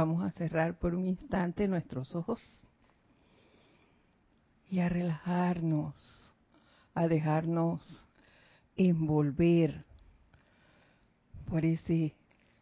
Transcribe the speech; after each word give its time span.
Vamos 0.00 0.22
a 0.22 0.30
cerrar 0.30 0.78
por 0.78 0.94
un 0.94 1.08
instante 1.08 1.66
nuestros 1.66 2.14
ojos 2.14 2.40
y 4.70 4.78
a 4.78 4.88
relajarnos, 4.88 6.36
a 6.94 7.08
dejarnos 7.08 8.06
envolver 8.76 9.84
por 11.50 11.64
ese 11.64 12.14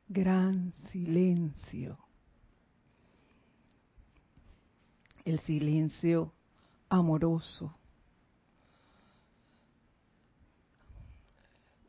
gran 0.08 0.72
silencio. 0.90 1.98
El 5.26 5.39
silencio 5.40 6.32
amoroso 6.89 7.76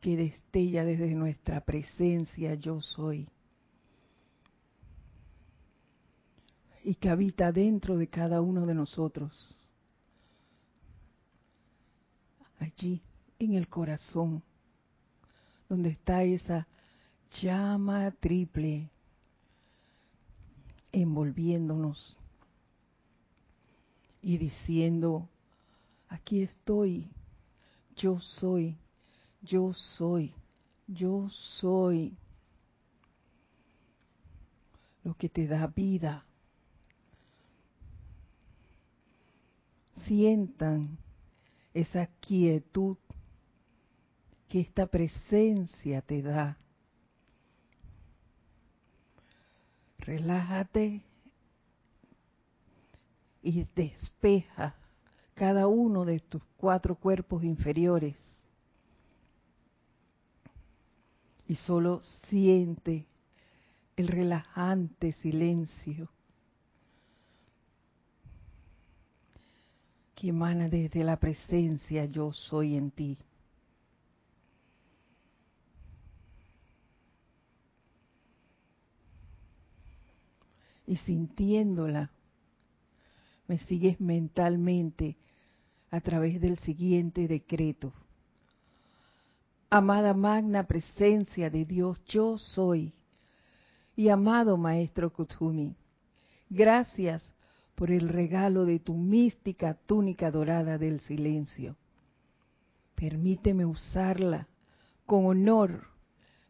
que 0.02 0.14
destella 0.14 0.84
desde 0.84 1.14
nuestra 1.14 1.62
presencia 1.62 2.52
yo 2.52 2.82
soy 2.82 3.26
y 6.88 6.94
que 6.94 7.10
habita 7.10 7.52
dentro 7.52 7.98
de 7.98 8.08
cada 8.08 8.40
uno 8.40 8.64
de 8.64 8.72
nosotros. 8.72 9.30
Allí 12.58 13.02
en 13.38 13.52
el 13.52 13.68
corazón, 13.68 14.42
donde 15.68 15.90
está 15.90 16.22
esa 16.24 16.66
llama 17.42 18.10
triple 18.12 18.88
envolviéndonos 20.90 22.16
y 24.22 24.38
diciendo, 24.38 25.28
aquí 26.08 26.40
estoy, 26.40 27.10
yo 27.96 28.18
soy, 28.18 28.78
yo 29.42 29.74
soy, 29.74 30.32
yo 30.86 31.28
soy 31.60 32.16
lo 35.04 35.12
que 35.12 35.28
te 35.28 35.46
da 35.46 35.66
vida. 35.66 36.24
Sientan 40.06 40.98
esa 41.74 42.06
quietud 42.20 42.96
que 44.48 44.60
esta 44.60 44.86
presencia 44.86 46.00
te 46.02 46.22
da. 46.22 46.56
Relájate 49.98 51.02
y 53.42 53.66
despeja 53.74 54.74
cada 55.34 55.66
uno 55.68 56.04
de 56.04 56.20
tus 56.20 56.42
cuatro 56.56 56.96
cuerpos 56.96 57.44
inferiores. 57.44 58.16
Y 61.46 61.54
solo 61.54 62.00
siente 62.28 63.06
el 63.96 64.08
relajante 64.08 65.12
silencio 65.12 66.08
que 70.18 70.30
emana 70.30 70.68
desde 70.68 71.04
la 71.04 71.16
presencia 71.16 72.04
yo 72.06 72.32
soy 72.32 72.76
en 72.76 72.90
ti. 72.90 73.16
y 80.88 80.96
sintiéndola, 80.96 82.10
me 83.46 83.58
sigues 83.58 84.00
mentalmente 84.00 85.18
a 85.90 86.00
través 86.00 86.40
del 86.40 86.58
siguiente 86.60 87.28
decreto. 87.28 87.92
Amada 89.68 90.14
magna 90.14 90.66
presencia 90.66 91.50
de 91.50 91.66
Dios, 91.66 92.02
yo 92.06 92.38
soy. 92.38 92.94
Y 93.96 94.08
amado 94.08 94.56
Maestro 94.56 95.12
Kuthumi, 95.12 95.76
gracias 96.48 97.22
por 97.78 97.92
el 97.92 98.08
regalo 98.08 98.64
de 98.64 98.80
tu 98.80 98.94
mística 98.94 99.74
túnica 99.86 100.32
dorada 100.32 100.78
del 100.78 100.98
silencio. 100.98 101.76
Permíteme 102.96 103.64
usarla 103.64 104.48
con 105.06 105.26
honor 105.26 105.84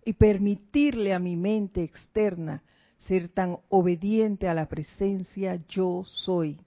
y 0.06 0.14
permitirle 0.14 1.12
a 1.12 1.18
mi 1.18 1.36
mente 1.36 1.82
externa 1.82 2.62
ser 2.96 3.28
tan 3.28 3.58
obediente 3.68 4.48
a 4.48 4.54
la 4.54 4.70
presencia 4.70 5.62
yo 5.68 6.02
soy, 6.06 6.58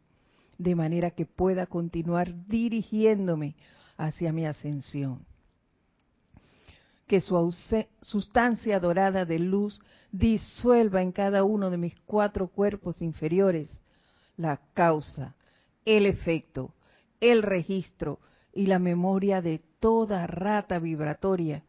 de 0.59 0.75
manera 0.75 1.09
que 1.09 1.25
pueda 1.25 1.65
continuar 1.65 2.45
dirigiéndome 2.45 3.55
hacia 3.97 4.31
mi 4.31 4.45
ascensión. 4.45 5.25
Que 7.07 7.19
su 7.19 7.51
sustancia 8.01 8.79
dorada 8.79 9.25
de 9.25 9.39
luz 9.39 9.81
disuelva 10.11 11.01
en 11.01 11.11
cada 11.11 11.43
uno 11.43 11.71
de 11.71 11.77
mis 11.77 11.99
cuatro 12.01 12.47
cuerpos 12.47 13.01
inferiores 13.01 13.80
la 14.41 14.59
causa, 14.73 15.35
el 15.85 16.05
efecto, 16.05 16.73
el 17.19 17.43
registro 17.43 18.19
y 18.53 18.67
la 18.67 18.79
memoria 18.79 19.41
de 19.41 19.61
toda 19.79 20.27
rata 20.27 20.79
vibratoria 20.79 21.63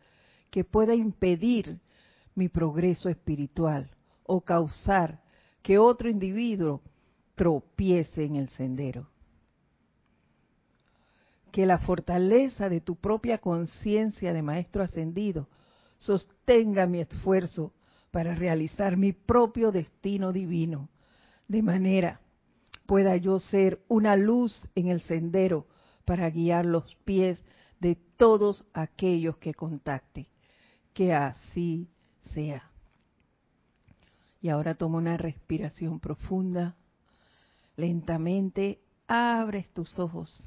que 0.51 0.65
pueda 0.65 0.95
impedir 0.95 1.81
mi 2.35 2.49
progreso 2.49 3.09
espiritual 3.09 3.91
o 4.25 4.41
causar 4.41 5.21
que 5.63 5.79
otro 5.79 6.09
individuo 6.09 6.83
tropiece 7.35 8.25
en 8.25 8.37
el 8.37 8.49
sendero. 8.49 9.09
Que 11.51 11.67
la 11.67 11.79
fortaleza 11.79 12.69
de 12.69 12.81
tu 12.81 12.97
propia 12.97 13.39
conciencia 13.39 14.33
de 14.33 14.43
Maestro 14.43 14.83
Ascendido 14.83 15.49
sostenga 15.99 16.87
mi 16.87 17.01
esfuerzo 17.01 17.73
para 18.11 18.35
realizar 18.35 18.97
mi 18.97 19.13
propio 19.13 19.71
destino 19.71 20.33
divino, 20.33 20.89
de 21.49 21.63
manera 21.63 22.21
pueda 22.93 23.17
yo 23.17 23.39
ser 23.39 23.81
una 23.89 24.17
luz 24.17 24.69
en 24.75 24.89
el 24.89 25.01
sendero 25.01 25.67
para 26.05 26.29
guiar 26.29 26.67
los 26.67 26.95
pies 27.07 27.43
de 27.81 27.97
todos 28.19 28.67
aquellos 28.75 29.39
que 29.39 29.55
contacte. 29.55 30.29
Que 30.93 31.15
así 31.15 31.89
sea. 32.21 32.71
Y 34.43 34.51
ahora 34.51 34.75
toma 34.75 34.99
una 34.99 35.17
respiración 35.17 36.01
profunda. 36.01 36.77
Lentamente 37.77 38.79
abres 39.09 39.73
tus 39.73 39.99
ojos. 39.99 40.45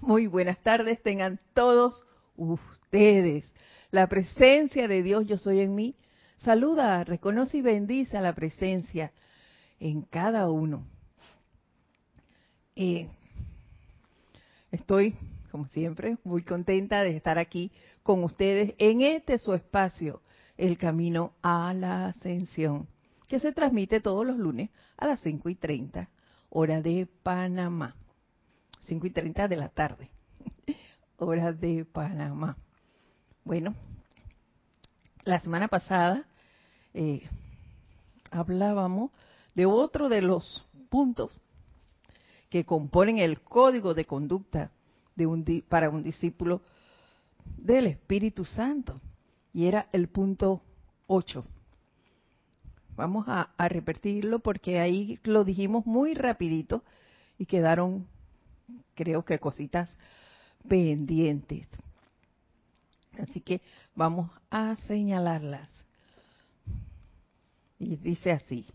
Muy 0.00 0.26
buenas 0.26 0.60
tardes, 0.62 1.00
tengan 1.00 1.38
todos 1.54 2.04
ustedes. 2.36 3.50
La 3.90 4.06
presencia 4.08 4.88
de 4.88 5.02
Dios, 5.02 5.26
yo 5.26 5.36
soy 5.36 5.60
en 5.60 5.74
mí, 5.74 5.96
saluda, 6.36 7.04
reconoce 7.04 7.58
y 7.58 7.62
bendice 7.62 8.16
a 8.16 8.22
la 8.22 8.34
presencia 8.34 9.12
en 9.78 10.02
cada 10.02 10.50
uno. 10.50 10.86
Eh, 12.74 13.08
Estoy, 14.72 15.14
como 15.50 15.66
siempre, 15.66 16.16
muy 16.24 16.42
contenta 16.44 17.02
de 17.02 17.14
estar 17.14 17.38
aquí 17.38 17.70
con 18.02 18.24
ustedes 18.24 18.74
en 18.78 19.02
este 19.02 19.36
su 19.36 19.52
espacio, 19.52 20.22
El 20.56 20.78
Camino 20.78 21.34
a 21.42 21.74
la 21.74 22.06
Ascensión, 22.06 22.88
que 23.28 23.38
se 23.38 23.52
transmite 23.52 24.00
todos 24.00 24.26
los 24.26 24.38
lunes 24.38 24.70
a 24.96 25.06
las 25.06 25.20
5 25.20 25.50
y 25.50 25.56
30, 25.56 26.08
hora 26.48 26.80
de 26.80 27.06
Panamá. 27.22 27.94
5 28.80 29.06
y 29.06 29.10
30 29.10 29.46
de 29.46 29.56
la 29.56 29.68
tarde, 29.68 30.10
hora 31.22 31.52
de 31.52 31.84
Panamá. 31.84 32.56
Bueno, 33.44 33.74
la 35.24 35.40
semana 35.40 35.68
pasada 35.68 36.24
eh, 36.94 37.22
hablábamos 38.30 39.10
de 39.54 39.66
otro 39.66 40.08
de 40.08 40.20
los 40.22 40.66
puntos 40.88 41.30
que 42.50 42.64
componen 42.64 43.18
el 43.18 43.40
código 43.40 43.94
de 43.94 44.04
conducta 44.04 44.70
de 45.14 45.26
un, 45.26 45.64
para 45.68 45.90
un 45.90 46.02
discípulo 46.02 46.60
del 47.56 47.86
Espíritu 47.86 48.44
Santo. 48.44 49.00
Y 49.54 49.66
era 49.66 49.88
el 49.92 50.08
punto 50.08 50.60
8. 51.06 51.44
Vamos 52.96 53.26
a, 53.28 53.50
a 53.56 53.68
repetirlo 53.68 54.40
porque 54.40 54.80
ahí 54.80 55.18
lo 55.22 55.44
dijimos 55.44 55.86
muy 55.86 56.14
rapidito 56.14 56.82
y 57.38 57.46
quedaron, 57.46 58.06
creo 58.94 59.24
que 59.24 59.38
cositas 59.38 59.96
pendientes. 60.68 61.66
Así 63.18 63.40
que 63.40 63.60
vamos 63.94 64.30
a 64.50 64.74
señalarlas. 64.76 65.70
Y 67.78 67.96
dice 67.96 68.32
así, 68.32 68.66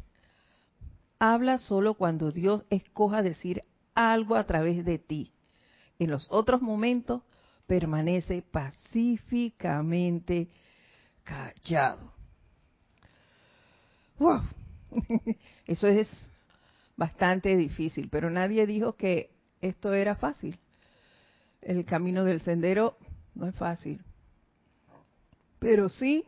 habla 1.19 1.57
solo 1.57 1.95
cuando 1.95 2.31
Dios 2.31 2.63
escoja 2.69 3.21
decir 3.21 3.61
algo 3.95 4.35
a 4.35 4.45
través 4.45 4.85
de 4.85 4.99
ti. 4.99 5.33
En 5.99 6.11
los 6.11 6.27
otros 6.29 6.61
momentos 6.61 7.23
permanece 7.65 8.43
pacíficamente 8.43 10.49
callado. 11.23 12.13
Eso 15.65 15.87
es 15.87 16.29
bastante 16.95 17.55
difícil, 17.55 18.09
pero 18.09 18.29
nadie 18.29 18.65
dijo 18.65 18.95
que 18.95 19.31
esto 19.61 19.93
era 19.93 20.15
fácil. 20.15 20.57
El 21.62 21.86
camino 21.86 22.24
del 22.24 22.42
sendero 22.42 22.98
no 23.36 23.48
es 23.48 23.56
fácil, 23.56 24.04
pero 25.59 25.89
sí 25.89 26.25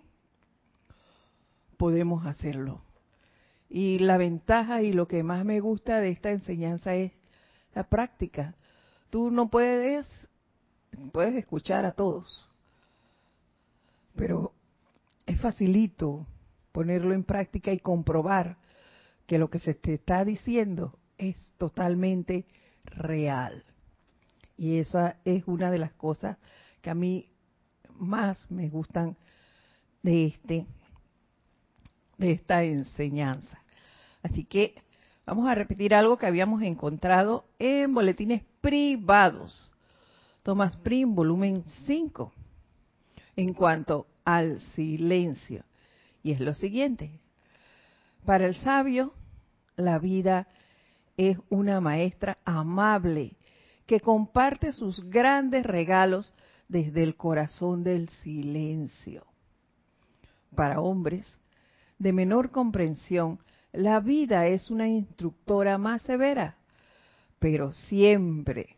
podemos 1.77 2.25
hacerlo. 2.25 2.81
Y 3.69 3.99
la 3.99 4.17
ventaja 4.17 4.81
y 4.81 4.93
lo 4.93 5.07
que 5.07 5.23
más 5.23 5.45
me 5.45 5.59
gusta 5.59 5.99
de 5.99 6.09
esta 6.09 6.31
enseñanza 6.31 6.95
es 6.95 7.11
la 7.73 7.83
práctica. 7.83 8.55
Tú 9.09 9.31
no 9.31 9.49
puedes, 9.49 10.07
puedes 11.11 11.35
escuchar 11.35 11.85
a 11.85 11.91
todos, 11.91 12.47
pero 14.15 14.53
es 15.25 15.39
facilito 15.39 16.25
ponerlo 16.71 17.13
en 17.13 17.23
práctica 17.23 17.71
y 17.71 17.79
comprobar 17.79 18.57
que 19.27 19.37
lo 19.37 19.49
que 19.49 19.59
se 19.59 19.75
te 19.75 19.93
está 19.93 20.25
diciendo 20.25 20.97
es 21.17 21.35
totalmente 21.57 22.45
real. 22.85 23.63
Y 24.59 24.79
esa 24.79 25.15
es 25.23 25.43
una 25.47 25.71
de 25.71 25.77
las 25.77 25.93
cosas 25.93 26.37
que 26.81 26.89
a 26.89 26.93
mí 26.93 27.29
más 27.97 28.51
me 28.51 28.67
gustan 28.67 29.15
de 30.03 30.25
este 30.25 30.67
de 32.17 32.33
esta 32.33 32.65
enseñanza. 32.65 33.57
Así 34.21 34.43
que 34.43 34.75
vamos 35.25 35.47
a 35.47 35.55
repetir 35.55 35.93
algo 35.95 36.17
que 36.17 36.25
habíamos 36.25 36.61
encontrado 36.61 37.45
en 37.57 37.93
boletines 37.93 38.43
privados. 38.59 39.71
Thomas 40.43 40.75
Prim, 40.75 41.15
volumen 41.15 41.63
5, 41.85 42.33
en 43.37 43.53
cuanto 43.53 44.07
al 44.25 44.59
silencio. 44.75 45.63
Y 46.21 46.33
es 46.33 46.41
lo 46.41 46.53
siguiente. 46.53 47.21
Para 48.25 48.45
el 48.45 48.55
sabio, 48.55 49.13
la 49.77 49.99
vida 49.99 50.49
es 51.15 51.37
una 51.49 51.79
maestra 51.79 52.39
amable 52.43 53.37
que 53.89 53.99
comparte 54.01 54.71
sus 54.71 55.03
grandes 55.09 55.65
regalos 55.65 56.31
desde 56.67 57.01
el 57.01 57.15
corazón 57.15 57.83
del 57.83 58.07
silencio. 58.07 59.25
Para 60.55 60.79
hombres 60.79 61.25
de 61.97 62.13
menor 62.13 62.51
comprensión, 62.51 63.39
la 63.71 63.99
vida 63.99 64.45
es 64.45 64.69
una 64.69 64.87
instructora 64.87 65.79
más 65.79 66.03
severa, 66.03 66.55
pero 67.39 67.71
siempre 67.71 68.77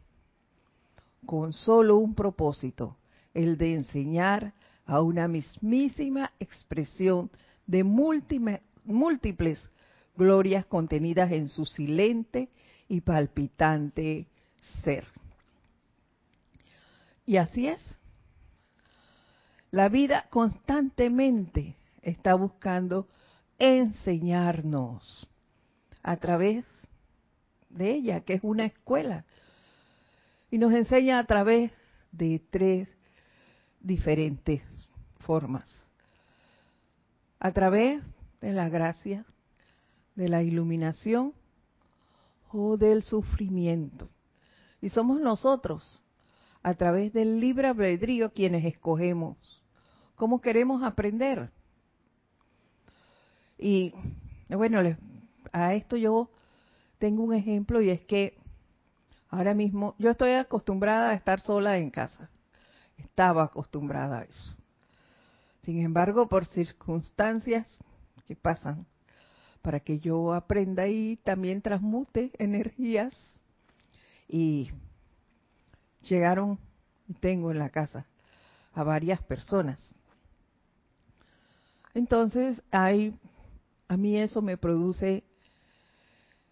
con 1.26 1.52
solo 1.52 1.98
un 1.98 2.16
propósito, 2.16 2.96
el 3.34 3.58
de 3.58 3.74
enseñar 3.74 4.54
a 4.86 5.02
una 5.02 5.28
mismísima 5.28 6.32
expresión 6.40 7.30
de 7.68 7.84
múltiples 7.84 9.62
glorias 10.16 10.66
contenidas 10.68 11.34
en 11.34 11.50
su 11.50 11.66
silente 11.66 12.48
y 12.88 13.02
palpitante 13.02 14.31
ser. 14.62 15.06
Y 17.26 17.38
así 17.38 17.68
es. 17.68 17.82
La 19.72 19.90
vida 19.90 20.28
constantemente 20.30 21.78
está 22.02 22.34
buscando 22.34 23.08
enseñarnos 23.58 25.28
a 26.04 26.18
través 26.18 26.66
de 27.70 27.92
ella, 27.92 28.22
que 28.22 28.34
es 28.34 28.44
una 28.44 28.66
escuela. 28.66 29.26
Y 30.50 30.58
nos 30.58 30.74
enseña 30.74 31.20
a 31.20 31.26
través 31.26 31.72
de 32.12 32.42
tres 32.50 32.90
diferentes 33.80 34.62
formas. 35.20 35.86
A 37.40 37.52
través 37.52 38.04
de 38.42 38.52
la 38.52 38.68
gracia, 38.68 39.26
de 40.16 40.28
la 40.28 40.44
iluminación 40.44 41.34
o 42.52 42.76
del 42.76 43.04
sufrimiento. 43.04 44.10
Y 44.82 44.90
somos 44.90 45.22
nosotros, 45.22 46.04
a 46.64 46.74
través 46.74 47.14
del 47.14 47.40
libre 47.40 47.68
albedrío, 47.68 48.34
quienes 48.34 48.66
escogemos 48.66 49.38
cómo 50.22 50.40
queremos 50.40 50.84
aprender. 50.84 51.50
Y 53.58 53.92
bueno, 54.50 54.80
a 55.52 55.74
esto 55.74 55.98
yo 55.98 56.30
tengo 57.00 57.24
un 57.24 57.34
ejemplo 57.34 57.82
y 57.82 57.90
es 57.90 58.04
que 58.04 58.38
ahora 59.30 59.56
mismo 59.56 59.96
yo 59.98 60.12
estoy 60.12 60.34
acostumbrada 60.34 61.10
a 61.10 61.14
estar 61.16 61.40
sola 61.40 61.80
en 61.80 61.90
casa. 61.90 62.30
Estaba 63.00 63.46
acostumbrada 63.46 64.20
a 64.20 64.24
eso. 64.26 64.56
Sin 65.64 65.82
embargo, 65.84 66.30
por 66.30 66.46
circunstancias 66.46 67.68
que 68.28 68.36
pasan, 68.36 68.86
para 69.64 69.80
que 69.80 69.98
yo 69.98 70.36
aprenda 70.36 70.88
y 70.88 71.18
también 71.24 71.64
transmute 71.64 72.32
energías. 72.38 73.41
Y 74.34 74.72
llegaron, 76.04 76.58
tengo 77.20 77.52
en 77.52 77.60
la 77.60 77.70
casa, 77.70 78.06
a 78.74 78.84
varias 78.84 79.22
personas. 79.22 79.94
Entonces, 81.94 82.62
hay, 82.72 83.14
a 83.90 83.98
mí 83.98 84.18
eso 84.18 84.42
me 84.42 84.56
produce 84.56 85.26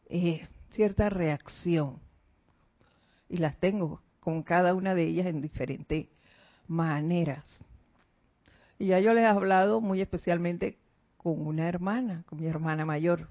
eh, 0.10 0.46
cierta 0.72 1.10
reacción. 1.10 2.02
Y 3.30 3.38
las 3.38 3.58
tengo 3.58 4.02
con 4.20 4.44
cada 4.44 4.74
una 4.74 4.94
de 4.94 5.04
ellas 5.04 5.28
en 5.28 5.42
diferentes 5.42 6.08
maneras. 6.68 7.64
Y 8.78 8.88
ya 8.88 9.00
yo 9.00 9.14
les 9.14 9.24
he 9.24 9.28
hablado 9.28 9.80
muy 9.80 10.02
especialmente 10.02 10.78
con 11.16 11.48
una 11.48 11.70
hermana, 11.70 12.24
con 12.28 12.42
mi 12.42 12.48
hermana 12.48 12.86
mayor. 12.86 13.30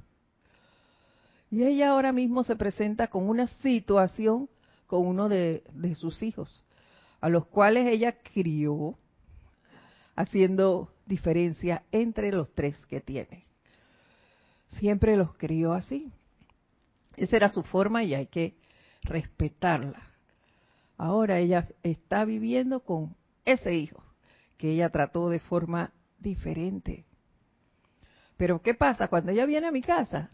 Y 1.50 1.64
ella 1.64 1.90
ahora 1.90 2.12
mismo 2.12 2.44
se 2.44 2.56
presenta 2.56 3.08
con 3.08 3.28
una 3.28 3.46
situación 3.46 4.48
con 4.86 5.06
uno 5.06 5.28
de, 5.28 5.62
sus 5.94 6.22
hijos, 6.22 6.64
a 7.20 7.28
los 7.28 7.46
cuales 7.46 7.86
ella 7.86 8.16
crió, 8.32 8.98
haciendo 10.16 10.92
diferencia 11.06 11.84
entre 11.92 12.32
los 12.32 12.52
tres 12.54 12.84
que 12.86 13.00
tiene. 13.00 13.44
Siempre 14.68 15.16
los 15.16 15.34
crió 15.36 15.74
así. 15.74 16.10
Esa 17.16 17.36
era 17.36 17.50
su 17.50 17.62
forma 17.62 18.02
y 18.02 18.14
hay 18.14 18.26
que 18.26 18.56
respetarla. 19.02 20.02
Ahora 20.96 21.38
ella 21.38 21.68
está 21.82 22.24
viviendo 22.24 22.80
con 22.80 23.14
ese 23.44 23.74
hijo 23.74 24.02
que 24.56 24.72
ella 24.72 24.90
trató 24.90 25.28
de 25.28 25.38
forma 25.38 25.92
diferente. 26.18 27.04
Pero 28.36 28.62
¿qué 28.62 28.74
pasa 28.74 29.08
cuando 29.08 29.32
ella 29.32 29.46
viene 29.46 29.66
a 29.68 29.72
mi 29.72 29.82
casa? 29.82 30.30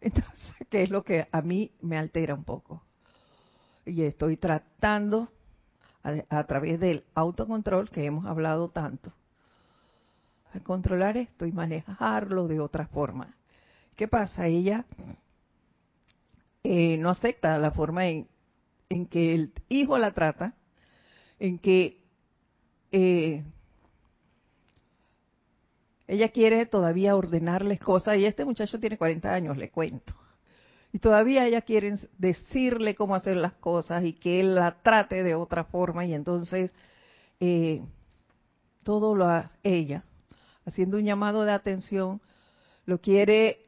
Entonces, 0.00 0.54
¿qué 0.68 0.82
es 0.82 0.90
lo 0.90 1.04
que 1.04 1.28
a 1.30 1.42
mí 1.42 1.72
me 1.80 1.98
altera 1.98 2.34
un 2.34 2.44
poco? 2.44 2.82
Y 3.84 4.02
estoy 4.02 4.36
tratando 4.36 5.28
a, 6.02 6.44
través 6.44 6.80
del 6.80 7.04
autocontrol 7.14 7.90
que 7.90 8.04
hemos 8.04 8.24
hablado 8.26 8.70
tanto, 8.70 9.12
a 10.54 10.60
controlar 10.60 11.16
esto 11.16 11.46
y 11.46 11.52
manejarlo 11.52 12.48
de 12.48 12.60
otra 12.60 12.86
forma. 12.86 13.34
¿Qué 13.96 14.08
pasa? 14.08 14.46
Ella 14.46 14.86
eh, 16.64 16.96
no 16.96 17.10
acepta 17.10 17.58
la 17.58 17.70
forma 17.70 18.06
en, 18.06 18.28
en, 18.88 19.06
que 19.06 19.34
el 19.34 19.52
hijo 19.68 19.98
la 19.98 20.12
trata, 20.12 20.54
en 21.38 21.58
que 21.58 21.98
eh, 22.92 23.44
ella 26.10 26.30
quiere 26.30 26.66
todavía 26.66 27.14
ordenarles 27.14 27.78
cosas 27.78 28.18
y 28.18 28.26
este 28.26 28.44
muchacho 28.44 28.80
tiene 28.80 28.98
40 28.98 29.32
años, 29.32 29.56
le 29.56 29.70
cuento. 29.70 30.12
Y 30.92 30.98
todavía 30.98 31.46
ella 31.46 31.62
quiere 31.62 31.94
decirle 32.18 32.96
cómo 32.96 33.14
hacer 33.14 33.36
las 33.36 33.52
cosas 33.52 34.04
y 34.04 34.14
que 34.14 34.40
él 34.40 34.56
la 34.56 34.82
trate 34.82 35.22
de 35.22 35.36
otra 35.36 35.62
forma 35.62 36.04
y 36.04 36.12
entonces 36.12 36.74
eh, 37.38 37.80
todo 38.82 39.14
lo 39.14 39.28
a 39.28 39.52
ella, 39.62 40.02
haciendo 40.66 40.96
un 40.96 41.04
llamado 41.04 41.44
de 41.44 41.52
atención, 41.52 42.20
lo 42.86 43.00
quiere 43.00 43.60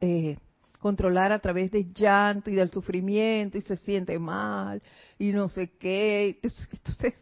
eh, 0.00 0.38
controlar 0.78 1.32
a 1.32 1.40
través 1.40 1.72
del 1.72 1.92
llanto 1.92 2.48
y 2.48 2.54
del 2.54 2.70
sufrimiento 2.70 3.58
y 3.58 3.62
se 3.62 3.76
siente 3.76 4.20
mal 4.20 4.80
y 5.18 5.32
no 5.32 5.48
sé 5.48 5.72
qué. 5.72 6.38
Entonces, 6.44 7.14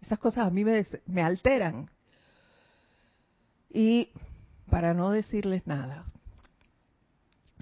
esas 0.00 0.20
cosas 0.20 0.46
a 0.46 0.50
mí 0.50 0.62
me, 0.62 0.86
me 1.06 1.22
alteran 1.22 1.90
y 3.70 4.10
para 4.68 4.94
no 4.94 5.10
decirles 5.10 5.66
nada, 5.66 6.04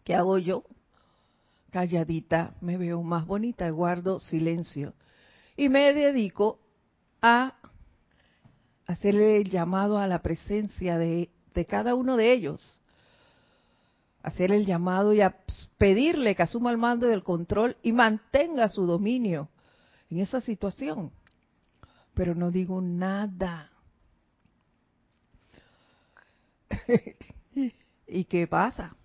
¿qué 0.04 0.14
hago 0.14 0.38
yo? 0.38 0.64
Calladita, 1.70 2.54
me 2.60 2.78
veo 2.78 3.02
más 3.02 3.26
bonita, 3.26 3.68
guardo 3.70 4.20
silencio. 4.20 4.94
Y 5.56 5.68
me 5.68 5.92
dedico 5.92 6.58
a 7.20 7.54
hacerle 8.86 9.36
el 9.36 9.50
llamado 9.50 9.98
a 9.98 10.06
la 10.06 10.22
presencia 10.22 10.96
de, 10.96 11.30
cada 11.68 11.94
uno 11.94 12.16
de 12.16 12.32
ellos. 12.32 12.80
Hacer 14.22 14.52
el 14.52 14.64
llamado 14.64 15.12
y 15.12 15.20
a 15.20 15.36
pedirle 15.76 16.34
que 16.34 16.42
asuma 16.42 16.70
el 16.70 16.78
mando 16.78 17.06
del 17.06 17.22
control 17.22 17.76
y 17.82 17.92
mantenga 17.92 18.68
su 18.68 18.86
dominio 18.86 19.48
en 20.10 20.20
esa 20.20 20.40
situación. 20.40 21.10
Pero 22.14 22.34
no 22.34 22.50
digo 22.50 22.80
nada 22.80 23.70
¿Y 28.06 28.24
qué 28.24 28.46
pasa? 28.46 28.96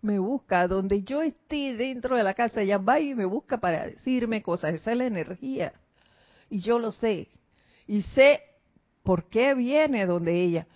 me 0.00 0.18
busca, 0.18 0.68
donde 0.68 1.02
yo 1.02 1.22
esté 1.22 1.76
dentro 1.76 2.16
de 2.16 2.22
la 2.22 2.34
casa, 2.34 2.62
ella 2.62 2.78
va 2.78 3.00
y 3.00 3.14
me 3.14 3.24
busca 3.24 3.58
para 3.58 3.86
decirme 3.86 4.42
cosas, 4.42 4.74
esa 4.74 4.92
es 4.92 4.98
la 4.98 5.06
energía. 5.06 5.72
Y 6.50 6.60
yo 6.60 6.78
lo 6.78 6.92
sé. 6.92 7.28
Y 7.86 8.02
sé 8.02 8.40
por 9.02 9.28
qué 9.28 9.54
viene 9.54 10.06
donde 10.06 10.42
ella. 10.42 10.66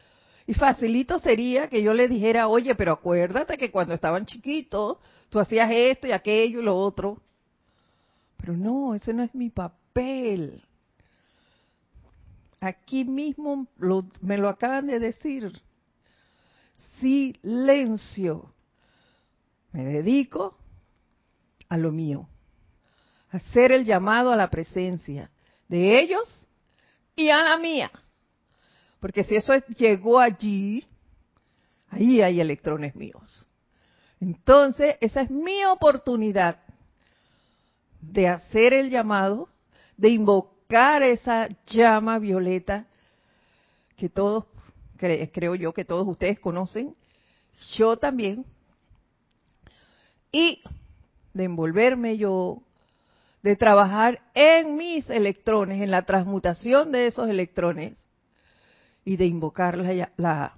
Y 0.47 0.55
facilito 0.55 1.19
sería 1.19 1.69
que 1.69 1.83
yo 1.83 1.95
le 1.95 2.09
dijera, 2.09 2.49
oye, 2.49 2.75
pero 2.75 2.93
acuérdate 2.93 3.57
que 3.57 3.71
cuando 3.71 3.95
estaban 3.95 4.27
chiquitos, 4.27 4.99
tú 5.31 5.39
hacías 5.39 5.71
esto 5.71 6.09
y 6.09 6.13
aquello 6.13 6.61
y 6.61 6.65
lo 6.65 6.77
otro. 6.77 7.19
Pero 8.39 8.57
no, 8.57 8.95
ese 8.95 9.13
no 9.13 9.23
es 9.23 9.35
mi 9.35 9.51
papel. 9.51 10.63
Aquí 12.61 13.05
mismo 13.05 13.69
me 14.21 14.37
lo 14.37 14.49
acaban 14.49 14.89
de 14.89 14.99
decir. 14.99 15.53
Silencio. 17.01 18.53
Me 19.73 19.85
dedico 19.85 20.59
a 21.69 21.77
lo 21.77 21.91
mío. 21.91 22.29
A 23.31 23.39
hacer 23.39 23.73
el 23.73 23.85
llamado 23.85 24.31
a 24.31 24.37
la 24.37 24.51
presencia 24.51 25.31
de 25.69 26.01
ellos 26.01 26.47
y 27.17 27.31
a 27.31 27.43
la 27.43 27.57
mía. 27.57 27.91
Porque 29.01 29.25
si 29.25 29.37
eso 29.37 29.55
llegó 29.77 30.21
allí, 30.21 30.87
ahí 31.89 32.21
hay 32.21 32.41
electrones 32.41 32.95
míos. 32.95 33.47
Entonces, 34.21 34.97
esa 35.01 35.23
es 35.23 35.31
mi 35.31 35.65
oportunidad 35.65 36.59
de 38.01 38.29
hacer 38.29 38.73
el 38.73 38.91
llamado, 38.91 39.49
de 39.97 40.11
invocar 40.11 41.03
esa 41.03 41.49
llama 41.67 42.19
violeta 42.19 42.87
que 43.97 44.09
todos, 44.09 44.45
creo 45.33 45.55
yo 45.55 45.73
que 45.73 45.85
todos 45.85 46.07
ustedes 46.07 46.39
conocen, 46.39 46.95
yo 47.77 47.97
también, 47.97 48.45
y 50.31 50.63
de 51.35 51.45
envolverme 51.45 52.17
yo, 52.17 52.63
de 53.43 53.57
trabajar 53.57 54.21
en 54.35 54.77
mis 54.77 55.09
electrones, 55.11 55.83
en 55.83 55.91
la 55.91 56.03
transmutación 56.03 56.93
de 56.93 57.09
esos 57.09 57.29
electrones, 57.29 57.99
y 59.05 59.17
de 59.17 59.27
invocar 59.27 59.77
la, 59.77 60.13
la, 60.17 60.55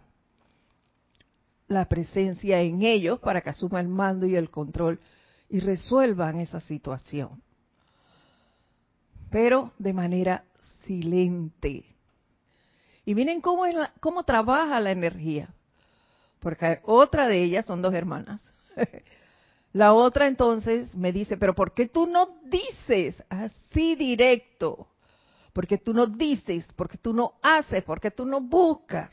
la 1.68 1.88
presencia 1.88 2.60
en 2.60 2.82
ellos 2.82 3.18
para 3.20 3.40
que 3.40 3.50
asuma 3.50 3.80
el 3.80 3.88
mando 3.88 4.26
y 4.26 4.36
el 4.36 4.50
control 4.50 5.00
y 5.48 5.60
resuelvan 5.60 6.40
esa 6.40 6.60
situación. 6.60 7.42
Pero 9.30 9.72
de 9.78 9.92
manera 9.92 10.44
silente. 10.84 11.93
Y 13.04 13.14
miren 13.14 13.40
cómo, 13.40 13.66
es 13.66 13.76
cómo 14.00 14.25
trabaja 14.25 14.80
la 14.80 14.90
energía. 14.90 15.49
Porque 16.40 16.80
otra 16.84 17.26
de 17.28 17.42
ellas 17.42 17.66
son 17.66 17.82
dos 17.82 17.94
hermanas. 17.94 18.42
La 19.75 19.92
otra 19.92 20.28
entonces 20.28 20.94
me 20.94 21.11
dice, 21.11 21.37
pero 21.37 21.52
¿por 21.52 21.75
qué 21.75 21.88
tú 21.88 22.06
no 22.06 22.38
dices 22.44 23.20
así 23.28 23.96
directo? 23.96 24.87
Porque 25.52 25.78
tú 25.78 25.92
no 25.92 26.06
dices, 26.06 26.64
porque 26.76 26.96
tú 26.96 27.12
no 27.12 27.34
haces, 27.42 27.82
porque 27.82 28.12
tú 28.12 28.25
no 28.25 28.40
buscas, 28.40 29.11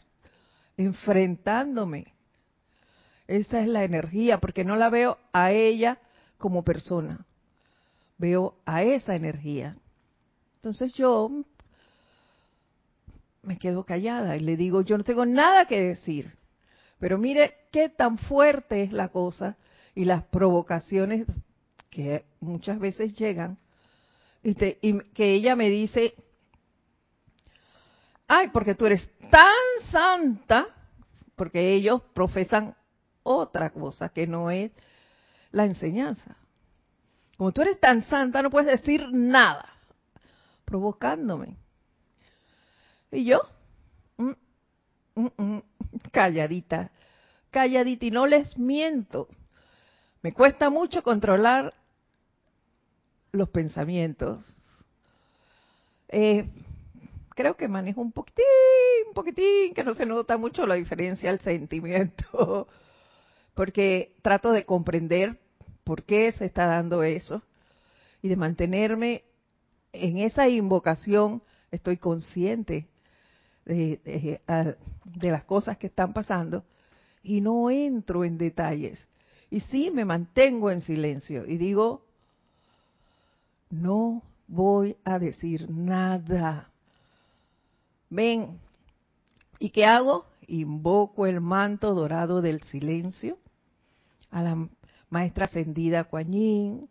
enfrentándome. 0.77 2.13
Esa 3.27 3.61
es 3.61 3.67
la 3.67 3.83
energía, 3.83 4.39
porque 4.39 4.63
no 4.63 4.75
la 4.75 4.91
veo 4.91 5.17
a 5.33 5.51
ella 5.51 5.97
como 6.37 6.63
persona, 6.63 7.25
veo 8.19 8.55
a 8.63 8.83
esa 8.83 9.15
energía. 9.15 9.75
Entonces 10.57 10.93
yo 10.93 11.31
me 13.43 13.57
quedo 13.57 13.83
callada 13.83 14.35
y 14.35 14.39
le 14.39 14.55
digo, 14.55 14.81
yo 14.81 14.97
no 14.97 15.03
tengo 15.03 15.25
nada 15.25 15.65
que 15.65 15.81
decir, 15.81 16.33
pero 16.99 17.17
mire 17.17 17.55
qué 17.71 17.89
tan 17.89 18.17
fuerte 18.17 18.83
es 18.83 18.91
la 18.91 19.09
cosa 19.09 19.57
y 19.95 20.05
las 20.05 20.23
provocaciones 20.25 21.25
que 21.89 22.25
muchas 22.39 22.79
veces 22.79 23.15
llegan 23.15 23.57
y, 24.43 24.53
que 24.53 25.33
ella 25.33 25.55
me 25.55 25.69
dice, 25.69 26.15
ay, 28.27 28.49
porque 28.49 28.75
tú 28.75 28.85
eres 28.85 29.11
tan 29.29 29.51
santa, 29.91 30.67
porque 31.35 31.73
ellos 31.73 32.01
profesan 32.13 32.75
otra 33.23 33.71
cosa 33.71 34.09
que 34.09 34.25
no 34.27 34.49
es 34.49 34.71
la 35.51 35.65
enseñanza. 35.65 36.37
Como 37.37 37.51
tú 37.51 37.61
eres 37.61 37.79
tan 37.79 38.03
santa, 38.03 38.41
no 38.41 38.49
puedes 38.49 38.81
decir 38.81 39.07
nada, 39.11 39.65
provocándome. 40.65 41.57
Y 43.11 43.25
yo, 43.25 43.41
mm, 44.17 44.31
mm, 45.15 45.27
mm, 45.37 45.59
calladita, 46.11 46.91
calladita, 47.49 48.05
y 48.05 48.11
no 48.11 48.25
les 48.25 48.57
miento. 48.57 49.27
Me 50.21 50.33
cuesta 50.33 50.69
mucho 50.69 51.03
controlar 51.03 51.73
los 53.31 53.49
pensamientos. 53.49 54.55
Eh, 56.07 56.49
creo 57.35 57.55
que 57.55 57.67
manejo 57.67 58.01
un 58.01 58.11
poquitín, 58.11 58.45
un 59.07 59.13
poquitín, 59.13 59.73
que 59.73 59.83
no 59.83 59.93
se 59.93 60.05
nota 60.05 60.37
mucho 60.37 60.65
la 60.65 60.75
diferencia 60.75 61.29
al 61.29 61.39
sentimiento, 61.39 62.67
porque 63.53 64.15
trato 64.21 64.51
de 64.51 64.65
comprender 64.65 65.37
por 65.83 66.03
qué 66.03 66.31
se 66.31 66.45
está 66.45 66.67
dando 66.67 67.03
eso 67.03 67.41
y 68.21 68.29
de 68.29 68.35
mantenerme 68.35 69.23
en 69.91 70.19
esa 70.19 70.47
invocación, 70.47 71.41
estoy 71.71 71.97
consciente 71.97 72.87
de, 73.65 74.41
las 75.21 75.43
cosas 75.43 75.77
que 75.77 75.87
están 75.87 76.13
pasando 76.13 76.63
y 77.23 77.41
no 77.41 77.69
entro 77.69 78.23
en 78.25 78.37
detalles 78.37 79.07
y 79.51 79.59
sí, 79.59 79.91
me 79.91 80.05
mantengo 80.05 80.71
en 80.71 80.79
silencio 80.81 81.45
y 81.45 81.57
digo, 81.57 82.05
no 83.69 84.23
voy 84.47 84.95
a 85.03 85.19
decir 85.19 85.69
nada. 85.69 86.71
Ven, 88.09 88.59
¿y 89.59 89.69
qué 89.71 89.85
hago? 89.85 90.25
Invoco 90.47 91.27
el 91.27 91.41
manto 91.41 91.93
dorado 91.93 92.41
del 92.41 92.63
silencio 92.63 93.37
a 94.31 94.41
la 94.41 94.69
maestra 95.09 95.45
ascendida 95.45 96.05
Kuan 96.05 96.33
y, 96.33 96.87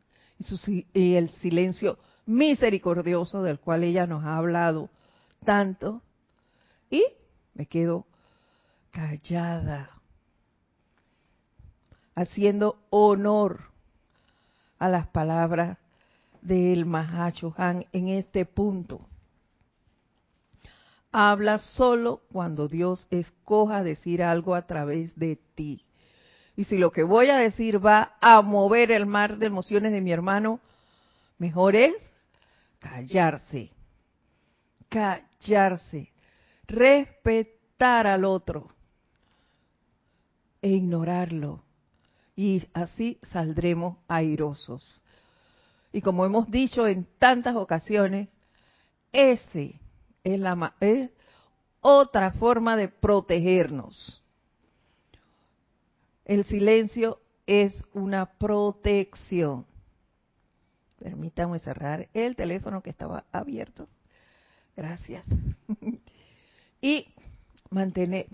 y 0.92 1.14
el 1.14 1.30
silencio 1.30 1.98
misericordioso 2.26 3.42
del 3.42 3.58
cual 3.58 3.84
ella 3.84 4.06
nos 4.06 4.24
ha 4.24 4.36
hablado 4.36 4.90
tanto 5.44 6.02
y 6.90 7.04
me 7.54 7.66
quedo 7.66 8.06
callada 8.90 9.90
haciendo 12.14 12.78
honor 12.90 13.60
a 14.78 14.88
las 14.88 15.06
palabras 15.06 15.78
del 16.42 16.86
Mahacho 16.86 17.54
Han 17.56 17.86
en 17.92 18.08
este 18.08 18.44
punto. 18.44 19.06
Habla 21.12 21.58
solo 21.58 22.22
cuando 22.32 22.68
Dios 22.68 23.06
escoja 23.10 23.82
decir 23.82 24.22
algo 24.22 24.54
a 24.54 24.66
través 24.66 25.16
de 25.18 25.36
ti. 25.54 25.84
Y 26.56 26.64
si 26.64 26.78
lo 26.78 26.92
que 26.92 27.02
voy 27.02 27.30
a 27.30 27.36
decir 27.36 27.84
va 27.84 28.16
a 28.20 28.42
mover 28.42 28.90
el 28.90 29.06
mar 29.06 29.38
de 29.38 29.46
emociones 29.46 29.92
de 29.92 30.00
mi 30.00 30.12
hermano, 30.12 30.60
mejor 31.38 31.74
es 31.74 31.94
callarse. 32.78 33.70
Callarse. 34.88 36.09
Respetar 36.70 38.06
al 38.06 38.24
otro 38.24 38.68
e 40.62 40.68
ignorarlo 40.68 41.64
y 42.36 42.66
así 42.72 43.18
saldremos 43.22 43.98
airosos. 44.08 45.02
Y 45.92 46.00
como 46.00 46.24
hemos 46.24 46.50
dicho 46.50 46.86
en 46.86 47.06
tantas 47.18 47.56
ocasiones, 47.56 48.28
ese 49.12 49.80
es 50.22 50.38
la 50.38 50.74
es 50.80 51.10
otra 51.80 52.32
forma 52.32 52.76
de 52.76 52.88
protegernos. 52.88 54.22
El 56.24 56.44
silencio 56.44 57.20
es 57.46 57.84
una 57.92 58.26
protección. 58.26 59.66
Permítanme 60.98 61.58
cerrar 61.58 62.08
el 62.14 62.36
teléfono 62.36 62.82
que 62.82 62.90
estaba 62.90 63.24
abierto. 63.32 63.88
Gracias. 64.76 65.24
y 66.80 67.06
mantener, 67.70 68.26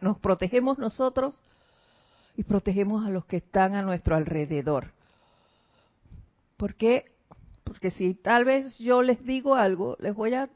nos 0.00 0.18
protegemos 0.18 0.78
nosotros 0.78 1.40
y 2.36 2.42
protegemos 2.42 3.06
a 3.06 3.10
los 3.10 3.24
que 3.26 3.38
están 3.38 3.74
a 3.74 3.82
nuestro 3.82 4.16
alrededor. 4.16 4.92
¿Por 6.56 6.74
qué? 6.74 7.04
Porque 7.62 7.90
si 7.90 8.14
tal 8.14 8.44
vez 8.44 8.78
yo 8.78 9.02
les 9.02 9.24
digo 9.24 9.54
algo, 9.54 9.96
les 10.00 10.14
voy 10.14 10.34
a, 10.34 10.48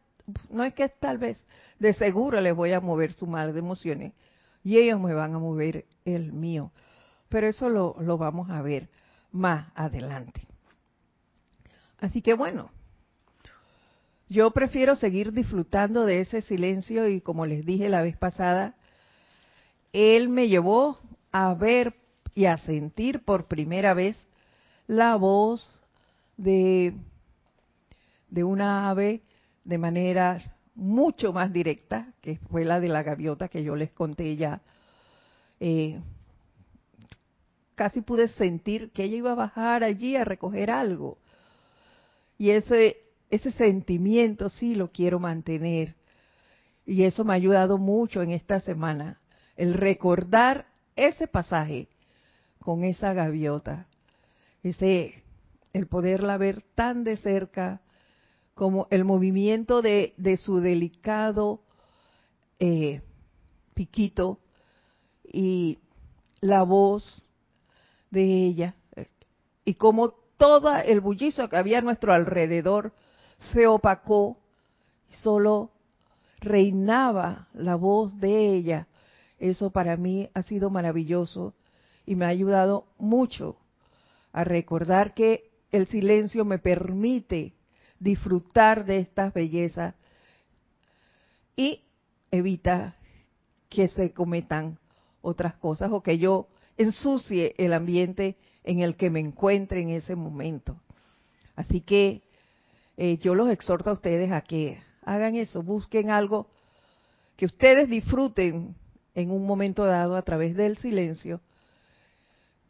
no 0.50 0.64
es 0.64 0.74
que 0.74 0.88
tal 0.88 1.18
vez, 1.18 1.44
de 1.78 1.92
seguro 1.92 2.40
les 2.40 2.54
voy 2.54 2.72
a 2.72 2.80
mover 2.80 3.12
su 3.12 3.26
mal 3.26 3.52
de 3.52 3.60
emociones 3.60 4.12
y 4.64 4.78
ellos 4.78 5.00
me 5.00 5.14
van 5.14 5.34
a 5.34 5.38
mover 5.38 5.86
el 6.04 6.32
mío. 6.32 6.72
Pero 7.28 7.46
eso 7.46 7.68
lo, 7.68 7.96
lo 8.00 8.18
vamos 8.18 8.50
a 8.50 8.62
ver 8.62 8.88
más 9.32 9.68
adelante. 9.74 10.42
Así 12.00 12.22
que 12.22 12.34
bueno, 12.34 12.70
yo 14.28 14.50
prefiero 14.50 14.96
seguir 14.96 15.32
disfrutando 15.32 16.04
de 16.04 16.20
ese 16.20 16.42
silencio 16.42 17.08
y 17.08 17.20
como 17.20 17.46
les 17.46 17.64
dije 17.64 17.88
la 17.88 18.02
vez 18.02 18.16
pasada, 18.16 18.74
él 19.92 20.28
me 20.28 20.48
llevó 20.48 20.98
a 21.32 21.54
ver 21.54 21.94
y 22.34 22.44
a 22.44 22.56
sentir 22.58 23.24
por 23.24 23.46
primera 23.46 23.94
vez 23.94 24.16
la 24.86 25.16
voz 25.16 25.82
de, 26.36 26.94
de 28.28 28.44
una 28.44 28.90
ave 28.90 29.22
de 29.64 29.78
manera 29.78 30.56
mucho 30.74 31.32
más 31.32 31.52
directa, 31.52 32.12
que 32.20 32.38
fue 32.50 32.64
la 32.64 32.80
de 32.80 32.88
la 32.88 33.02
gaviota 33.02 33.48
que 33.48 33.64
yo 33.64 33.74
les 33.74 33.90
conté 33.90 34.36
ya. 34.36 34.62
Eh, 35.58 36.00
casi 37.74 38.00
pude 38.02 38.28
sentir 38.28 38.90
que 38.92 39.04
ella 39.04 39.16
iba 39.16 39.32
a 39.32 39.36
bajar 39.36 39.82
allí 39.82 40.16
a 40.16 40.24
recoger 40.24 40.70
algo. 40.70 41.18
Y 42.38 42.50
ese, 42.50 43.07
ese 43.30 43.50
sentimiento 43.52 44.48
sí 44.48 44.74
lo 44.74 44.90
quiero 44.90 45.18
mantener. 45.18 45.94
Y 46.86 47.04
eso 47.04 47.24
me 47.24 47.32
ha 47.32 47.36
ayudado 47.36 47.76
mucho 47.78 48.22
en 48.22 48.30
esta 48.30 48.60
semana, 48.60 49.20
el 49.56 49.74
recordar 49.74 50.66
ese 50.96 51.26
pasaje 51.28 51.88
con 52.60 52.84
esa 52.84 53.12
gaviota, 53.12 53.86
ese, 54.62 55.22
el 55.72 55.86
poderla 55.86 56.38
ver 56.38 56.62
tan 56.74 57.04
de 57.04 57.16
cerca, 57.16 57.82
como 58.54 58.88
el 58.90 59.04
movimiento 59.04 59.82
de, 59.82 60.14
de 60.16 60.36
su 60.36 60.60
delicado 60.60 61.60
eh, 62.58 63.02
piquito 63.74 64.40
y 65.22 65.78
la 66.40 66.62
voz 66.62 67.30
de 68.10 68.46
ella, 68.46 68.74
y 69.64 69.74
como 69.74 70.14
todo 70.38 70.74
el 70.74 71.00
bullizo 71.00 71.48
que 71.48 71.56
había 71.56 71.78
a 71.78 71.82
nuestro 71.82 72.12
alrededor 72.14 72.94
se 73.38 73.66
opacó, 73.66 74.38
y 75.10 75.14
solo 75.14 75.70
reinaba 76.40 77.48
la 77.54 77.76
voz 77.76 78.18
de 78.20 78.54
ella. 78.54 78.86
Eso 79.38 79.70
para 79.70 79.96
mí 79.96 80.28
ha 80.34 80.42
sido 80.42 80.70
maravilloso 80.70 81.54
y 82.04 82.16
me 82.16 82.24
ha 82.24 82.28
ayudado 82.28 82.86
mucho 82.98 83.56
a 84.32 84.44
recordar 84.44 85.14
que 85.14 85.50
el 85.70 85.86
silencio 85.86 86.44
me 86.44 86.58
permite 86.58 87.54
disfrutar 88.00 88.84
de 88.84 88.98
estas 88.98 89.32
bellezas 89.32 89.94
y 91.56 91.82
evita 92.30 92.96
que 93.68 93.88
se 93.88 94.12
cometan 94.12 94.78
otras 95.20 95.54
cosas 95.56 95.90
o 95.92 96.02
que 96.02 96.18
yo 96.18 96.48
ensucie 96.76 97.54
el 97.58 97.72
ambiente 97.72 98.36
en 98.64 98.80
el 98.80 98.96
que 98.96 99.10
me 99.10 99.20
encuentre 99.20 99.82
en 99.82 99.90
ese 99.90 100.14
momento. 100.14 100.80
Así 101.56 101.80
que 101.80 102.22
eh, 103.00 103.16
yo 103.18 103.36
los 103.36 103.48
exhorto 103.48 103.90
a 103.90 103.92
ustedes 103.92 104.32
a 104.32 104.40
que 104.40 104.82
hagan 105.04 105.36
eso, 105.36 105.62
busquen 105.62 106.10
algo 106.10 106.50
que 107.36 107.46
ustedes 107.46 107.88
disfruten 107.88 108.74
en 109.14 109.30
un 109.30 109.46
momento 109.46 109.84
dado 109.84 110.16
a 110.16 110.22
través 110.22 110.56
del 110.56 110.76
silencio 110.78 111.40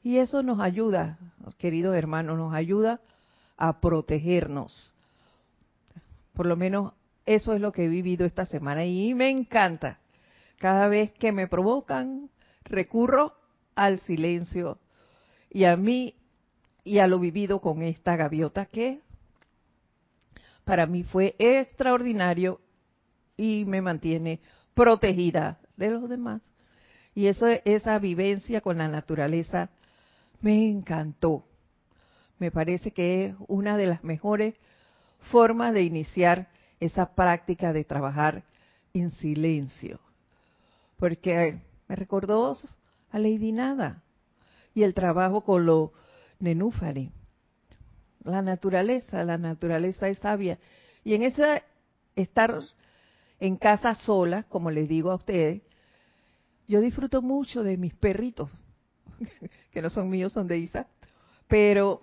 y 0.03 0.19
eso 0.19 0.43
nos 0.43 0.61
ayuda, 0.61 1.19
queridos 1.57 1.97
hermanos, 1.97 2.37
nos 2.37 2.53
ayuda 2.53 3.01
a 3.57 3.81
protegernos. 3.81 4.93
Por 6.35 6.45
lo 6.45 6.57
menos 6.57 6.93
eso 7.25 7.55
es 7.55 7.63
lo 7.63 7.73
que 7.73 7.87
he 7.87 7.89
vivido 7.89 8.27
esta 8.27 8.45
semana 8.45 8.85
y 8.85 9.15
me 9.15 9.31
encanta. 9.31 9.99
Cada 10.59 10.89
vez 10.89 11.11
que 11.13 11.33
me 11.33 11.49
provocan, 11.49 12.29
recurro 12.65 13.33
al 13.75 13.99
silencio 14.01 14.79
y 15.49 15.65
a 15.65 15.79
mí 15.79 16.17
y 16.85 16.99
a 16.99 17.07
lo 17.07 17.19
vivido 17.19 17.63
con 17.63 17.83
esta 17.83 18.17
gaviota 18.17 18.67
que 18.67 19.01
para 20.69 20.85
mí 20.85 21.03
fue 21.03 21.35
extraordinario 21.39 22.61
y 23.39 23.65
me 23.65 23.81
mantiene 23.81 24.43
protegida 24.75 25.59
de 25.79 25.91
los 25.91 26.11
demás. 26.11 26.43
Y 27.15 27.29
eso, 27.29 27.47
esa 27.65 27.99
vivencia 27.99 28.61
con 28.61 28.77
la 28.77 28.87
naturaleza 28.87 29.71
me 30.43 30.69
encantó. 30.69 31.47
Me 32.39 32.51
parece 32.51 32.91
que 32.91 33.25
es 33.25 33.35
una 33.49 33.79
de 33.79 33.87
las 33.87 34.05
mejores 34.05 34.57
formas 35.33 35.73
de 35.73 35.85
iniciar 35.85 36.49
esa 36.81 37.15
práctica 37.15 37.73
de 37.73 37.85
trabajar 37.85 38.45
en 38.93 39.09
silencio. 39.09 40.01
Porque 40.99 41.63
me 41.89 41.97
recordó 41.97 42.55
a 43.11 43.19
Lady 43.19 43.53
Nada 43.53 44.03
y 44.75 44.83
el 44.83 44.93
trabajo 44.93 45.41
con 45.41 45.65
lo 45.65 45.95
nenúfari. 46.41 47.11
La 48.25 48.43
naturaleza, 48.43 49.25
la 49.25 49.39
naturaleza 49.39 50.09
es 50.09 50.19
sabia. 50.19 50.59
Y 51.05 51.15
en 51.15 51.23
ese 51.23 51.63
estar 52.17 52.61
en 53.41 53.57
casa 53.57 53.95
sola, 53.95 54.45
como 54.45 54.71
les 54.71 54.89
digo 54.89 55.11
a 55.11 55.17
ustedes, 55.17 55.63
yo 56.67 56.81
disfruto 56.81 57.23
mucho 57.23 57.63
de 57.63 57.77
mis 57.77 57.95
perritos 57.95 58.51
que 59.73 59.83
no 59.83 59.91
son 59.91 60.11
míos, 60.11 60.33
son 60.33 60.47
de 60.47 60.59
Isa, 60.59 60.87
pero 61.47 62.03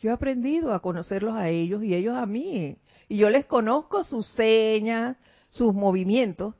yo 0.00 0.10
he 0.10 0.12
aprendido 0.12 0.72
a 0.72 0.80
conocerlos 0.80 1.34
a 1.34 1.48
ellos 1.48 1.82
y 1.82 1.94
ellos 1.94 2.16
a 2.16 2.26
mí. 2.26 2.76
Y 3.08 3.16
yo 3.18 3.30
les 3.30 3.46
conozco 3.46 4.04
sus 4.04 4.26
señas, 4.28 5.16
sus 5.50 5.74
movimientos, 5.74 6.54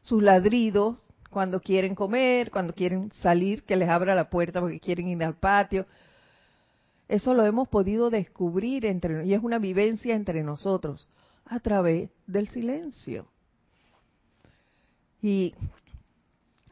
sus 0.00 0.22
ladridos, 0.22 1.04
cuando 1.30 1.60
quieren 1.60 1.94
comer, 1.94 2.50
cuando 2.50 2.74
quieren 2.74 3.10
salir, 3.12 3.64
que 3.64 3.76
les 3.76 3.88
abra 3.88 4.14
la 4.14 4.28
puerta 4.28 4.60
porque 4.60 4.78
quieren 4.78 5.08
ir 5.08 5.24
al 5.24 5.34
patio. 5.34 5.86
Eso 7.12 7.34
lo 7.34 7.44
hemos 7.44 7.68
podido 7.68 8.08
descubrir 8.08 8.86
entre 8.86 9.26
y 9.26 9.34
es 9.34 9.42
una 9.42 9.58
vivencia 9.58 10.14
entre 10.14 10.42
nosotros 10.42 11.06
a 11.44 11.60
través 11.60 12.08
del 12.26 12.48
silencio. 12.48 13.26
Y 15.20 15.54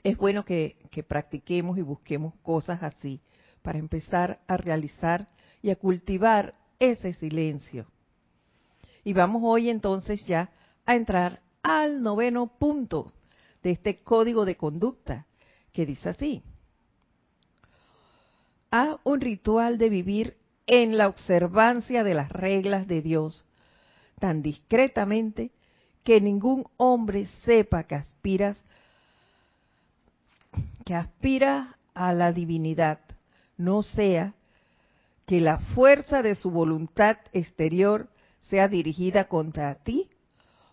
es 0.03 0.17
bueno 0.17 0.47
que, 0.47 0.79
practiquemos 1.07 1.77
y 1.77 1.83
busquemos 1.83 2.33
cosas 2.37 2.83
así 2.83 3.21
para 3.61 3.79
empezar 3.79 4.41
a 4.47 4.57
realizar 4.57 5.29
y 5.61 5.69
a 5.69 5.77
cultivar 5.77 6.55
ese 6.79 7.13
silencio. 7.13 7.85
Y 9.05 9.13
vamos 9.13 9.43
hoy 9.45 9.69
entonces 9.69 10.25
ya 10.25 10.53
a 10.87 10.97
entrar 10.97 11.43
al 11.63 12.03
noveno 12.03 12.47
punto 12.47 13.13
de 13.63 13.73
este 13.73 14.03
código 14.03 14.47
de 14.47 14.57
conducta 14.57 15.27
que 15.75 15.85
dice 15.85 16.09
así. 16.09 16.43
A 18.71 18.99
un 19.05 19.21
ritual 19.21 19.79
de 19.79 19.89
vivir 19.89 20.37
en 20.67 20.97
la 20.97 21.09
observancia 21.09 22.05
de 22.05 22.15
las 22.15 22.31
reglas 22.31 22.87
de 22.87 23.03
Dios, 23.03 23.45
tan 24.19 24.43
discretamente 24.43 25.51
que 26.05 26.21
ningún 26.21 26.65
hombre 26.77 27.27
sepa 27.45 27.85
que 27.85 27.97
aspiras 27.97 28.65
que 30.85 30.95
aspira 30.95 31.77
a 31.95 32.13
la 32.13 32.33
divinidad, 32.33 32.99
no 33.57 33.83
sea 33.83 34.35
que 35.27 35.41
la 35.41 35.59
fuerza 35.59 36.23
de 36.23 36.35
su 36.35 36.51
voluntad 36.51 37.19
exterior 37.33 38.09
sea 38.41 38.69
dirigida 38.69 39.29
contra 39.29 39.77
ti 39.77 40.09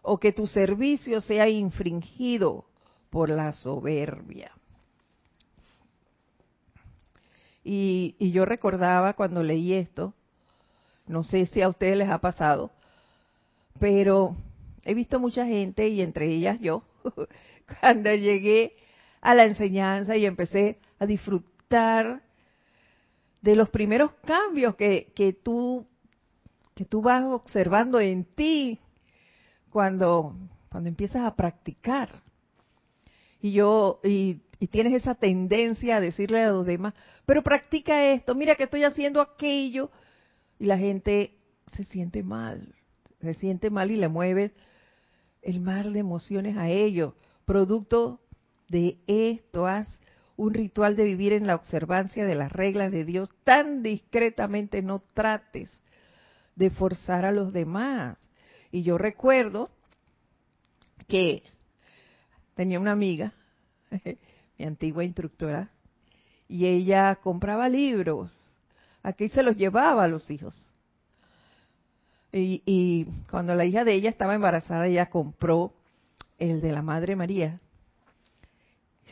o 0.01 0.19
que 0.19 0.31
tu 0.31 0.47
servicio 0.47 1.21
sea 1.21 1.49
infringido 1.49 2.65
por 3.09 3.29
la 3.29 3.51
soberbia. 3.51 4.51
Y, 7.69 8.15
y, 8.17 8.31
yo 8.31 8.45
recordaba 8.45 9.11
cuando 9.11 9.43
leí 9.43 9.73
esto, 9.73 10.13
no 11.05 11.23
sé 11.23 11.45
si 11.47 11.61
a 11.61 11.67
ustedes 11.67 11.97
les 11.97 12.07
ha 12.07 12.19
pasado, 12.19 12.71
pero 13.77 14.37
he 14.85 14.93
visto 14.93 15.19
mucha 15.19 15.45
gente 15.45 15.89
y 15.89 16.01
entre 16.01 16.27
ellas 16.27 16.61
yo, 16.61 16.83
cuando 17.81 18.13
llegué 18.15 18.77
a 19.19 19.35
la 19.35 19.43
enseñanza 19.43 20.15
y 20.15 20.25
empecé 20.25 20.79
a 20.97 21.05
disfrutar 21.05 22.21
de 23.41 23.55
los 23.57 23.69
primeros 23.69 24.11
cambios 24.25 24.75
que, 24.75 25.11
que 25.13 25.33
tú 25.33 25.85
que 26.73 26.85
tú 26.85 27.01
vas 27.01 27.23
observando 27.23 27.99
en 27.99 28.23
ti 28.23 28.79
cuando 29.69 30.35
cuando 30.69 30.87
empiezas 30.87 31.25
a 31.25 31.35
practicar. 31.35 32.09
Y 33.41 33.51
yo 33.51 33.99
y, 34.05 34.41
y 34.59 34.67
tienes 34.67 34.93
esa 34.93 35.15
tendencia 35.15 35.97
a 35.97 36.01
decirle 36.01 36.43
a 36.43 36.51
los 36.51 36.65
demás 36.65 36.93
pero 37.25 37.43
practica 37.43 38.05
esto 38.05 38.35
mira 38.35 38.55
que 38.55 38.63
estoy 38.63 38.83
haciendo 38.83 39.21
aquello 39.21 39.91
y 40.59 40.65
la 40.65 40.77
gente 40.77 41.37
se 41.75 41.83
siente 41.83 42.23
mal 42.23 42.73
se 43.21 43.33
siente 43.33 43.69
mal 43.69 43.91
y 43.91 43.97
le 43.97 44.07
mueve 44.07 44.53
el 45.41 45.59
mar 45.59 45.91
de 45.91 45.99
emociones 45.99 46.57
a 46.57 46.69
ellos 46.69 47.13
producto 47.45 48.19
de 48.67 48.99
esto, 49.07 49.65
haz 49.65 49.87
un 50.35 50.53
ritual 50.53 50.95
de 50.95 51.05
vivir 51.05 51.33
en 51.33 51.47
la 51.47 51.55
observancia 51.55 52.25
de 52.25 52.35
las 52.35 52.51
reglas 52.51 52.91
de 52.91 53.05
Dios 53.05 53.29
tan 53.43 53.81
discretamente, 53.81 54.81
no 54.81 55.01
trates 55.13 55.81
de 56.55 56.69
forzar 56.69 57.25
a 57.25 57.31
los 57.31 57.53
demás. 57.53 58.17
Y 58.71 58.83
yo 58.83 58.97
recuerdo 58.97 59.71
que 61.07 61.43
tenía 62.53 62.79
una 62.79 62.91
amiga, 62.91 63.33
mi 64.57 64.65
antigua 64.65 65.03
instructora, 65.03 65.69
y 66.47 66.65
ella 66.65 67.15
compraba 67.15 67.69
libros. 67.69 68.35
Aquí 69.03 69.29
se 69.29 69.43
los 69.43 69.57
llevaba 69.57 70.03
a 70.03 70.07
los 70.07 70.29
hijos. 70.29 70.55
Y, 72.31 72.61
y, 72.65 73.05
cuando 73.29 73.55
la 73.55 73.65
hija 73.65 73.83
de 73.83 73.93
ella 73.93 74.09
estaba 74.09 74.35
embarazada, 74.35 74.87
ella 74.87 75.09
compró 75.09 75.73
el 76.37 76.61
de 76.61 76.71
la 76.71 76.81
Madre 76.81 77.15
María 77.15 77.59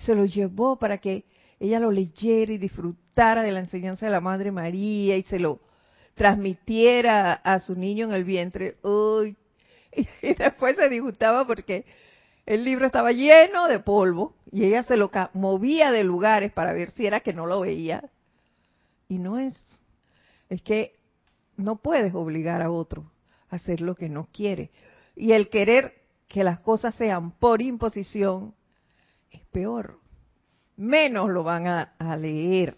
se 0.03 0.15
lo 0.15 0.25
llevó 0.25 0.77
para 0.77 0.97
que 0.97 1.23
ella 1.59 1.79
lo 1.79 1.91
leyera 1.91 2.51
y 2.51 2.57
disfrutara 2.57 3.43
de 3.43 3.51
la 3.51 3.59
enseñanza 3.59 4.05
de 4.05 4.11
la 4.11 4.21
Madre 4.21 4.51
María 4.51 5.15
y 5.15 5.23
se 5.23 5.39
lo 5.39 5.59
transmitiera 6.15 7.33
a 7.33 7.59
su 7.59 7.75
niño 7.75 8.07
en 8.07 8.13
el 8.13 8.23
vientre, 8.23 8.77
uy, 8.83 9.35
y, 10.21 10.33
después 10.33 10.75
se 10.75 10.89
disgustaba 10.89 11.47
porque 11.47 11.85
el 12.45 12.63
libro 12.63 12.85
estaba 12.85 13.11
lleno 13.11 13.67
de 13.67 13.79
polvo 13.79 14.35
y 14.51 14.65
ella 14.65 14.83
se 14.83 14.97
lo 14.97 15.09
movía 15.33 15.91
de 15.91 16.03
lugares 16.03 16.51
para 16.51 16.73
ver 16.73 16.91
si 16.91 17.05
era 17.05 17.21
que 17.21 17.33
no 17.33 17.45
lo 17.45 17.61
veía. 17.61 18.09
Y 19.07 19.17
no 19.17 19.39
es, 19.39 19.55
es 20.49 20.61
que 20.61 20.93
no 21.57 21.77
puedes 21.77 22.13
obligar 22.13 22.61
a 22.61 22.71
otro 22.71 23.11
a 23.49 23.55
hacer 23.55 23.81
lo 23.81 23.95
que 23.95 24.09
no 24.09 24.27
quiere. 24.31 24.71
Y 25.15 25.31
el 25.31 25.49
querer 25.49 25.93
que 26.27 26.43
las 26.43 26.59
cosas 26.59 26.95
sean 26.95 27.31
por 27.31 27.61
imposición 27.61 28.53
es 29.31 29.41
peor. 29.51 29.99
Menos 30.77 31.29
lo 31.29 31.43
van 31.43 31.67
a, 31.67 32.17
leer 32.17 32.77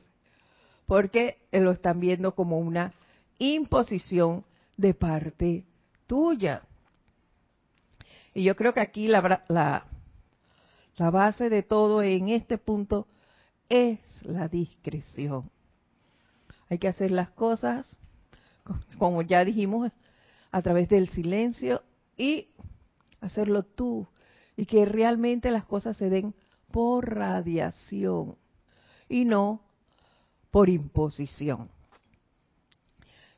porque 0.85 1.39
lo 1.51 1.71
están 1.71 1.99
viendo 1.99 2.35
como 2.35 2.59
una 2.59 2.93
imposición 3.39 4.45
de 4.77 4.93
parte 4.93 5.65
tuya. 6.05 6.61
Y 8.37 8.43
yo 8.43 8.55
creo 8.55 8.71
que 8.71 8.81
aquí 8.81 9.07
la, 9.07 9.43
la, 9.47 9.87
la 10.95 11.09
base 11.09 11.49
de 11.49 11.63
todo 11.63 12.03
en 12.03 12.29
este 12.29 12.59
punto 12.59 13.07
es 13.67 13.99
la 14.21 14.47
discreción. 14.47 15.49
Hay 16.69 16.77
que 16.77 16.87
hacer 16.87 17.09
las 17.09 17.31
cosas, 17.31 17.97
como 18.99 19.23
ya 19.23 19.43
dijimos, 19.43 19.91
a 20.51 20.61
través 20.61 20.87
del 20.87 21.09
silencio 21.09 21.81
y 22.15 22.49
hacerlo 23.21 23.63
tú. 23.63 24.07
Y 24.55 24.67
que 24.67 24.85
realmente 24.85 25.49
las 25.49 25.65
cosas 25.65 25.97
se 25.97 26.11
den 26.11 26.35
por 26.69 27.15
radiación 27.15 28.35
y 29.09 29.25
no 29.25 29.61
por 30.51 30.69
imposición. 30.69 31.71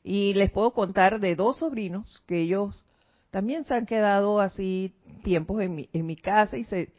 Y 0.03 0.33
les 0.33 0.51
puedo 0.51 0.71
contar 0.71 1.21
de 1.21 1.37
dos 1.37 1.59
sobrinos 1.59 2.21
que 2.27 2.41
ellos 2.41 2.83
también 3.31 3.63
se 3.63 3.73
han 3.73 3.85
quedado 3.85 4.39
así 4.39 4.93
tiempos 5.23 5.61
en 5.61 5.75
mi, 5.75 5.89
en 5.93 6.05
mi 6.05 6.15
casa 6.15 6.57
y 6.57 6.63
se, 6.63 6.91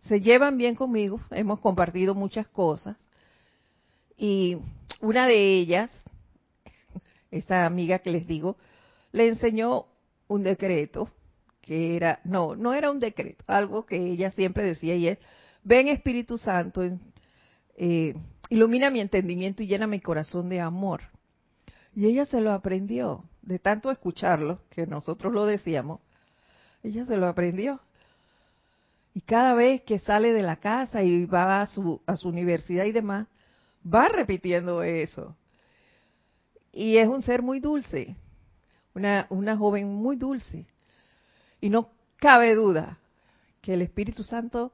se 0.00 0.20
llevan 0.20 0.58
bien 0.58 0.74
conmigo. 0.74 1.20
Hemos 1.30 1.60
compartido 1.60 2.14
muchas 2.14 2.46
cosas. 2.48 2.96
Y 4.16 4.58
una 5.00 5.26
de 5.26 5.58
ellas, 5.58 5.90
esa 7.30 7.66
amiga 7.66 7.98
que 8.00 8.10
les 8.10 8.26
digo, 8.26 8.56
le 9.12 9.28
enseñó 9.28 9.86
un 10.28 10.42
decreto 10.42 11.08
que 11.60 11.96
era, 11.96 12.20
no, 12.24 12.54
no 12.54 12.74
era 12.74 12.90
un 12.90 13.00
decreto, 13.00 13.42
algo 13.46 13.86
que 13.86 13.96
ella 13.96 14.30
siempre 14.32 14.64
decía 14.64 14.96
y 14.96 15.08
es, 15.08 15.18
ven 15.62 15.88
Espíritu 15.88 16.36
Santo, 16.36 16.82
eh, 17.76 18.14
ilumina 18.50 18.90
mi 18.90 19.00
entendimiento 19.00 19.62
y 19.62 19.66
llena 19.66 19.86
mi 19.86 20.00
corazón 20.00 20.50
de 20.50 20.60
amor. 20.60 21.02
Y 21.96 22.06
ella 22.06 22.26
se 22.26 22.40
lo 22.40 22.52
aprendió, 22.52 23.24
de 23.44 23.58
tanto 23.58 23.90
escucharlo, 23.90 24.60
que 24.70 24.86
nosotros 24.86 25.32
lo 25.32 25.44
decíamos, 25.46 26.00
ella 26.82 27.04
se 27.04 27.16
lo 27.16 27.28
aprendió. 27.28 27.80
Y 29.14 29.20
cada 29.20 29.54
vez 29.54 29.82
que 29.82 29.98
sale 29.98 30.32
de 30.32 30.42
la 30.42 30.56
casa 30.56 31.02
y 31.02 31.24
va 31.26 31.62
a 31.62 31.66
su, 31.66 32.00
a 32.06 32.16
su 32.16 32.28
universidad 32.28 32.84
y 32.84 32.92
demás, 32.92 33.26
va 33.84 34.08
repitiendo 34.08 34.82
eso. 34.82 35.36
Y 36.72 36.96
es 36.96 37.06
un 37.06 37.22
ser 37.22 37.42
muy 37.42 37.60
dulce, 37.60 38.16
una, 38.94 39.26
una 39.30 39.56
joven 39.56 39.88
muy 39.88 40.16
dulce. 40.16 40.66
Y 41.60 41.70
no 41.70 41.90
cabe 42.16 42.54
duda 42.54 42.98
que 43.60 43.74
el 43.74 43.82
Espíritu 43.82 44.24
Santo 44.24 44.72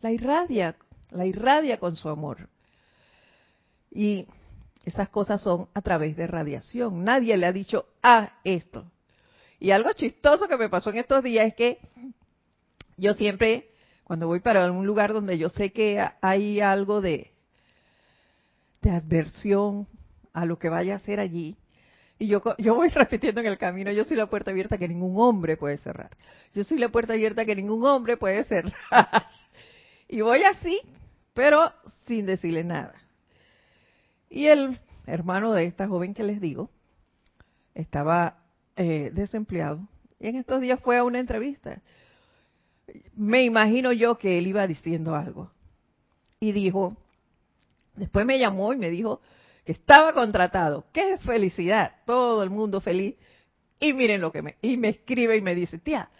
la 0.00 0.12
irradia, 0.12 0.76
la 1.10 1.26
irradia 1.26 1.78
con 1.78 1.96
su 1.96 2.08
amor. 2.08 2.48
Y 3.90 4.26
esas 4.84 5.08
cosas 5.08 5.40
son 5.42 5.68
a 5.74 5.82
través 5.82 6.16
de 6.16 6.26
radiación. 6.26 7.04
Nadie 7.04 7.36
le 7.36 7.46
ha 7.46 7.52
dicho, 7.52 7.86
ah, 8.02 8.38
esto. 8.44 8.90
Y 9.58 9.72
algo 9.72 9.92
chistoso 9.92 10.48
que 10.48 10.56
me 10.56 10.68
pasó 10.68 10.90
en 10.90 10.98
estos 10.98 11.22
días 11.22 11.46
es 11.46 11.54
que 11.54 11.78
yo 12.96 13.14
siempre, 13.14 13.70
cuando 14.04 14.26
voy 14.26 14.40
para 14.40 14.70
un 14.70 14.86
lugar 14.86 15.12
donde 15.12 15.36
yo 15.36 15.48
sé 15.48 15.72
que 15.72 16.02
hay 16.22 16.60
algo 16.60 17.00
de, 17.00 17.30
de 18.80 18.90
adversión 18.90 19.86
a 20.32 20.46
lo 20.46 20.58
que 20.58 20.68
vaya 20.68 20.94
a 20.94 20.96
hacer 20.96 21.20
allí, 21.20 21.56
y 22.18 22.26
yo, 22.26 22.42
yo 22.58 22.74
voy 22.74 22.88
repitiendo 22.94 23.40
en 23.40 23.46
el 23.46 23.58
camino, 23.58 23.90
yo 23.90 24.04
soy 24.04 24.16
la 24.16 24.26
puerta 24.26 24.50
abierta 24.50 24.78
que 24.78 24.86
ningún 24.86 25.14
hombre 25.18 25.56
puede 25.56 25.78
cerrar. 25.78 26.10
Yo 26.54 26.62
soy 26.64 26.78
la 26.78 26.90
puerta 26.90 27.14
abierta 27.14 27.44
que 27.44 27.56
ningún 27.56 27.84
hombre 27.84 28.16
puede 28.16 28.44
cerrar. 28.44 28.74
y 30.08 30.20
voy 30.20 30.44
así, 30.44 30.80
pero 31.34 31.72
sin 32.06 32.26
decirle 32.26 32.62
nada. 32.62 32.99
Y 34.30 34.46
el 34.46 34.78
hermano 35.06 35.52
de 35.52 35.64
esta 35.64 35.88
joven 35.88 36.14
que 36.14 36.22
les 36.22 36.40
digo 36.40 36.70
estaba 37.74 38.38
eh, 38.76 39.10
desempleado 39.12 39.88
y 40.20 40.28
en 40.28 40.36
estos 40.36 40.60
días 40.60 40.78
fue 40.80 40.98
a 40.98 41.04
una 41.04 41.18
entrevista. 41.18 41.80
Me 43.14 43.44
imagino 43.44 43.92
yo 43.92 44.18
que 44.18 44.38
él 44.38 44.46
iba 44.46 44.66
diciendo 44.66 45.16
algo. 45.16 45.50
Y 46.38 46.52
dijo, 46.52 46.96
después 47.96 48.26
me 48.26 48.38
llamó 48.38 48.72
y 48.72 48.76
me 48.76 48.90
dijo 48.90 49.20
que 49.64 49.72
estaba 49.72 50.12
contratado. 50.12 50.84
¡Qué 50.92 51.16
felicidad! 51.18 51.96
Todo 52.04 52.42
el 52.42 52.50
mundo 52.50 52.80
feliz. 52.80 53.16
Y 53.78 53.94
miren 53.94 54.20
lo 54.20 54.30
que 54.30 54.42
me... 54.42 54.56
Y 54.60 54.76
me 54.76 54.90
escribe 54.90 55.36
y 55.36 55.40
me 55.40 55.54
dice, 55.54 55.78
tía, 55.78 56.10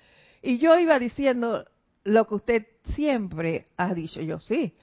y 0.42 0.58
yo 0.58 0.78
iba 0.78 0.98
diciendo 0.98 1.66
lo 2.04 2.26
que 2.26 2.34
usted 2.34 2.66
siempre 2.94 3.66
ha 3.76 3.92
dicho. 3.92 4.22
Yo, 4.22 4.40
sí, 4.40 4.74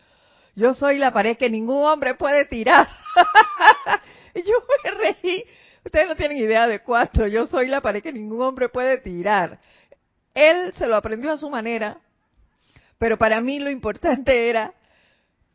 yo 0.58 0.74
soy 0.74 0.98
la 0.98 1.14
pared 1.14 1.38
que 1.38 1.52
ningún 1.52 1.86
hombre 1.86 2.16
puede 2.16 2.46
tirar. 2.46 2.88
yo 4.34 4.56
me 4.84 4.90
reí. 4.92 5.44
Ustedes 5.86 6.08
no 6.08 6.16
tienen 6.16 6.40
idea 6.40 6.66
de 6.66 6.80
cuánto. 6.80 7.28
Yo 7.28 7.46
soy 7.46 7.68
la 7.68 7.80
pared 7.80 8.02
que 8.02 8.12
ningún 8.12 8.42
hombre 8.42 8.68
puede 8.68 8.98
tirar. 8.98 9.60
Él 10.34 10.74
se 10.74 10.88
lo 10.88 10.96
aprendió 10.96 11.32
a 11.32 11.38
su 11.38 11.48
manera, 11.52 12.00
pero 12.98 13.20
para 13.20 13.40
mí 13.40 13.60
lo 13.60 13.70
importante 13.70 14.50
era 14.50 14.74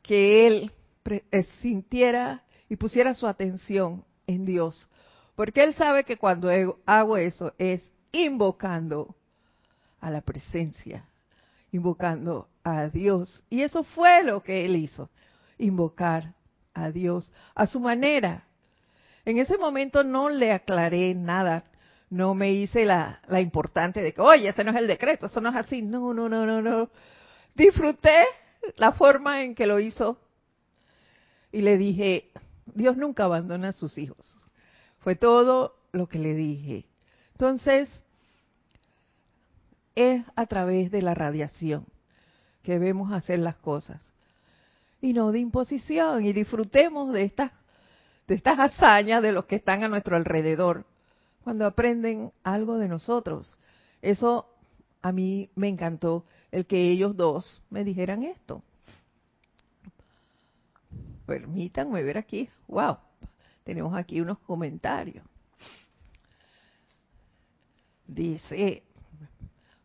que 0.03 0.47
él 0.47 0.71
eh, 1.05 1.43
sintiera 1.61 2.45
y 2.69 2.77
pusiera 2.77 3.13
su 3.15 3.27
atención 3.27 4.05
en 4.29 4.47
Dios. 4.47 4.89
Porque 5.35 5.65
él 5.65 5.75
sabe 5.75 6.05
que 6.05 6.17
cuando 6.17 6.49
hago 6.87 7.17
eso 7.17 7.55
es 7.59 7.91
invocando 8.13 9.17
a 10.01 10.11
la 10.11 10.21
presencia 10.21 11.09
invocando 11.73 12.49
a 12.63 12.89
Dios. 12.89 13.45
Y 13.51 13.63
eso 13.63 13.83
fue 13.83 14.23
lo 14.23 14.43
que 14.43 14.65
él 14.65 14.77
hizo, 14.77 15.11
invocar 15.59 16.35
a 16.75 16.91
Dios 16.91 17.33
a 17.55 17.67
su 17.67 17.81
manera. 17.81 18.45
En 19.25 19.39
ese 19.39 19.59
momento 19.59 20.05
no 20.05 20.29
le 20.29 20.53
aclaré 20.53 21.15
nada, 21.15 21.65
no 22.11 22.35
me 22.35 22.53
hice 22.53 22.85
la, 22.85 23.21
la 23.29 23.41
importante 23.41 24.03
de 24.03 24.13
que, 24.13 24.21
oye, 24.21 24.49
ese 24.49 24.65
no 24.65 24.71
es 24.71 24.77
el 24.77 24.87
decreto, 24.87 25.27
eso 25.27 25.41
no 25.41 25.49
es 25.49 25.57
así. 25.57 25.83
No, 25.83 26.13
no, 26.13 26.29
no, 26.29 26.47
no, 26.47 26.61
no. 26.63 26.91
Disfruté 27.55 28.25
la 28.77 28.93
forma 28.93 29.43
en 29.43 29.55
que 29.55 29.67
lo 29.67 29.81
hizo 29.81 30.19
y 31.51 31.63
le 31.63 31.79
dije, 31.79 32.31
Dios 32.67 32.97
nunca 32.97 33.25
abandona 33.25 33.71
a 33.71 33.73
sus 33.73 33.99
hijos. 33.99 34.37
Fue 34.99 35.17
todo 35.17 35.77
lo 35.93 36.07
que 36.07 36.19
le 36.19 36.35
dije. 36.35 36.87
Entonces, 37.33 37.89
es 39.95 40.25
a 40.37 40.47
través 40.47 40.91
de 40.91 41.03
la 41.03 41.15
radiación 41.15 41.87
que 42.63 42.73
debemos 42.73 43.13
hacer 43.13 43.39
las 43.39 43.57
cosas 43.57 44.13
y 45.01 45.13
no 45.13 45.33
de 45.33 45.41
imposición 45.41 46.25
y 46.25 46.33
disfrutemos 46.33 47.13
de 47.13 47.25
estas 47.25 47.53
de 48.29 48.35
estas 48.35 48.59
hazañas 48.59 49.23
de 49.23 49.33
los 49.33 49.47
que 49.47 49.57
están 49.57 49.83
a 49.83 49.89
nuestro 49.89 50.17
alrededor 50.17 50.87
cuando 51.43 51.67
aprenden 51.67 52.33
algo 52.45 52.79
de 52.79 52.89
nosotros. 52.89 53.59
Eso 54.01 54.47
a 55.03 55.13
mí 55.13 55.51
me 55.57 55.69
encantó 55.69 56.25
el 56.53 56.67
que 56.67 56.91
ellos 56.91 57.17
dos 57.17 57.61
me 57.69 57.83
dijeran 57.83 58.23
esto. 58.23 58.63
Permítanme 61.27 62.03
ver 62.03 62.19
aquí. 62.19 62.49
Wow. 62.69 62.99
Tenemos 63.65 63.95
aquí 63.97 64.21
unos 64.21 64.39
comentarios. 64.39 65.25
Dice 68.07 68.83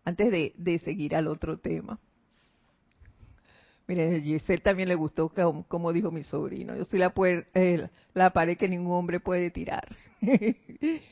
antes 0.07 0.31
de, 0.55 0.79
seguir 0.79 1.17
al 1.17 1.27
otro 1.27 1.57
tema. 1.57 1.99
Miren, 3.87 4.15
a 4.15 4.19
Giselle 4.21 4.61
también 4.61 4.87
le 4.87 4.95
gustó 4.95 5.29
como, 5.67 5.91
dijo 5.91 6.11
mi 6.11 6.23
sobrino. 6.23 6.77
Yo 6.77 6.85
soy 6.85 6.99
la, 6.99 7.13
la 8.13 8.29
pared 8.29 8.57
que 8.57 8.69
ningún 8.69 8.93
hombre 8.93 9.19
puede 9.19 9.51
tirar. 9.51 9.93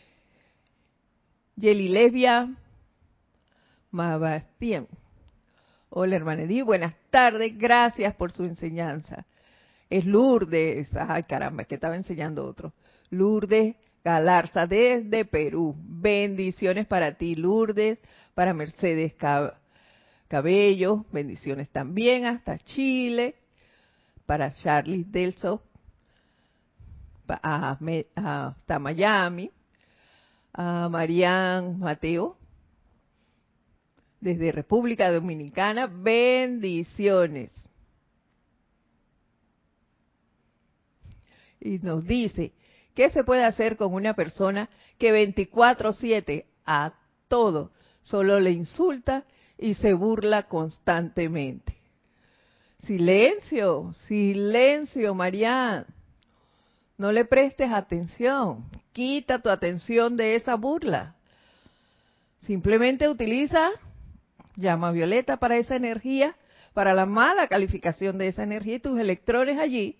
Yelilevia 1.58 2.56
Mabastien. 3.92 4.88
Hola, 5.90 6.16
hermana 6.16 6.44
Edith. 6.44 6.64
Buenas 6.64 6.96
tardes. 7.10 7.58
Gracias 7.58 8.16
por 8.16 8.32
su 8.32 8.46
enseñanza. 8.46 9.26
Es 9.90 10.06
Lourdes. 10.06 10.88
Ay, 10.96 11.24
caramba, 11.24 11.66
que 11.66 11.76
estaba 11.76 11.98
enseñando 11.98 12.46
otro. 12.46 12.72
Lourdes 13.10 13.76
Galarza 14.06 14.68
desde 14.68 15.26
Perú. 15.26 15.76
Bendiciones 15.78 16.88
para 16.88 17.18
ti, 17.18 17.36
Lourdes 17.36 18.00
para 18.36 18.54
Mercedes 18.54 19.15
Cabello, 20.28 21.06
bendiciones 21.12 21.69
también 21.69 22.26
hasta 22.26 22.60
Chile, 22.60 23.36
para 24.26 24.54
Charlie 24.54 25.06
Delso, 25.06 25.63
hasta 27.28 28.80
Miami, 28.80 29.50
a 30.54 30.89
Marian 30.89 31.80
Mateo, 31.80 32.38
desde 34.19 34.52
República 34.52 35.12
Dominicana, 35.12 35.88
bendiciones. 35.88 37.52
Y 41.62 41.80
nos 41.80 42.06
dice, 42.06 42.54
¿qué 42.93 43.10
se 43.12 43.24
puede 43.24 43.43
hacer 43.45 43.78
con 43.78 43.93
una 43.93 44.13
persona 44.13 44.69
que 44.98 45.12
24/7 45.13 46.45
a 46.65 46.93
todo 47.28 47.71
solo 48.06 48.39
le 48.39 48.52
insulta 48.52 49.26
y 49.58 49.74
se 49.74 49.94
burla 49.94 50.44
constantemente? 50.44 51.76
Silencio, 52.80 53.94
silencio, 54.08 55.13
Marian. 55.13 55.86
No 56.98 57.12
le 57.12 57.26
prestes 57.26 57.72
atención. 57.72 58.65
Quita 58.94 59.39
tu 59.39 59.50
atención 59.50 60.15
de 60.15 60.36
esa 60.36 60.56
burla. 60.56 61.15
Simplemente 62.39 63.10
utiliza 63.10 63.72
llama 64.56 64.91
violeta 64.91 65.38
para 65.38 65.58
esa 65.58 65.76
energía, 65.76 66.36
para 66.74 66.94
la 66.94 67.06
mala 67.06 67.48
calificación 67.48 68.18
de 68.18 68.28
esa 68.28 68.44
energía 68.44 68.76
y 68.76 68.80
tus 68.80 69.00
electrones 69.00 69.58
allí. 69.58 69.98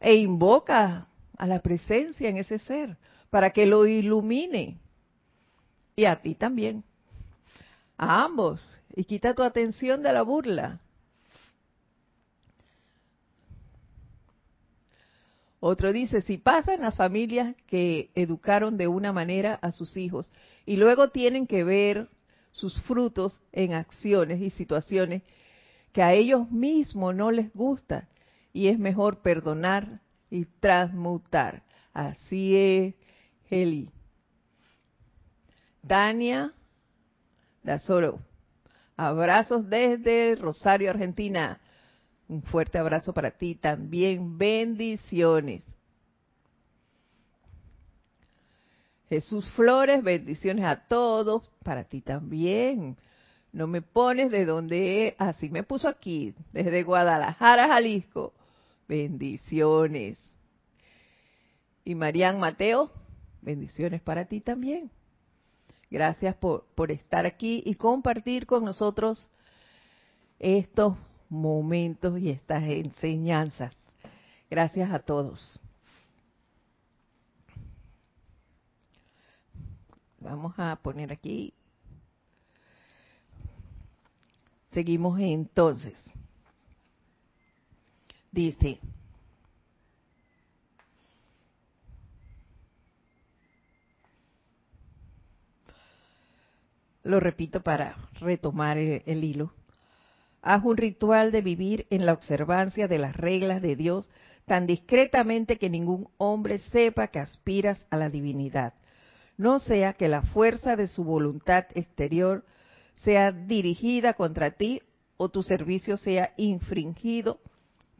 E 0.00 0.16
invoca 0.16 1.06
a 1.36 1.46
la 1.46 1.60
presencia 1.60 2.28
en 2.28 2.36
ese 2.36 2.58
ser 2.58 2.96
para 3.30 3.50
que 3.50 3.66
lo 3.66 3.86
ilumine. 3.86 4.78
Y 5.94 6.04
a 6.04 6.16
ti 6.16 6.34
también. 6.34 6.84
A 7.96 8.24
ambos. 8.24 8.60
Y 8.94 9.04
quita 9.04 9.34
tu 9.34 9.42
atención 9.42 10.02
de 10.02 10.12
la 10.12 10.22
burla. 10.22 10.80
Otro 15.60 15.92
dice, 15.92 16.20
si 16.20 16.38
pasa 16.38 16.74
en 16.74 16.82
las 16.82 16.94
familias 16.94 17.56
que 17.66 18.10
educaron 18.14 18.76
de 18.76 18.86
una 18.86 19.12
manera 19.12 19.54
a 19.62 19.72
sus 19.72 19.96
hijos 19.96 20.30
y 20.64 20.76
luego 20.76 21.08
tienen 21.08 21.46
que 21.46 21.64
ver 21.64 22.08
sus 22.52 22.80
frutos 22.82 23.40
en 23.52 23.74
acciones 23.74 24.40
y 24.40 24.50
situaciones 24.50 25.22
que 25.92 26.02
a 26.02 26.12
ellos 26.12 26.50
mismos 26.50 27.14
no 27.14 27.30
les 27.30 27.52
gusta 27.52 28.08
y 28.52 28.68
es 28.68 28.78
mejor 28.78 29.22
perdonar 29.22 30.00
y 30.30 30.44
transmutar. 30.44 31.62
Así 31.92 32.54
es, 32.54 32.94
Heli. 33.50 33.90
Dania 35.82 36.52
Dazoro. 37.66 38.20
Abrazos 38.96 39.68
desde 39.68 40.36
Rosario, 40.36 40.88
Argentina. 40.88 41.60
Un 42.28 42.42
fuerte 42.42 42.78
abrazo 42.78 43.12
para 43.12 43.32
ti 43.32 43.56
también. 43.56 44.38
Bendiciones. 44.38 45.62
Jesús 49.08 49.48
Flores, 49.50 50.02
bendiciones 50.02 50.64
a 50.64 50.86
todos. 50.86 51.42
Para 51.62 51.84
ti 51.84 52.00
también. 52.00 52.96
No 53.52 53.66
me 53.66 53.82
pones 53.82 54.30
de 54.30 54.44
donde, 54.44 55.16
así 55.18 55.50
me 55.50 55.62
puso 55.62 55.88
aquí, 55.88 56.34
desde 56.52 56.82
Guadalajara, 56.84 57.68
Jalisco. 57.68 58.32
Bendiciones. 58.86 60.18
Y 61.84 61.94
Marian 61.94 62.38
Mateo, 62.38 62.92
bendiciones 63.42 64.02
para 64.02 64.26
ti 64.26 64.40
también. 64.40 64.90
Gracias 65.90 66.34
por, 66.34 66.66
por 66.74 66.90
estar 66.90 67.26
aquí 67.26 67.62
y 67.64 67.74
compartir 67.76 68.46
con 68.46 68.64
nosotros 68.64 69.30
estos 70.38 70.96
momentos 71.28 72.18
y 72.18 72.30
estas 72.30 72.62
enseñanzas. 72.64 73.76
Gracias 74.50 74.90
a 74.90 74.98
todos. 74.98 75.60
Vamos 80.18 80.54
a 80.58 80.76
poner 80.76 81.12
aquí. 81.12 81.54
Seguimos 84.72 85.18
entonces. 85.20 86.02
Dice, 88.32 88.80
lo 97.06 97.20
repito 97.20 97.62
para 97.62 97.96
retomar 98.20 98.78
el, 98.78 99.24
hilo. 99.24 99.52
Haz 100.42 100.64
un 100.64 100.76
ritual 100.76 101.32
de 101.32 101.40
vivir 101.40 101.86
en 101.90 102.04
la 102.04 102.12
observancia 102.12 102.88
de 102.88 102.98
las 102.98 103.16
reglas 103.16 103.62
de 103.62 103.76
Dios 103.76 104.10
tan 104.44 104.66
discretamente 104.66 105.58
que 105.58 105.70
ningún 105.70 106.08
hombre 106.18 106.58
sepa 106.58 107.08
que 107.08 107.18
aspiras 107.18 107.86
a 107.90 107.96
la 107.96 108.10
divinidad. 108.10 108.74
No 109.36 109.58
sea 109.58 109.94
que 109.94 110.08
la 110.08 110.22
fuerza 110.22 110.76
de 110.76 110.88
su 110.88 111.04
voluntad 111.04 111.66
exterior 111.74 112.44
sea 112.94 113.32
dirigida 113.32 114.14
contra 114.14 114.52
ti 114.52 114.82
o 115.16 115.28
tu 115.28 115.42
servicio 115.42 115.96
sea 115.96 116.32
infringido 116.36 117.40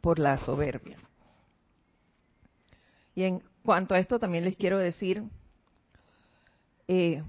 por 0.01 0.19
la 0.19 0.37
soberbia. 0.39 0.97
Y 3.15 3.23
en 3.23 3.41
cuanto 3.63 3.95
a 3.95 3.99
esto 3.99 4.19
también 4.19 4.45
les 4.45 4.55
quiero 4.55 4.77
decir, 4.77 5.23
eh, 6.87 7.23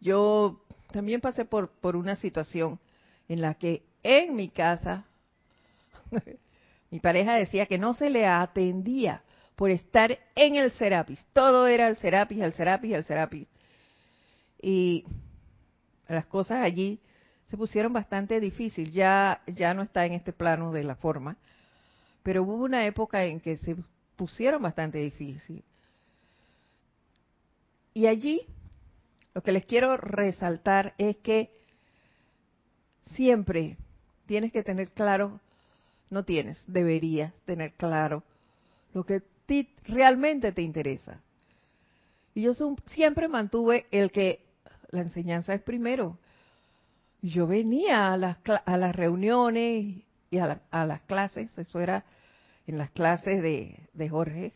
yo 0.00 0.64
también 0.92 1.20
pasé 1.20 1.44
por, 1.44 1.70
por 1.70 1.96
una 1.96 2.16
situación 2.16 2.78
en 3.28 3.40
la 3.40 3.54
que 3.54 3.82
en 4.02 4.34
mi 4.34 4.48
casa 4.48 5.04
mi 6.90 7.00
pareja 7.00 7.34
decía 7.34 7.66
que 7.66 7.78
no 7.78 7.94
se 7.94 8.10
le 8.10 8.26
atendía 8.26 9.22
por 9.54 9.70
estar 9.70 10.18
en 10.34 10.56
el 10.56 10.72
Serapis. 10.72 11.24
Todo 11.32 11.66
era 11.66 11.88
el 11.88 11.98
Serapis, 11.98 12.40
el 12.40 12.52
Serapis, 12.52 12.94
el 12.94 13.04
Serapis. 13.04 13.46
Y 14.60 15.04
las 16.08 16.26
cosas 16.26 16.64
allí 16.64 16.98
se 17.48 17.56
pusieron 17.56 17.92
bastante 17.92 18.40
difíciles. 18.40 18.92
Ya, 18.92 19.42
ya 19.46 19.74
no 19.74 19.82
está 19.82 20.06
en 20.06 20.14
este 20.14 20.32
plano 20.32 20.72
de 20.72 20.84
la 20.84 20.96
forma. 20.96 21.36
Pero 22.22 22.42
hubo 22.42 22.54
una 22.54 22.86
época 22.86 23.24
en 23.24 23.40
que 23.40 23.56
se 23.58 23.76
pusieron 24.16 24.62
bastante 24.62 24.98
difícil. 24.98 25.62
Y 27.94 28.06
allí 28.06 28.46
lo 29.34 29.42
que 29.42 29.52
les 29.52 29.64
quiero 29.64 29.96
resaltar 29.96 30.94
es 30.98 31.16
que 31.18 31.50
siempre 33.02 33.76
tienes 34.26 34.52
que 34.52 34.62
tener 34.62 34.90
claro, 34.90 35.40
no 36.10 36.24
tienes, 36.24 36.62
deberías 36.66 37.32
tener 37.44 37.72
claro 37.74 38.22
lo 38.92 39.04
que 39.04 39.22
ti 39.46 39.68
realmente 39.84 40.52
te 40.52 40.62
interesa. 40.62 41.20
Y 42.34 42.42
yo 42.42 42.52
siempre 42.86 43.28
mantuve 43.28 43.86
el 43.90 44.10
que 44.10 44.44
la 44.90 45.00
enseñanza 45.00 45.54
es 45.54 45.62
primero. 45.62 46.18
Yo 47.22 47.46
venía 47.46 48.12
a 48.12 48.16
las, 48.16 48.38
a 48.64 48.76
las 48.76 48.94
reuniones 48.94 49.96
y 50.30 50.38
a, 50.38 50.60
las 50.86 51.00
clases, 51.02 51.56
eso 51.58 51.80
era 51.80 52.04
en 52.66 52.78
las 52.78 52.90
clases 52.90 53.42
de, 53.42 54.08
Jorge. 54.08 54.52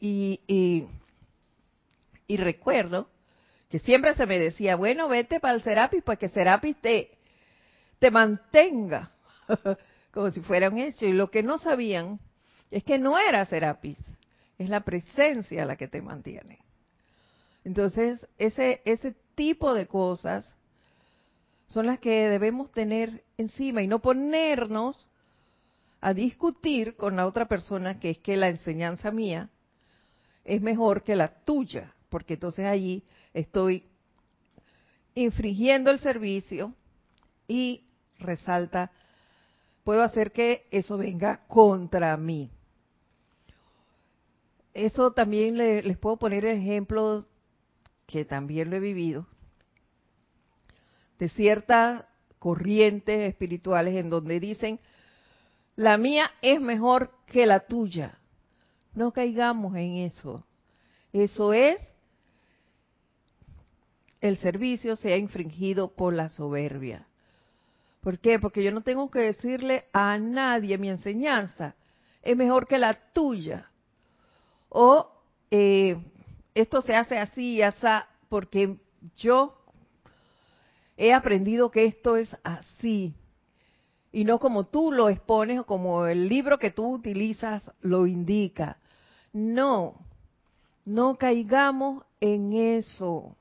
Y 0.00 0.86
y 2.28 2.36
recuerdo 2.36 3.08
que 3.70 3.78
siempre 3.78 4.14
se 4.14 4.26
me 4.26 4.38
decía, 4.38 4.76
bueno, 4.76 5.08
vete 5.08 5.40
para 5.40 5.54
el 5.54 5.62
Serapis, 5.62 6.02
pues 6.04 6.18
que 6.18 6.28
Serapis 6.28 6.76
te, 6.80 7.10
te 7.98 8.10
mantenga, 8.10 9.10
como 10.12 10.30
si 10.30 10.40
fuera 10.40 10.68
un 10.68 10.78
hecho. 10.78 11.06
Y 11.06 11.12
lo 11.12 11.30
que 11.30 11.42
no 11.42 11.58
sabían 11.58 12.20
es 12.70 12.84
que 12.84 12.98
no 12.98 13.18
era 13.18 13.44
Serapis, 13.46 13.98
es 14.58 14.68
la 14.68 14.80
presencia 14.80 15.64
la 15.64 15.76
que 15.76 15.88
te 15.88 16.02
mantiene. 16.02 16.58
Entonces, 17.64 18.26
ese, 18.38 18.82
ese 18.84 19.14
tipo 19.34 19.74
de 19.74 19.86
cosas 19.86 20.54
son 21.66 21.86
las 21.86 21.98
que 21.98 22.28
debemos 22.28 22.70
tener 22.72 23.24
encima 23.38 23.82
y 23.82 23.86
no 23.86 24.00
ponernos 24.00 25.08
a 26.00 26.12
discutir 26.12 26.94
con 26.94 27.16
la 27.16 27.26
otra 27.26 27.48
persona 27.48 27.98
que 27.98 28.10
es 28.10 28.18
que 28.18 28.36
la 28.36 28.48
enseñanza 28.48 29.10
mía 29.10 29.48
es 30.44 30.62
mejor 30.62 31.02
que 31.02 31.16
la 31.16 31.28
tuya 31.44 31.94
porque 32.08 32.34
entonces 32.34 32.66
allí 32.66 33.04
estoy 33.34 33.84
infringiendo 35.14 35.90
el 35.90 35.98
servicio 35.98 36.74
y 37.46 37.84
resalta, 38.18 38.90
puedo 39.84 40.02
hacer 40.02 40.32
que 40.32 40.66
eso 40.70 40.96
venga 40.96 41.46
contra 41.48 42.16
mí. 42.16 42.50
Eso 44.74 45.12
también 45.12 45.56
les 45.56 45.98
puedo 45.98 46.16
poner 46.16 46.44
el 46.44 46.58
ejemplo 46.58 47.26
que 48.06 48.24
también 48.24 48.70
lo 48.70 48.76
he 48.76 48.80
vivido, 48.80 49.26
de 51.18 51.28
ciertas 51.28 52.04
corrientes 52.38 53.28
espirituales 53.28 53.96
en 53.96 54.08
donde 54.08 54.40
dicen, 54.40 54.80
la 55.74 55.98
mía 55.98 56.30
es 56.42 56.60
mejor 56.60 57.12
que 57.26 57.46
la 57.46 57.60
tuya. 57.60 58.18
No 58.94 59.12
caigamos 59.12 59.76
en 59.76 59.96
eso. 59.98 60.44
Eso 61.12 61.52
es 61.52 61.80
el 64.20 64.36
servicio 64.38 64.96
sea 64.96 65.16
infringido 65.16 65.88
por 65.88 66.14
la 66.14 66.28
soberbia. 66.28 67.06
¿Por 68.00 68.18
qué? 68.18 68.38
Porque 68.38 68.62
yo 68.62 68.72
no 68.72 68.82
tengo 68.82 69.10
que 69.10 69.20
decirle 69.20 69.84
a 69.92 70.18
nadie 70.18 70.78
mi 70.78 70.88
enseñanza 70.88 71.74
es 72.22 72.36
mejor 72.36 72.66
que 72.66 72.78
la 72.78 72.94
tuya. 73.12 73.70
O 74.68 75.10
eh, 75.50 75.96
esto 76.54 76.82
se 76.82 76.94
hace 76.94 77.18
así 77.18 77.54
y 77.54 77.62
así 77.62 77.86
porque 78.28 78.76
yo 79.16 79.56
he 80.96 81.12
aprendido 81.12 81.70
que 81.70 81.86
esto 81.86 82.16
es 82.16 82.36
así 82.42 83.14
y 84.12 84.24
no 84.24 84.38
como 84.38 84.64
tú 84.64 84.90
lo 84.90 85.08
expones 85.08 85.60
o 85.60 85.64
como 85.64 86.06
el 86.06 86.28
libro 86.28 86.58
que 86.58 86.70
tú 86.70 86.94
utilizas 86.94 87.70
lo 87.80 88.06
indica. 88.06 88.78
No, 89.32 89.94
no 90.84 91.16
caigamos 91.16 92.04
en 92.20 92.52
eso. 92.52 93.36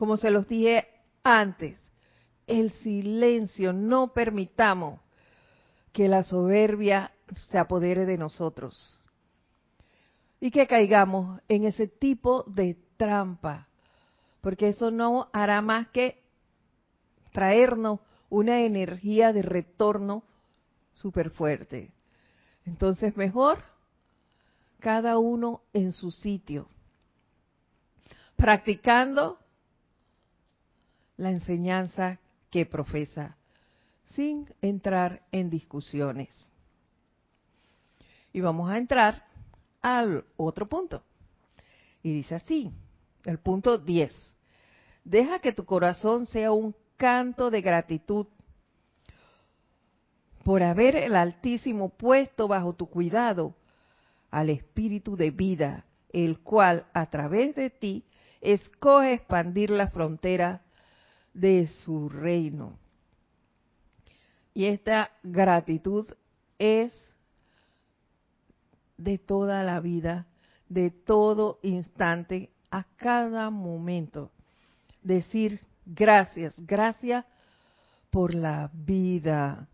Como 0.00 0.16
se 0.16 0.30
los 0.30 0.48
dije 0.48 0.88
antes, 1.22 1.78
el 2.46 2.70
silencio, 2.72 3.74
no 3.74 4.14
permitamos 4.14 4.98
que 5.92 6.08
la 6.08 6.22
soberbia 6.22 7.12
se 7.50 7.58
apodere 7.58 8.06
de 8.06 8.16
nosotros 8.16 8.98
y 10.40 10.50
que 10.50 10.66
caigamos 10.66 11.42
en 11.48 11.66
ese 11.66 11.86
tipo 11.86 12.44
de 12.44 12.78
trampa, 12.96 13.68
porque 14.40 14.68
eso 14.68 14.90
no 14.90 15.28
hará 15.34 15.60
más 15.60 15.88
que 15.88 16.22
traernos 17.30 18.00
una 18.30 18.62
energía 18.62 19.34
de 19.34 19.42
retorno 19.42 20.22
súper 20.94 21.28
fuerte. 21.28 21.92
Entonces, 22.64 23.18
mejor 23.18 23.58
cada 24.78 25.18
uno 25.18 25.60
en 25.74 25.92
su 25.92 26.10
sitio, 26.10 26.68
practicando 28.36 29.39
la 31.20 31.30
enseñanza 31.30 32.18
que 32.50 32.64
profesa, 32.64 33.36
sin 34.14 34.46
entrar 34.62 35.22
en 35.30 35.50
discusiones. 35.50 36.30
Y 38.32 38.40
vamos 38.40 38.70
a 38.70 38.78
entrar 38.78 39.26
al 39.82 40.24
otro 40.38 40.66
punto. 40.66 41.02
Y 42.02 42.14
dice 42.14 42.36
así, 42.36 42.72
el 43.24 43.38
punto 43.38 43.76
10. 43.76 44.10
Deja 45.04 45.40
que 45.40 45.52
tu 45.52 45.66
corazón 45.66 46.24
sea 46.24 46.52
un 46.52 46.74
canto 46.96 47.50
de 47.50 47.60
gratitud 47.60 48.26
por 50.42 50.62
haber 50.62 50.96
el 50.96 51.16
Altísimo 51.16 51.90
puesto 51.90 52.48
bajo 52.48 52.72
tu 52.72 52.86
cuidado 52.86 53.54
al 54.30 54.48
Espíritu 54.48 55.16
de 55.16 55.30
vida, 55.30 55.84
el 56.14 56.40
cual 56.40 56.86
a 56.94 57.10
través 57.10 57.54
de 57.56 57.68
ti 57.68 58.06
escoge 58.40 59.12
expandir 59.12 59.70
la 59.70 59.88
frontera 59.88 60.62
de 61.32 61.66
su 61.66 62.08
reino. 62.08 62.78
Y 64.52 64.66
esta 64.66 65.10
gratitud 65.22 66.06
es 66.58 66.92
de 68.96 69.18
toda 69.18 69.62
la 69.62 69.80
vida, 69.80 70.26
de 70.68 70.90
todo 70.90 71.58
instante, 71.62 72.50
a 72.70 72.84
cada 72.96 73.50
momento. 73.50 74.30
Decir, 75.02 75.60
Gracias, 75.92 76.54
gracias 76.56 77.24
por 78.10 78.32
la 78.32 78.70
vida. 78.72 79.66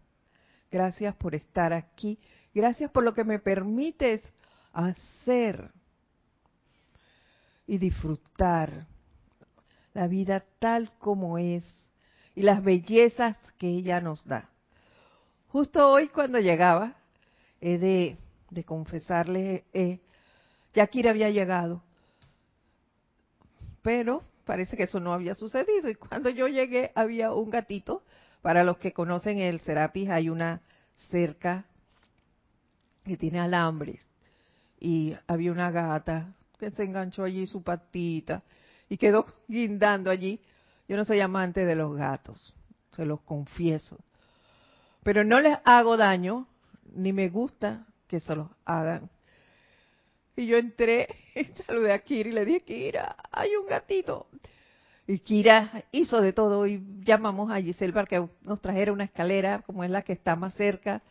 Gracias 0.71 1.15
por 1.17 1.35
estar 1.35 1.75
aquí. 1.75 2.19
Gracias 2.55 2.91
por 2.91 3.05
lo 3.05 3.13
que 3.13 3.23
me 3.23 3.39
permites 3.39 4.23
hacer 4.73 5.71
y 7.67 7.77
disfrutar 7.77 8.87
la 9.97 10.09
vida 10.09 10.45
tal 10.59 10.93
como 10.99 11.39
es 11.39 11.65
y 12.35 12.43
las 12.43 12.63
bellezas 12.63 13.35
que 13.57 13.67
ella 13.67 13.99
nos 13.99 14.27
da. 14.27 14.51
Justo 15.49 15.89
hoy 15.89 16.09
cuando 16.09 16.39
llegaba, 16.39 16.97
he 17.63 17.79
de, 17.79 18.19
de 18.51 18.65
confesarle, 18.65 19.65
eh, 19.73 20.01
Yakira 20.75 21.13
había 21.13 21.31
llegado, 21.31 21.83
pero 23.81 24.23
parece 24.45 24.77
que 24.77 24.83
eso 24.83 25.01
no 25.01 25.15
había 25.15 25.35
sucedido. 25.35 25.89
Y 25.89 25.95
cuando 25.95 26.29
yo 26.29 26.47
llegué 26.47 26.93
había 26.95 27.33
un 27.33 27.49
gatito. 27.49 28.03
Para 28.43 28.65
los 28.65 28.77
que 28.77 28.93
conocen 28.93 29.39
el 29.39 29.61
Serapis 29.61 30.11
hay 30.11 30.29
una 30.29 30.61
cerca 30.95 31.65
que 33.03 33.17
tiene 33.17 33.41
alambres. 33.41 34.07
Y 34.79 35.17
había 35.27 35.53
una 35.53 35.71
gata 35.71 36.35
que 36.59 36.71
se 36.71 36.85
enganchó 36.85 37.25
allí 37.25 37.47
su 37.47 37.63
patita 37.63 38.43
y 38.89 38.97
quedó 38.97 39.27
guindando 39.49 40.11
allí. 40.11 40.41
Yo 40.89 40.97
no 40.97 41.05
soy 41.05 41.21
amante 41.21 41.65
de 41.65 41.75
los 41.75 41.97
gatos, 41.97 42.55
se 42.93 43.05
los 43.05 43.21
confieso. 43.23 43.99
Pero 45.03 45.25
no 45.25 45.41
les 45.41 45.59
hago 45.65 45.97
daño, 45.97 46.47
ni 46.95 47.13
me 47.13 47.29
gusta 47.29 47.87
que 48.07 48.21
se 48.21 48.35
los 48.35 48.49
hagan. 48.65 49.11
Y 50.37 50.47
yo 50.47 50.59
entré 50.59 51.09
y 51.35 51.45
saludé 51.67 51.93
a 51.93 51.99
Kira 52.01 52.29
y 52.29 52.33
le 52.33 52.45
dije, 52.45 52.61
Kira, 52.61 53.17
hay 53.33 53.57
un 53.57 53.67
gatito. 53.67 54.27
Y 55.07 55.21
Kira 55.21 55.85
hizo 55.93 56.21
de 56.21 56.33
todo 56.33 56.67
y 56.67 56.83
llamamos 57.05 57.51
a 57.51 57.61
Giselle 57.61 57.93
para 57.93 58.07
que 58.07 58.29
nos 58.43 58.61
trajera 58.61 58.93
una 58.93 59.05
escalera, 59.05 59.63
como 59.65 59.85
es 59.85 59.91
la 59.91 60.03
que 60.03 60.13
está 60.13 60.37
más 60.37 60.55
cerca. 60.55 61.03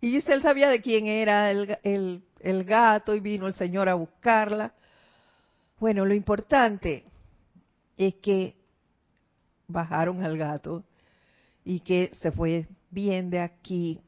Y 0.00 0.10
Giselle 0.10 0.42
sabía 0.42 0.68
de 0.68 0.80
quién 0.80 1.06
era 1.06 1.50
el, 1.50 1.78
el, 1.82 2.22
el 2.40 2.64
gato 2.64 3.14
y 3.14 3.20
vino 3.20 3.46
el 3.46 3.54
Señor 3.54 3.88
a 3.88 3.94
buscarla. 3.94 4.72
Bueno, 5.78 6.06
lo 6.06 6.14
importante 6.14 7.04
es 7.96 8.14
que 8.16 8.56
bajaron 9.68 10.22
al 10.22 10.38
gato 10.38 10.84
y 11.64 11.80
que 11.80 12.10
se 12.14 12.32
fue 12.32 12.66
bien 12.90 13.28
de 13.28 13.40
aquí. 13.40 14.00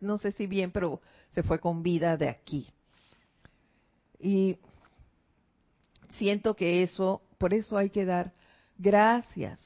No, 0.00 0.18
sé 0.18 0.32
si 0.32 0.46
bien, 0.46 0.70
pero 0.70 1.00
se 1.30 1.42
fue 1.42 1.58
con 1.58 1.82
vida 1.82 2.16
de 2.16 2.28
aquí. 2.28 2.68
Y 4.20 4.58
siento 6.10 6.54
que 6.54 6.82
eso, 6.82 7.22
por 7.38 7.54
eso 7.54 7.76
hay 7.78 7.90
que 7.90 8.04
dar 8.04 8.32
gracias. 8.76 9.60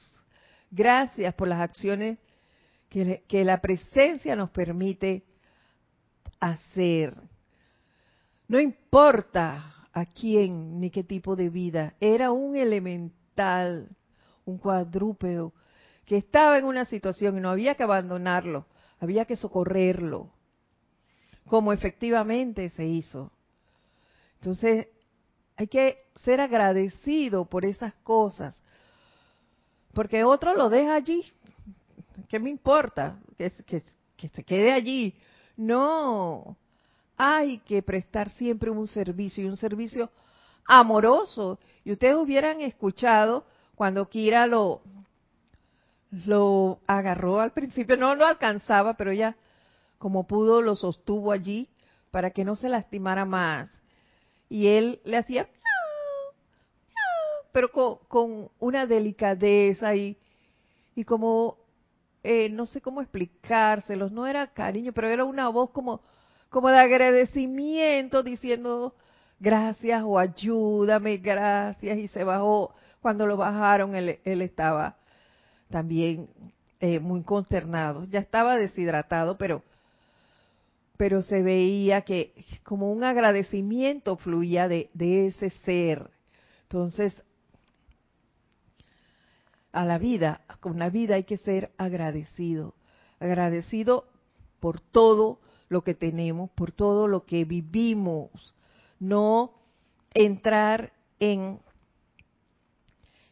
Gracias 0.71 1.33
por 1.33 1.47
las 1.47 1.59
acciones 1.59 2.19
que, 2.89 3.23
que 3.27 3.43
la 3.43 3.59
presencia 3.59 4.35
nos 4.35 4.49
permite 4.49 5.23
hacer. 6.39 7.13
No 8.47 8.59
importa 8.59 9.78
a 9.99 10.05
quién 10.05 10.79
ni 10.79 10.89
qué 10.89 11.03
tipo 11.03 11.35
de 11.35 11.49
vida, 11.49 11.93
era 11.99 12.31
un 12.31 12.55
elemental, 12.55 13.89
un 14.45 14.57
cuadrúpedo, 14.57 15.53
que 16.05 16.17
estaba 16.17 16.57
en 16.57 16.65
una 16.65 16.85
situación 16.85 17.37
y 17.37 17.41
no 17.41 17.49
había 17.49 17.75
que 17.75 17.83
abandonarlo, 17.83 18.65
había 18.99 19.25
que 19.25 19.35
socorrerlo, 19.35 20.31
como 21.45 21.73
efectivamente 21.73 22.69
se 22.69 22.85
hizo. 22.85 23.31
Entonces, 24.35 24.87
hay 25.55 25.67
que 25.67 25.97
ser 26.15 26.41
agradecido 26.41 27.45
por 27.45 27.65
esas 27.65 27.93
cosas, 27.95 28.63
porque 29.93 30.23
otro 30.23 30.55
lo 30.55 30.69
deja 30.69 30.95
allí. 30.95 31.23
¿Qué 32.27 32.39
me 32.39 32.49
importa? 32.49 33.19
Que, 33.37 33.51
que 34.15 34.29
se 34.29 34.43
quede 34.43 34.71
allí. 34.71 35.15
No, 35.57 36.57
hay 37.19 37.59
que 37.59 37.83
prestar 37.83 38.29
siempre 38.29 38.71
un 38.71 38.87
servicio 38.87 39.43
y 39.43 39.47
un 39.47 39.57
servicio 39.57 40.09
amoroso. 40.65 41.59
Y 41.83 41.91
ustedes 41.91 42.15
hubieran 42.15 42.61
escuchado 42.61 43.45
cuando 43.75 44.07
Kira 44.07 44.47
lo, 44.47 44.81
lo 46.25 46.79
agarró 46.87 47.41
al 47.41 47.51
principio, 47.51 47.97
no 47.97 48.15
lo 48.15 48.25
alcanzaba, 48.25 48.95
pero 48.95 49.11
ya 49.11 49.35
como 49.97 50.25
pudo 50.25 50.61
lo 50.61 50.77
sostuvo 50.77 51.33
allí 51.33 51.67
para 52.09 52.31
que 52.31 52.45
no 52.45 52.55
se 52.55 52.69
lastimara 52.69 53.25
más 53.25 53.69
y 54.47 54.67
él 54.67 55.01
le 55.03 55.17
hacía 55.17 55.47
pero 57.51 57.71
con, 57.71 58.49
una 58.59 58.85
delicadeza 58.85 59.95
y, 59.95 60.17
y 60.95 61.03
como, 61.03 61.57
eh, 62.23 62.47
no 62.49 62.65
sé 62.67 62.79
cómo 62.79 63.01
explicárselos, 63.01 64.11
no 64.11 64.27
era 64.27 64.47
cariño, 64.53 64.93
pero 64.93 65.07
era 65.07 65.25
una 65.25 65.49
voz 65.49 65.71
como, 65.71 66.01
como 66.49 66.69
de 66.69 66.79
agradecimiento 66.79 68.23
diciendo 68.23 68.95
gracias 69.39 70.03
o 70.05 70.19
ayúdame, 70.19 71.17
gracias, 71.17 71.97
y 71.97 72.07
se 72.07 72.23
bajó. 72.23 72.73
Cuando 73.01 73.25
lo 73.25 73.37
bajaron, 73.37 73.95
él, 73.95 74.19
él 74.23 74.41
estaba 74.41 74.97
también 75.69 76.29
eh, 76.79 76.99
muy 76.99 77.23
consternado. 77.23 78.05
Ya 78.05 78.19
estaba 78.19 78.57
deshidratado, 78.57 79.37
pero 79.37 79.63
pero 80.99 81.21
se 81.21 81.41
veía 81.41 82.01
que 82.01 82.33
como 82.61 82.91
un 82.91 83.05
agradecimiento 83.05 84.17
fluía 84.17 84.67
de, 84.67 84.89
ese 84.99 85.49
ser. 85.49 86.09
Entonces, 86.63 87.23
a 89.71 89.85
la 89.85 89.97
vida, 89.97 90.41
con 90.59 90.77
la 90.77 90.89
vida 90.89 91.15
hay 91.15 91.23
que 91.23 91.37
ser 91.37 91.71
agradecido, 91.77 92.75
agradecido 93.17 94.09
por 94.59 94.81
todo 94.81 95.39
lo 95.69 95.83
que 95.83 95.93
tenemos, 95.93 96.49
por 96.51 96.71
todo 96.71 97.07
lo 97.07 97.25
que 97.25 97.45
vivimos, 97.45 98.55
no 98.99 99.53
entrar 100.13 100.91
en, 101.19 101.59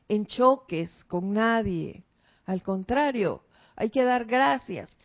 en 0.08 0.26
choques 0.26 1.04
con 1.06 1.34
nadie. 1.34 2.04
Al 2.46 2.62
contrario, 2.62 3.44
hay 3.76 3.90
que 3.90 4.04
dar 4.04 4.26
gracias. 4.26 4.96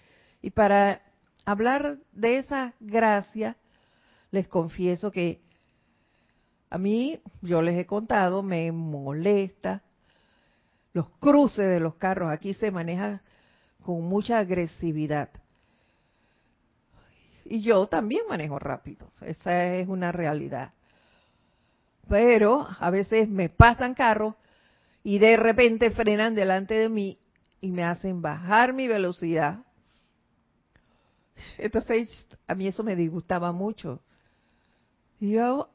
Y 0.42 0.50
para 0.50 1.02
hablar 1.44 1.98
de 2.12 2.38
esa 2.38 2.74
gracia, 2.80 3.56
les 4.30 4.46
confieso 4.48 5.10
que 5.10 5.40
a 6.70 6.78
mí, 6.78 7.20
yo 7.42 7.60
les 7.60 7.78
he 7.78 7.84
contado, 7.84 8.42
me 8.42 8.72
molesta 8.72 9.82
los 10.94 11.10
cruces 11.20 11.68
de 11.68 11.80
los 11.80 11.96
carros. 11.96 12.32
Aquí 12.32 12.54
se 12.54 12.70
maneja 12.70 13.22
con 13.82 14.02
mucha 14.04 14.38
agresividad. 14.38 15.28
Y 17.44 17.60
yo 17.60 17.86
también 17.86 18.22
manejo 18.28 18.58
rápido, 18.58 19.10
esa 19.20 19.74
es 19.74 19.88
una 19.88 20.12
realidad. 20.12 20.72
Pero 22.08 22.66
a 22.78 22.90
veces 22.90 23.28
me 23.28 23.48
pasan 23.48 23.94
carros 23.94 24.34
y 25.02 25.18
de 25.18 25.36
repente 25.36 25.90
frenan 25.90 26.34
delante 26.34 26.74
de 26.74 26.88
mí 26.88 27.18
y 27.60 27.70
me 27.70 27.84
hacen 27.84 28.22
bajar 28.22 28.72
mi 28.72 28.88
velocidad. 28.88 29.60
Entonces 31.58 32.26
a 32.46 32.54
mí 32.54 32.66
eso 32.66 32.82
me 32.82 32.96
disgustaba 32.96 33.52
mucho. 33.52 34.00
Y 35.20 35.32
yo 35.32 35.70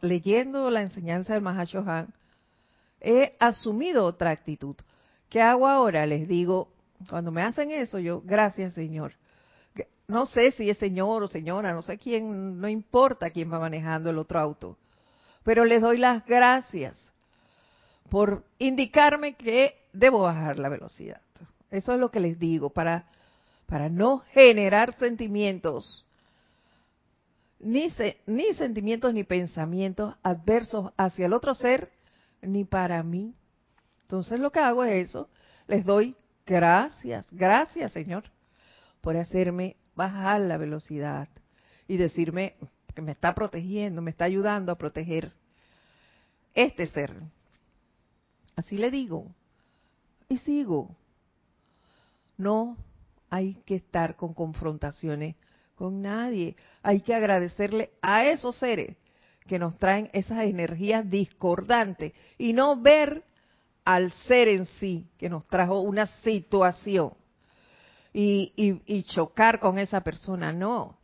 leyendo 0.00 0.70
la 0.70 0.82
enseñanza 0.82 1.34
del 1.34 1.42
Mahashohan, 1.42 2.14
he 3.00 3.36
asumido 3.38 4.04
otra 4.04 4.30
actitud. 4.30 4.76
¿Qué 5.28 5.42
hago 5.42 5.68
ahora? 5.68 6.06
Les 6.06 6.28
digo, 6.28 6.72
cuando 7.08 7.32
me 7.32 7.42
hacen 7.42 7.70
eso, 7.70 7.98
yo, 7.98 8.22
gracias 8.24 8.74
Señor. 8.74 9.14
No 10.06 10.26
sé 10.26 10.52
si 10.52 10.68
es 10.68 10.78
señor 10.78 11.22
o 11.22 11.28
señora, 11.28 11.72
no 11.72 11.82
sé 11.82 11.98
quién, 11.98 12.60
no 12.60 12.68
importa 12.68 13.30
quién 13.30 13.50
va 13.52 13.58
manejando 13.58 14.10
el 14.10 14.18
otro 14.18 14.38
auto, 14.38 14.76
pero 15.44 15.64
les 15.64 15.80
doy 15.80 15.98
las 15.98 16.24
gracias 16.26 17.12
por 18.10 18.44
indicarme 18.58 19.34
que 19.34 19.74
debo 19.92 20.20
bajar 20.20 20.58
la 20.58 20.68
velocidad. 20.68 21.20
Eso 21.70 21.94
es 21.94 21.98
lo 21.98 22.10
que 22.10 22.20
les 22.20 22.38
digo, 22.38 22.70
para, 22.70 23.06
para 23.66 23.88
no 23.88 24.18
generar 24.32 24.96
sentimientos 24.98 26.04
ni, 27.64 27.88
ni 28.26 28.54
sentimientos 28.54 29.14
ni 29.14 29.24
pensamientos 29.24 30.14
adversos 30.22 30.92
hacia 30.96 31.26
el 31.26 31.32
otro 31.32 31.54
ser, 31.54 31.90
ni 32.42 32.64
para 32.64 33.02
mí. 33.02 33.34
Entonces 34.02 34.38
lo 34.38 34.52
que 34.52 34.60
hago 34.60 34.84
es 34.84 35.08
eso, 35.08 35.28
les 35.66 35.84
doy 35.84 36.14
gracias, 36.46 37.26
gracias 37.32 37.92
Señor, 37.92 38.24
por 39.00 39.16
hacerme 39.16 39.76
bajar 39.94 40.40
la 40.40 40.56
velocidad 40.56 41.28
y 41.86 41.96
decirme 41.96 42.56
que 42.94 43.02
me 43.02 43.12
está 43.12 43.34
protegiendo, 43.34 44.00
me 44.02 44.10
está 44.10 44.24
ayudando 44.24 44.72
a 44.72 44.78
proteger 44.78 45.32
este 46.54 46.86
ser. 46.86 47.12
Así 48.56 48.76
le 48.76 48.90
digo. 48.90 49.34
Y 50.28 50.38
sigo. 50.38 50.96
No 52.36 52.76
hay 53.30 53.54
que 53.66 53.76
estar 53.76 54.16
con 54.16 54.32
confrontaciones 54.32 55.36
con 55.74 56.02
nadie. 56.02 56.56
Hay 56.82 57.00
que 57.00 57.14
agradecerle 57.14 57.90
a 58.00 58.26
esos 58.26 58.56
seres 58.56 58.96
que 59.46 59.58
nos 59.58 59.76
traen 59.78 60.08
esas 60.12 60.44
energías 60.44 61.08
discordantes 61.10 62.12
y 62.38 62.52
no 62.52 62.80
ver 62.80 63.24
al 63.84 64.12
ser 64.12 64.48
en 64.48 64.64
sí 64.64 65.06
que 65.18 65.28
nos 65.28 65.46
trajo 65.46 65.80
una 65.80 66.06
situación 66.06 67.12
y, 68.16 68.52
y, 68.86 69.02
chocar 69.02 69.58
con 69.58 69.78
esa 69.78 70.02
persona. 70.02 70.52
No, 70.52 70.96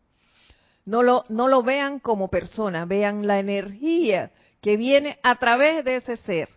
no 0.85 1.03
lo, 1.03 1.25
no 1.29 1.49
lo 1.49 1.63
vean 1.65 1.99
como 1.99 2.29
persona, 2.29 2.85
vean 2.85 3.27
la 3.27 3.41
energía 3.41 4.31
que 4.61 4.77
viene 4.77 5.19
a 5.25 5.37
través 5.37 5.85
de 5.85 5.97
ese 5.97 6.17
ser. 6.19 6.49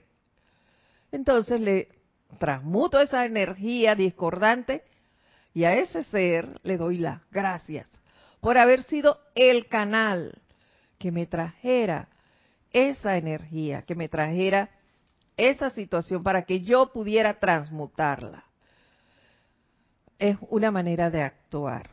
Entonces 1.12 1.60
le 1.60 1.90
transmuto 2.38 3.00
esa 3.00 3.26
energía 3.26 3.96
discordante 3.96 4.84
y 5.56 5.64
a 5.64 5.74
ese 5.74 6.04
ser 6.04 6.60
le 6.64 6.78
doy 6.78 6.98
las 6.98 7.22
gracias 7.32 7.88
por 8.40 8.58
haber 8.58 8.84
sido 8.84 9.20
el 9.36 9.68
canal 9.68 10.40
que 11.00 11.12
me 11.12 11.26
trajera 11.26 12.10
esa 12.72 13.18
energía, 13.18 13.84
que 13.84 13.96
me 13.96 14.08
trajera 14.08 14.70
esa 15.38 15.72
situación 15.72 16.22
para 16.24 16.44
que 16.44 16.62
yo 16.62 16.92
pudiera 16.92 17.40
transmutarla. 17.40 18.44
Es 20.24 20.38
una 20.50 20.72
manera 20.72 21.10
de 21.10 21.22
actuar. 21.22 21.90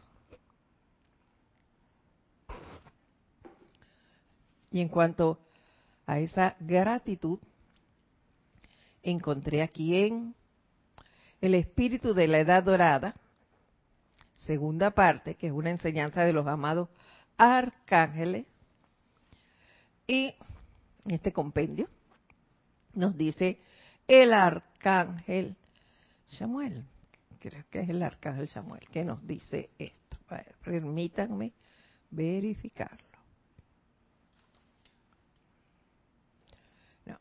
Y 4.71 4.81
en 4.81 4.89
cuanto 4.89 5.41
a 6.07 6.21
esa 6.21 6.55
gratitud, 6.61 7.41
encontré 9.03 9.63
aquí 9.63 9.97
en 9.97 10.37
el 11.41 11.57
espíritu 11.57 12.15
de 12.15 12.29
la 12.29 12.39
edad 12.39 12.63
dorada, 12.63 13.17
segunda 14.37 14.93
parte, 14.93 15.35
que 15.35 15.49
es 15.49 15.53
una 15.53 15.71
enseñanza 15.71 16.23
de 16.23 16.33
los 16.33 16.47
amados 16.47 16.89
arcángeles. 17.37 18.47
Y 20.07 20.33
este 21.07 21.33
compendio 21.33 21.89
nos 22.95 23.19
dice 23.19 23.59
el 24.07 24.33
arcángel 24.33 25.57
Samuel. 26.27 26.85
Creo 27.41 27.65
que 27.71 27.81
es 27.81 27.89
el 27.89 28.03
arcángel 28.03 28.49
Samuel 28.49 28.87
que 28.93 29.03
nos 29.03 29.27
dice 29.27 29.71
esto. 29.79 30.19
permítanme 30.63 31.53
verificarlo. 32.11 32.99
No. 37.07 37.19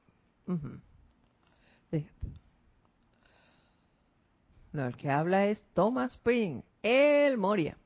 No, 4.71 4.85
el 4.85 4.95
que 4.97 5.09
habla 5.09 5.47
es 5.47 5.63
Thomas 5.73 6.11
Spring, 6.11 6.61
el 6.83 7.37
Moria. 7.37 7.77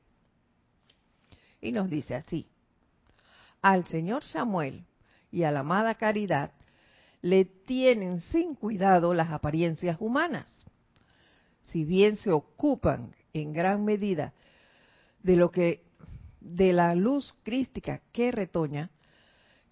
Y 1.60 1.72
nos 1.72 1.88
dice 1.88 2.14
así, 2.14 2.46
al 3.62 3.86
señor 3.86 4.22
Samuel 4.24 4.84
y 5.30 5.44
a 5.44 5.50
la 5.50 5.60
amada 5.60 5.94
Caridad 5.94 6.52
le 7.22 7.46
tienen 7.46 8.20
sin 8.20 8.54
cuidado 8.54 9.14
las 9.14 9.30
apariencias 9.30 9.96
humanas, 9.98 10.66
si 11.64 11.84
bien 11.84 12.16
se 12.16 12.30
ocupan 12.30 13.14
en 13.32 13.52
gran 13.52 13.84
medida 13.84 14.32
de 15.22 15.36
lo 15.36 15.50
que 15.50 15.82
de 16.40 16.72
la 16.72 16.94
luz 16.94 17.34
crística 17.42 18.00
que 18.12 18.30
retoña, 18.30 18.90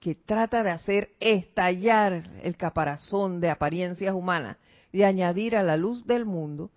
que 0.01 0.14
trata 0.14 0.62
de 0.62 0.70
hacer 0.70 1.11
estallar 1.20 2.24
el 2.43 2.57
caparazón 2.57 3.40
de 3.40 3.51
apariencias 3.51 4.14
humanas, 4.14 4.57
de 4.93 5.05
añadir 5.05 5.55
a 5.55 5.62
la 5.62 5.76
luz 5.76 6.07
del 6.07 6.24
mundo 6.24 6.70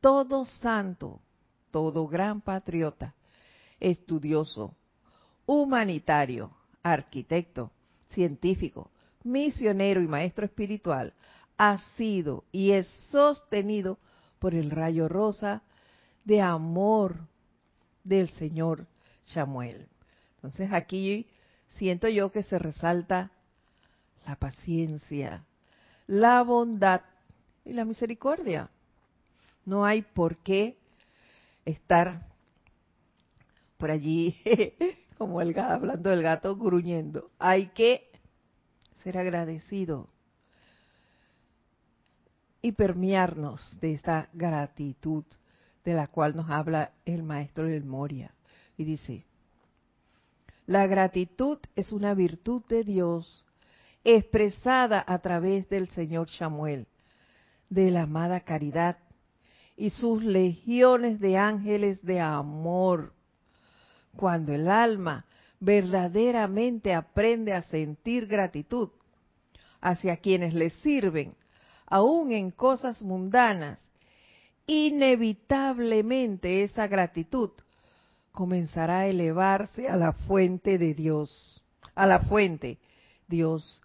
todo 0.00 0.44
santo, 0.44 1.20
todo 1.70 2.08
gran 2.08 2.40
patriota, 2.40 3.14
estudioso, 3.80 4.74
humanitario, 5.46 6.50
arquitecto, 6.82 7.70
científico, 8.10 8.90
misionero 9.22 10.02
y 10.02 10.08
maestro 10.08 10.44
espiritual, 10.44 11.14
ha 11.56 11.78
sido 11.96 12.44
y 12.50 12.72
es 12.72 12.86
sostenido 13.10 13.98
por 14.44 14.54
el 14.54 14.70
rayo 14.70 15.08
rosa 15.08 15.62
de 16.22 16.42
amor 16.42 17.16
del 18.02 18.28
Señor 18.28 18.86
Samuel. 19.22 19.88
Entonces 20.34 20.70
aquí 20.70 21.26
siento 21.68 22.08
yo 22.08 22.30
que 22.30 22.42
se 22.42 22.58
resalta 22.58 23.30
la 24.26 24.36
paciencia, 24.36 25.46
la 26.06 26.42
bondad 26.42 27.00
y 27.64 27.72
la 27.72 27.86
misericordia. 27.86 28.68
No 29.64 29.86
hay 29.86 30.02
por 30.02 30.36
qué 30.36 30.76
estar 31.64 32.26
por 33.78 33.90
allí 33.90 34.36
como 35.16 35.40
el 35.40 35.54
gato, 35.54 35.72
hablando 35.72 36.10
del 36.10 36.22
gato 36.22 36.54
gruñendo. 36.54 37.30
Hay 37.38 37.68
que 37.68 38.10
ser 39.02 39.16
agradecido 39.16 40.10
y 42.64 42.72
permearnos 42.72 43.78
de 43.82 43.92
esta 43.92 44.30
gratitud 44.32 45.26
de 45.84 45.92
la 45.92 46.06
cual 46.06 46.34
nos 46.34 46.48
habla 46.48 46.92
el 47.04 47.22
maestro 47.22 47.66
del 47.66 47.84
Moria. 47.84 48.32
Y 48.78 48.84
dice, 48.84 49.26
la 50.64 50.86
gratitud 50.86 51.58
es 51.76 51.92
una 51.92 52.14
virtud 52.14 52.62
de 52.66 52.82
Dios 52.82 53.44
expresada 54.02 55.04
a 55.06 55.18
través 55.18 55.68
del 55.68 55.90
Señor 55.90 56.30
Samuel, 56.30 56.86
de 57.68 57.90
la 57.90 58.04
amada 58.04 58.40
caridad 58.40 58.96
y 59.76 59.90
sus 59.90 60.24
legiones 60.24 61.20
de 61.20 61.36
ángeles 61.36 62.02
de 62.02 62.18
amor. 62.20 63.12
Cuando 64.16 64.54
el 64.54 64.68
alma 64.68 65.26
verdaderamente 65.60 66.94
aprende 66.94 67.52
a 67.52 67.60
sentir 67.60 68.26
gratitud 68.26 68.88
hacia 69.82 70.16
quienes 70.16 70.54
le 70.54 70.70
sirven, 70.70 71.34
aun 71.94 72.32
en 72.32 72.50
cosas 72.50 73.02
mundanas, 73.02 73.78
inevitablemente 74.66 76.64
esa 76.64 76.88
gratitud 76.88 77.50
comenzará 78.32 78.98
a 79.00 79.06
elevarse 79.06 79.86
a 79.86 79.96
la 79.96 80.12
fuente 80.12 80.76
de 80.76 80.92
Dios, 80.92 81.62
a 81.94 82.04
la 82.06 82.18
fuente, 82.18 82.78
Dios, 83.28 83.80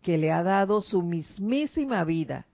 que 0.00 0.16
le 0.16 0.32
ha 0.32 0.42
dado 0.42 0.80
su 0.80 1.02
mismísima 1.02 2.02
vida 2.04 2.46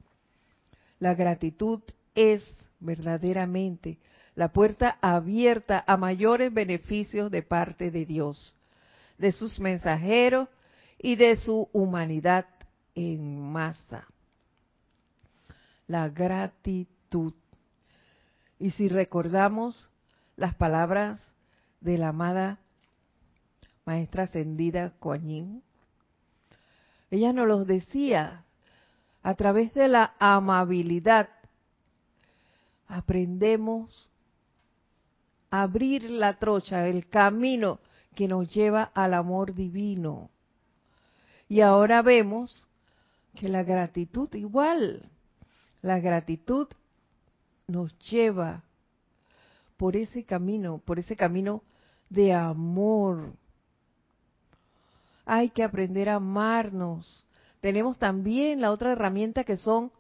La 0.99 1.15
gratitud 1.15 1.83
es 2.17 2.43
verdaderamente 2.81 3.99
la 4.35 4.49
puerta 4.49 4.99
abierta 5.01 5.85
a 5.87 5.97
mayores 5.97 6.53
beneficios 6.53 7.31
de 7.31 7.43
parte 7.43 7.93
de 7.93 8.07
Dios, 8.07 8.57
de 9.19 9.31
sus 9.31 9.61
mensajeros 9.61 10.49
y 10.99 11.15
de 11.15 11.37
su 11.37 11.69
humanidad 11.73 12.47
en 12.97 13.41
masa. 13.53 14.09
La 15.87 16.09
gratitud. 16.09 17.35
Y 18.59 18.71
si 18.71 18.89
recordamos 18.89 19.89
las 20.37 20.55
palabras 20.55 21.25
de 21.81 21.99
la 21.99 22.09
amada 22.09 22.59
maestra 23.85 24.25
ascendida 24.25 24.93
Kuan 24.99 25.63
ella 27.11 27.33
nos 27.33 27.47
los 27.47 27.67
decía 27.67 28.45
a 29.23 29.35
través 29.35 29.73
de 29.75 29.89
la 29.89 30.15
amabilidad 30.19 31.29
aprendemos 32.89 34.13
a 35.51 35.63
abrir 35.63 36.11
la 36.11 36.35
trocha, 36.39 36.87
el 36.89 37.09
camino 37.09 37.81
que 38.15 38.29
nos 38.29 38.53
lleva 38.53 38.91
al 38.95 39.15
amor 39.15 39.55
divino. 39.55 40.31
Y 41.49 41.61
ahora 41.61 42.03
vemos 42.03 42.67
que 43.35 43.49
la 43.49 43.63
gratitud 43.63 44.33
igual, 44.35 45.09
la 45.87 46.01
gratitud 46.01 46.67
nos 47.69 47.97
lleva 48.01 48.65
por 49.77 49.95
ese 49.95 50.25
camino, 50.25 50.79
por 50.85 50.99
ese 50.99 51.15
camino 51.15 51.63
de 52.11 52.35
amor. 52.35 53.33
Hay 55.25 55.51
que 55.51 55.63
aprender 55.63 56.09
a 56.09 56.17
amarnos. 56.17 57.25
Tenemos 57.61 57.99
también 57.99 58.61
la 58.61 58.73
otra 58.73 58.93
herramienta 58.93 59.45
que 59.45 59.57
son 59.57 59.93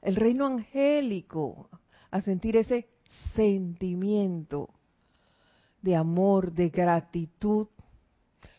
el 0.00 0.16
reino 0.16 0.46
angélico, 0.46 1.68
a 2.10 2.22
sentir 2.22 2.56
ese 2.56 2.88
sentimiento 3.34 4.70
de 5.82 5.96
amor, 5.96 6.52
de 6.52 6.70
gratitud. 6.70 7.68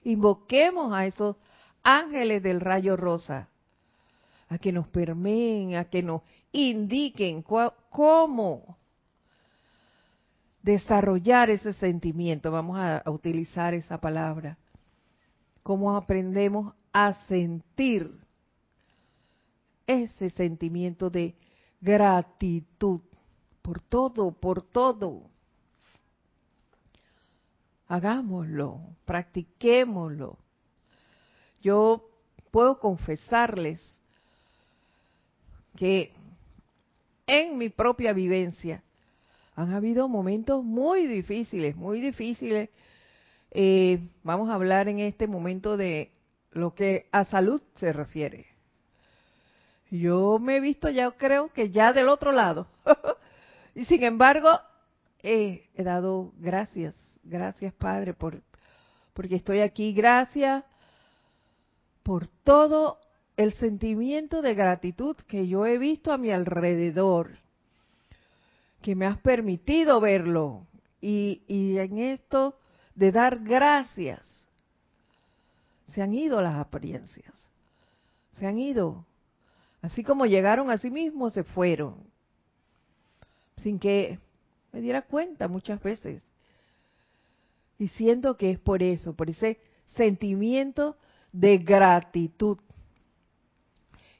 Invoquemos 0.03 0.93
a 0.93 1.07
esos 1.07 1.37
ángeles 1.81 2.43
del 2.43 2.59
rayo 2.59 2.97
rosa, 2.97 3.49
a 4.49 4.57
que 4.57 4.71
nos 4.71 4.87
permeen, 4.87 5.75
a 5.75 5.85
que 5.85 6.01
nos 6.01 6.21
indiquen 6.51 7.43
cómo 7.89 8.77
desarrollar 10.61 11.49
ese 11.49 11.73
sentimiento. 11.73 12.51
Vamos 12.51 12.77
a, 12.77 12.97
a 12.97 13.11
utilizar 13.11 13.73
esa 13.73 13.99
palabra. 13.99 14.57
Cómo 15.63 15.95
aprendemos 15.95 16.73
a 16.93 17.13
sentir 17.27 18.09
ese 19.85 20.29
sentimiento 20.29 21.09
de 21.09 21.35
gratitud 21.81 23.01
por 23.61 23.81
todo, 23.81 24.31
por 24.31 24.61
todo. 24.61 25.29
Hagámoslo, 27.87 28.81
practiquémoslo. 29.05 30.37
Yo 31.61 32.09
puedo 32.51 32.79
confesarles 32.79 33.96
que 35.77 36.11
en 37.25 37.57
mi 37.57 37.69
propia 37.69 38.11
vivencia 38.11 38.83
han 39.55 39.73
habido 39.73 40.09
momentos 40.09 40.63
muy 40.63 41.07
difíciles, 41.07 41.75
muy 41.75 42.01
difíciles. 42.01 42.69
Eh, 43.51 44.09
vamos 44.23 44.49
a 44.49 44.55
hablar 44.55 44.89
en 44.89 44.99
este 44.99 45.27
momento 45.27 45.77
de 45.77 46.11
lo 46.51 46.75
que 46.75 47.07
a 47.11 47.23
salud 47.23 47.61
se 47.75 47.93
refiere. 47.93 48.47
Yo 49.89 50.37
me 50.37 50.57
he 50.57 50.59
visto 50.59 50.89
ya, 50.89 51.09
creo 51.11 51.47
que 51.53 51.69
ya 51.69 51.93
del 51.93 52.09
otro 52.09 52.31
lado. 52.31 52.67
y 53.75 53.85
sin 53.85 54.03
embargo, 54.03 54.49
he 55.23 55.69
dado 55.77 56.33
gracias, 56.37 56.95
gracias 57.23 57.73
Padre, 57.73 58.13
por, 58.13 58.41
porque 59.13 59.35
estoy 59.35 59.61
aquí. 59.61 59.93
Gracias 59.93 60.63
por 62.03 62.27
todo 62.27 62.99
el 63.37 63.53
sentimiento 63.53 64.41
de 64.41 64.53
gratitud 64.53 65.15
que 65.15 65.47
yo 65.47 65.65
he 65.65 65.77
visto 65.77 66.11
a 66.11 66.17
mi 66.17 66.31
alrededor, 66.31 67.37
que 68.81 68.95
me 68.95 69.05
has 69.05 69.17
permitido 69.19 69.99
verlo. 70.01 70.65
Y, 70.99 71.43
y 71.47 71.77
en 71.77 71.99
esto 71.99 72.57
de 72.95 73.11
dar 73.11 73.39
gracias, 73.39 74.47
se 75.85 76.01
han 76.01 76.13
ido 76.13 76.41
las 76.41 76.55
apariencias, 76.55 77.33
se 78.31 78.45
han 78.45 78.57
ido 78.57 79.05
Así 79.81 80.03
como 80.03 80.25
llegaron 80.25 80.69
a 80.69 80.77
sí 80.77 80.89
mismos, 80.89 81.33
se 81.33 81.43
fueron. 81.43 81.95
Sin 83.57 83.79
que 83.79 84.19
me 84.71 84.81
diera 84.81 85.03
cuenta 85.03 85.47
muchas 85.47 85.81
veces. 85.81 86.21
Y 87.79 87.89
siento 87.89 88.37
que 88.37 88.51
es 88.51 88.59
por 88.59 88.81
eso, 88.81 89.13
por 89.13 89.29
ese 89.29 89.59
sentimiento 89.85 90.97
de 91.31 91.59
gratitud 91.59 92.57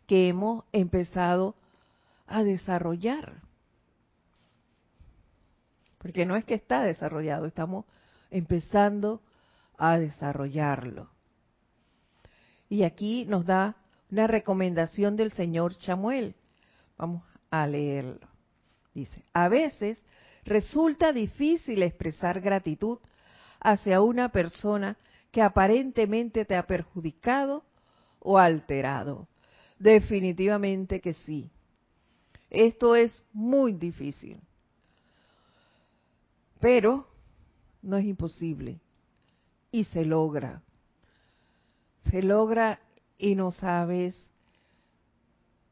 que 0.07 0.29
hemos 0.29 0.63
empezado 0.71 1.55
a 2.25 2.43
desarrollar. 2.43 3.41
Porque 5.99 6.25
no 6.25 6.35
es 6.35 6.45
que 6.45 6.55
está 6.55 6.81
desarrollado, 6.81 7.45
estamos 7.45 7.85
empezando 8.31 9.21
a 9.77 9.99
desarrollarlo. 9.99 11.09
Y 12.69 12.83
aquí 12.83 13.25
nos 13.25 13.45
da 13.45 13.75
una 14.11 14.27
recomendación 14.27 15.15
del 15.15 15.31
señor 15.33 15.75
Chamuel. 15.75 16.35
Vamos 16.97 17.23
a 17.51 17.67
leerlo. 17.67 18.27
Dice, 18.93 19.23
a 19.33 19.47
veces 19.47 20.03
resulta 20.43 21.13
difícil 21.13 21.83
expresar 21.83 22.41
gratitud 22.41 22.99
hacia 23.59 24.01
una 24.01 24.29
persona 24.29 24.97
que 25.31 25.41
aparentemente 25.41 26.45
te 26.45 26.55
ha 26.55 26.65
perjudicado 26.65 27.63
o 28.19 28.37
alterado. 28.37 29.27
Definitivamente 29.79 30.99
que 31.01 31.13
sí. 31.13 31.49
Esto 32.49 32.95
es 32.95 33.23
muy 33.33 33.73
difícil. 33.73 34.39
Pero 36.59 37.07
no 37.81 37.97
es 37.97 38.05
imposible. 38.05 38.79
Y 39.71 39.83
se 39.85 40.05
logra. 40.05 40.61
Se 42.09 42.21
logra 42.23 42.79
y 43.17 43.35
no 43.35 43.51
sabes 43.51 44.17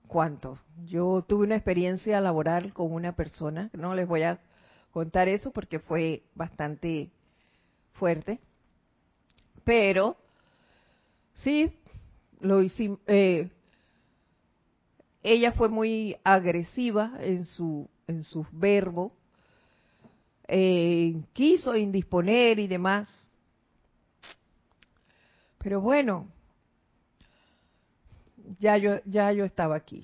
cuánto. 0.08 0.60
Yo 0.86 1.24
tuve 1.28 1.46
una 1.46 1.56
experiencia 1.56 2.20
laboral 2.22 2.74
con 2.74 2.92
una 2.92 3.16
persona, 3.16 3.70
no 3.74 3.96
les 3.96 4.08
voy 4.08 4.24
a 4.24 4.40
contar 4.92 5.28
eso 5.28 5.52
porque 5.52 5.80
fue 5.80 6.24
bastante 6.36 7.10
fuerte, 7.94 8.40
pero 9.64 10.16
sí, 11.36 11.72
lo 12.40 12.62
hicimos. 12.62 13.00
Eh, 13.08 13.50
ella 15.26 15.52
fue 15.54 15.70
muy 15.70 16.16
agresiva 16.24 17.14
en 17.20 17.46
su 17.46 17.90
en 18.08 18.24
sus 18.24 18.48
verbos, 18.52 19.12
eh, 20.48 21.16
quiso 21.34 21.76
indisponer 21.76 22.60
y 22.60 22.68
demás. 22.68 23.10
Pero 25.58 25.82
bueno, 25.82 26.28
ya 28.60 28.78
yo, 28.78 29.00
ya 29.06 29.32
yo 29.32 29.46
estaba 29.46 29.76
aquí. 29.76 30.04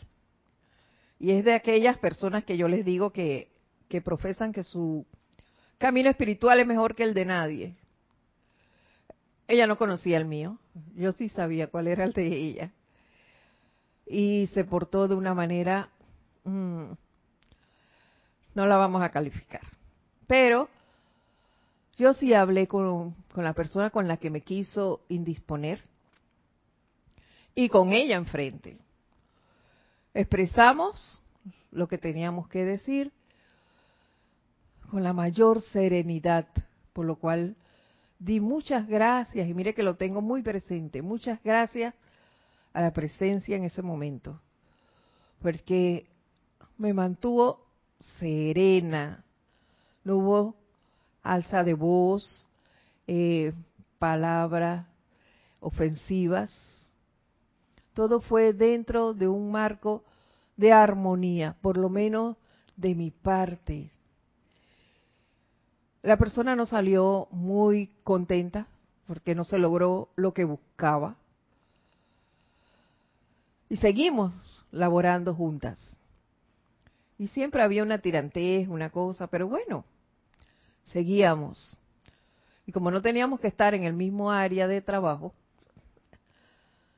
Y 1.20 1.32
es 1.32 1.46
de 1.46 1.54
aquellas 1.54 2.00
personas 2.00 2.44
que 2.44 2.58
yo 2.58 2.68
les 2.68 2.84
digo 2.84 3.12
que, 3.12 3.52
que 3.88 4.02
profesan 4.02 4.52
que 4.52 4.64
su 4.64 5.06
camino 5.78 6.10
espiritual 6.10 6.60
es 6.60 6.66
mejor 6.66 6.96
que 6.96 7.04
el 7.04 7.14
de 7.14 7.26
nadie. 7.26 7.76
Ella 9.48 9.68
no 9.68 9.78
conocía 9.78 10.18
el 10.18 10.26
mío, 10.26 10.58
yo 10.96 11.12
sí 11.12 11.30
sabía 11.30 11.68
cuál 11.68 11.88
era 11.88 12.06
el 12.06 12.14
de 12.14 12.26
ella. 12.26 12.72
Y 14.12 14.48
se 14.48 14.66
portó 14.66 15.08
de 15.08 15.16
una 15.16 15.34
manera, 15.34 15.88
mm, 16.44 16.92
no 18.56 18.66
la 18.66 18.76
vamos 18.76 19.02
a 19.02 19.10
calificar. 19.10 19.62
Pero 20.28 20.68
yo 21.98 22.12
sí 22.12 22.34
hablé 22.34 22.68
con, 22.68 23.16
con 23.34 23.46
la 23.46 23.54
persona 23.54 23.90
con 23.90 24.10
la 24.10 24.18
que 24.18 24.30
me 24.30 24.42
quiso 24.42 25.00
indisponer 25.08 25.82
y 27.56 27.70
con 27.70 27.94
ella 27.94 28.18
enfrente. 28.18 28.78
Expresamos 30.14 31.22
lo 31.72 31.88
que 31.88 31.98
teníamos 31.98 32.50
que 32.50 32.66
decir 32.66 33.14
con 34.90 35.04
la 35.04 35.14
mayor 35.14 35.62
serenidad, 35.62 36.48
por 36.92 37.06
lo 37.06 37.16
cual 37.16 37.56
di 38.20 38.42
muchas 38.42 38.90
gracias, 38.90 39.48
y 39.48 39.54
mire 39.54 39.74
que 39.74 39.84
lo 39.84 39.96
tengo 39.96 40.22
muy 40.22 40.42
presente, 40.42 41.02
muchas 41.02 41.42
gracias 41.44 41.94
a 42.74 42.82
la 42.82 42.92
presencia 42.92 43.56
en 43.56 43.64
ese 43.64 43.82
momento, 43.82 44.40
porque 45.42 46.08
me 46.78 46.94
mantuvo 46.94 47.66
serena, 48.00 49.24
no 50.04 50.18
hubo 50.18 50.56
alza 51.24 51.64
de 51.64 51.74
voz, 51.74 52.48
eh, 53.08 53.54
palabras 54.00 54.88
ofensivas, 55.60 56.52
todo 57.94 58.22
fue 58.22 58.54
dentro 58.54 59.14
de 59.14 59.28
un 59.28 59.52
marco 59.52 60.04
de 60.56 60.72
armonía, 60.72 61.56
por 61.62 61.78
lo 61.78 61.90
menos 61.90 62.38
de 62.78 62.96
mi 62.96 63.12
parte. 63.12 63.92
La 66.02 66.18
persona 66.18 66.56
no 66.56 66.66
salió 66.66 67.28
muy 67.32 67.92
contenta 68.04 68.68
porque 69.06 69.36
no 69.36 69.44
se 69.44 69.60
logró 69.60 70.10
lo 70.16 70.34
que 70.34 70.46
buscaba. 70.46 71.18
Y 73.72 73.78
seguimos 73.78 74.34
laborando 74.70 75.34
juntas. 75.34 75.80
Y 77.18 77.30
siempre 77.30 77.64
había 77.64 77.84
una 77.84 78.00
tirantez, 78.00 78.68
una 78.68 78.90
cosa, 78.90 79.28
pero 79.28 79.48
bueno, 79.48 79.86
seguíamos. 80.84 81.78
Y 82.66 82.74
como 82.74 82.92
no 82.92 83.02
teníamos 83.02 83.40
que 83.40 83.48
estar 83.48 83.74
en 83.74 83.86
el 83.86 83.94
mismo 83.94 84.30
área 84.30 84.68
de 84.68 84.82
trabajo, 84.82 85.34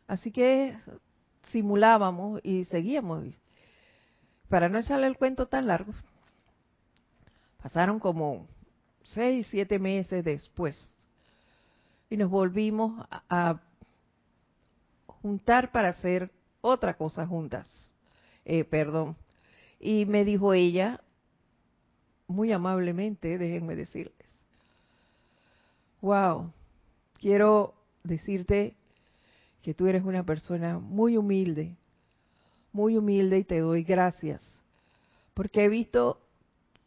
así 0.07 0.32
que 0.32 0.76
simulábamos 1.51 2.41
y 2.43 2.65
seguíamos. 2.65 3.28
Para 4.49 4.67
no 4.67 4.80
echarle 4.80 5.05
el 5.05 5.15
cuento 5.15 5.45
tan 5.45 5.67
largo, 5.67 5.93
pasaron 7.61 7.99
como 7.99 8.47
seis, 9.03 9.45
siete 9.51 9.78
meses 9.78 10.26
después 10.26 10.76
y 12.09 12.17
nos 12.17 12.32
volvimos 12.32 13.05
a, 13.30 13.59
juntar 15.21 15.71
para 15.71 15.89
hacer 15.89 16.32
otra 16.64 16.95
cosa 16.95 17.28
juntas. 17.28 17.70
Eh, 18.45 18.64
perdón. 18.64 19.16
Y 19.80 20.05
me 20.05 20.24
dijo 20.24 20.53
ella, 20.53 21.01
muy 22.28 22.51
amablemente, 22.51 23.38
déjenme 23.38 23.76
decirles, 23.76 24.28
wow, 26.01 26.51
quiero 27.20 27.74
decirte 28.03 28.76
que 29.61 29.74
tú 29.74 29.88
eres 29.88 30.03
una 30.03 30.24
persona 30.24 30.80
muy 30.80 31.18
humilde, 31.18 31.76
muy 32.72 32.97
humilde 32.97 33.39
y 33.39 33.43
te 33.43 33.59
doy 33.59 33.84
gracias, 33.84 34.41
porque 35.34 35.66
he 35.66 35.70
visto 35.70 36.20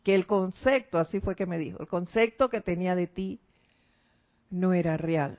que 0.02 0.14
el 0.14 0.26
concepto, 0.26 0.98
así 0.98 1.20
fue 1.20 1.36
que 1.36 1.46
me 1.46 1.58
dijo, 1.58 1.80
el 1.80 1.88
concepto 1.88 2.48
que 2.48 2.60
tenía 2.60 2.94
de 2.94 3.06
ti 3.06 3.40
no 4.50 4.72
era 4.72 4.96
real. 4.96 5.38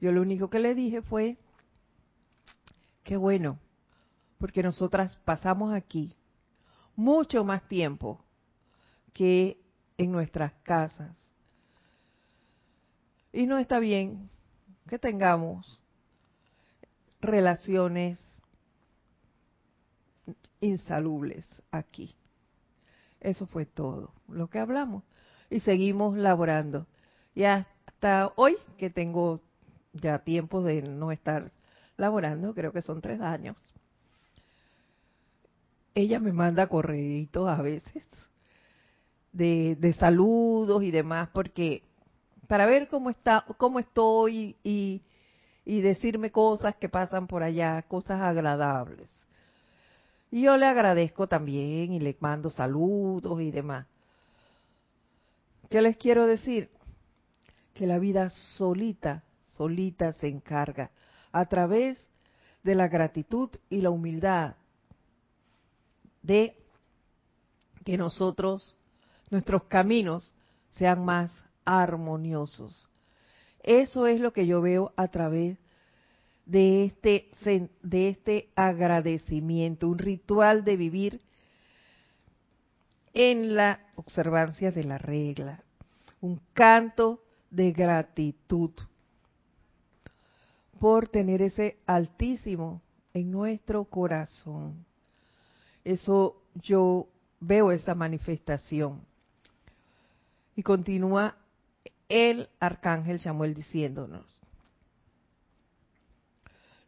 Yo 0.00 0.12
lo 0.12 0.22
único 0.22 0.48
que 0.48 0.60
le 0.60 0.74
dije 0.74 1.02
fue, 1.02 1.36
qué 3.02 3.16
bueno, 3.16 3.58
porque 4.38 4.62
nosotras 4.62 5.16
pasamos 5.24 5.74
aquí 5.74 6.14
mucho 6.96 7.44
más 7.44 7.66
tiempo 7.68 8.22
que 9.12 9.58
en 9.96 10.12
nuestras 10.12 10.52
casas. 10.62 11.16
Y 13.32 13.46
no 13.46 13.58
está 13.58 13.78
bien 13.78 14.28
que 14.88 14.98
tengamos 14.98 15.82
relaciones 17.20 18.18
insalubles 20.60 21.46
aquí. 21.70 22.14
Eso 23.20 23.46
fue 23.46 23.66
todo 23.66 24.12
lo 24.28 24.48
que 24.48 24.58
hablamos. 24.58 25.04
Y 25.48 25.60
seguimos 25.60 26.16
laborando. 26.16 26.86
Y 27.34 27.44
hasta 27.44 28.32
hoy, 28.36 28.56
que 28.78 28.90
tengo 28.90 29.40
ya 29.92 30.20
tiempo 30.20 30.62
de 30.62 30.82
no 30.82 31.12
estar 31.12 31.52
laborando, 32.00 32.54
creo 32.54 32.72
que 32.72 32.82
son 32.82 33.00
tres 33.00 33.20
años, 33.20 33.56
ella 35.94 36.18
me 36.18 36.32
manda 36.32 36.66
correitos 36.66 37.48
a 37.48 37.60
veces 37.62 38.04
de, 39.32 39.76
de 39.76 39.92
saludos 39.92 40.82
y 40.82 40.90
demás, 40.90 41.28
porque 41.32 41.82
para 42.48 42.66
ver 42.66 42.88
cómo 42.88 43.10
está, 43.10 43.44
cómo 43.58 43.78
estoy 43.78 44.56
y, 44.64 45.02
y 45.64 45.80
decirme 45.82 46.32
cosas 46.32 46.74
que 46.76 46.88
pasan 46.88 47.26
por 47.26 47.42
allá, 47.42 47.82
cosas 47.82 48.20
agradables. 48.20 49.08
Y 50.32 50.42
yo 50.42 50.56
le 50.56 50.66
agradezco 50.66 51.28
también 51.28 51.92
y 51.92 52.00
le 52.00 52.16
mando 52.20 52.50
saludos 52.50 53.40
y 53.40 53.50
demás. 53.50 53.86
¿Qué 55.68 55.82
les 55.82 55.96
quiero 55.96 56.26
decir? 56.26 56.70
Que 57.74 57.86
la 57.86 57.98
vida 57.98 58.30
solita, 58.30 59.22
solita 59.56 60.12
se 60.14 60.28
encarga 60.28 60.90
a 61.32 61.46
través 61.46 62.08
de 62.62 62.74
la 62.74 62.88
gratitud 62.88 63.50
y 63.68 63.80
la 63.80 63.90
humildad 63.90 64.56
de 66.22 66.56
que 67.84 67.96
nosotros, 67.96 68.76
nuestros 69.30 69.64
caminos 69.64 70.34
sean 70.68 71.04
más 71.04 71.32
armoniosos. 71.64 72.88
Eso 73.62 74.06
es 74.06 74.20
lo 74.20 74.32
que 74.32 74.46
yo 74.46 74.60
veo 74.60 74.92
a 74.96 75.08
través 75.08 75.58
de 76.46 76.84
este, 76.84 77.30
de 77.82 78.08
este 78.08 78.48
agradecimiento, 78.54 79.88
un 79.88 79.98
ritual 79.98 80.64
de 80.64 80.76
vivir 80.76 81.20
en 83.12 83.54
la 83.54 83.80
observancia 83.96 84.70
de 84.70 84.84
la 84.84 84.98
regla, 84.98 85.62
un 86.20 86.40
canto 86.52 87.22
de 87.50 87.72
gratitud 87.72 88.72
por 90.80 91.08
tener 91.08 91.42
ese 91.42 91.76
altísimo 91.86 92.80
en 93.12 93.30
nuestro 93.30 93.84
corazón. 93.84 94.86
Eso 95.84 96.42
yo 96.54 97.06
veo 97.38 97.70
esa 97.70 97.94
manifestación. 97.94 99.02
Y 100.56 100.62
continúa 100.62 101.36
el 102.08 102.48
arcángel 102.58 103.20
Samuel 103.20 103.54
diciéndonos. 103.54 104.24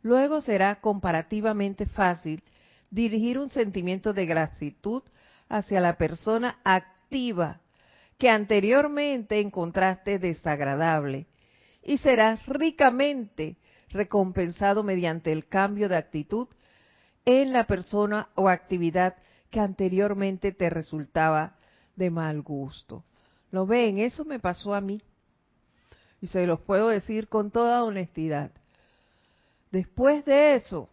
Luego 0.00 0.40
será 0.40 0.80
comparativamente 0.80 1.84
fácil 1.84 2.42
dirigir 2.90 3.38
un 3.38 3.50
sentimiento 3.50 4.14
de 4.14 4.24
gratitud 4.24 5.02
hacia 5.50 5.82
la 5.82 5.98
persona 5.98 6.58
activa 6.64 7.60
que 8.16 8.30
anteriormente 8.30 9.38
encontraste 9.38 10.18
desagradable 10.18 11.26
y 11.82 11.98
serás 11.98 12.44
ricamente 12.46 13.56
recompensado 13.92 14.82
mediante 14.82 15.32
el 15.32 15.46
cambio 15.46 15.88
de 15.88 15.96
actitud 15.96 16.48
en 17.24 17.52
la 17.52 17.66
persona 17.66 18.28
o 18.34 18.48
actividad 18.48 19.16
que 19.50 19.60
anteriormente 19.60 20.52
te 20.52 20.70
resultaba 20.70 21.56
de 21.96 22.10
mal 22.10 22.42
gusto. 22.42 23.04
¿Lo 23.50 23.66
ven? 23.66 23.98
Eso 23.98 24.24
me 24.24 24.40
pasó 24.40 24.74
a 24.74 24.80
mí 24.80 25.02
y 26.20 26.26
se 26.28 26.46
los 26.46 26.60
puedo 26.60 26.88
decir 26.88 27.28
con 27.28 27.50
toda 27.50 27.84
honestidad. 27.84 28.50
Después 29.70 30.24
de 30.24 30.54
eso, 30.54 30.88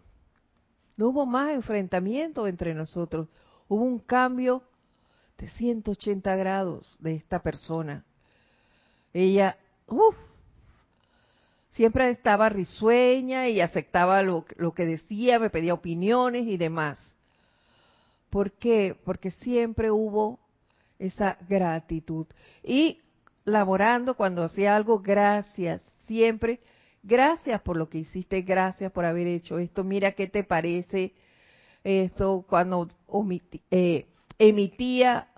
no 0.98 1.10
hubo 1.10 1.26
más 1.26 1.52
enfrentamiento 1.52 2.48
entre 2.48 2.74
nosotros, 2.74 3.28
hubo 3.68 3.84
un 3.84 4.00
cambio 4.00 4.64
de 5.38 5.48
180 5.48 6.36
grados 6.36 6.98
de 7.00 7.16
esta 7.16 7.42
persona. 7.42 8.04
Ella, 9.14 9.58
uff, 9.88 10.16
siempre 11.72 12.10
estaba 12.10 12.50
risueña 12.50 13.48
y 13.48 13.62
aceptaba 13.62 14.22
lo, 14.22 14.46
que 14.76 14.86
decía, 14.86 15.40
me 15.40 15.50
pedía 15.50 15.74
opiniones 15.74 16.48
y 16.48 16.58
demás. 16.58 17.00
¿Por 18.30 18.52
qué? 18.52 18.96
Porque 19.06 19.32
siempre 19.32 19.92
hubo 19.92 20.40
esa 21.00 21.38
gratitud. 21.48 22.28
Y 22.64 23.00
laborando 23.46 24.16
cuando 24.16 24.44
hacía 24.44 24.76
algo, 24.76 25.00
gracias, 25.00 25.82
siempre, 26.08 26.60
gracias 27.04 27.62
por 27.62 27.78
lo 27.78 27.90
que 27.90 28.00
hiciste, 28.00 28.42
gracias 28.42 28.92
por 28.92 29.06
haber 29.06 29.28
hecho 29.28 29.58
esto, 29.58 29.84
mira 29.84 30.12
qué 30.12 30.28
te 30.28 30.44
parece 30.44 31.14
esto 31.84 32.46
cuando 32.48 32.90
eh, 33.72 34.06
emitía 34.38 35.30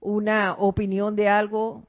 una 0.00 0.54
opinión 0.54 1.16
de 1.16 1.28
algo, 1.28 1.84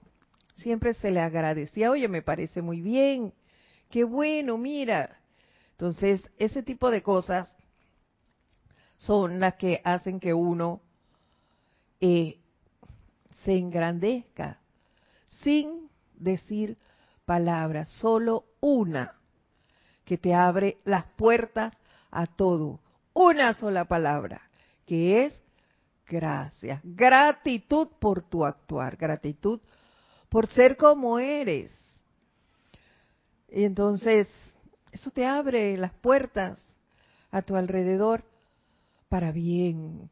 siempre 0.57 0.93
se 0.93 1.11
le 1.11 1.19
agradecía, 1.19 1.91
oye, 1.91 2.07
me 2.07 2.21
parece 2.21 2.61
muy 2.61 2.79
bien, 2.79 3.33
qué 3.89 4.03
bueno, 4.03 4.57
mira. 4.57 5.17
Entonces, 5.71 6.29
ese 6.38 6.63
tipo 6.63 6.89
de 6.89 7.03
cosas 7.03 7.55
son 8.97 9.39
las 9.39 9.55
que 9.55 9.81
hacen 9.83 10.19
que 10.19 10.33
uno 10.33 10.81
eh, 11.99 12.39
se 13.43 13.57
engrandezca 13.57 14.59
sin 15.43 15.89
decir 16.13 16.77
palabras, 17.25 17.89
solo 17.89 18.45
una 18.61 19.15
que 20.05 20.17
te 20.17 20.33
abre 20.33 20.77
las 20.86 21.05
puertas 21.17 21.81
a 22.11 22.27
todo. 22.27 22.79
Una 23.13 23.53
sola 23.53 23.86
palabra, 23.86 24.41
que 24.86 25.25
es 25.25 25.43
gracias. 26.07 26.79
Gratitud 26.83 27.89
por 27.99 28.21
tu 28.21 28.45
actuar, 28.45 28.97
gratitud 28.97 29.59
por 30.29 30.47
ser 30.47 30.77
como 30.77 31.17
eres. 31.19 31.71
Y 33.56 33.64
entonces, 33.64 34.30
eso 34.91 35.10
te 35.10 35.26
abre 35.26 35.76
las 35.78 35.93
puertas 35.93 36.60
a 37.32 37.41
tu 37.41 37.56
alrededor 37.56 38.24
para 39.10 39.32
bien, 39.32 40.12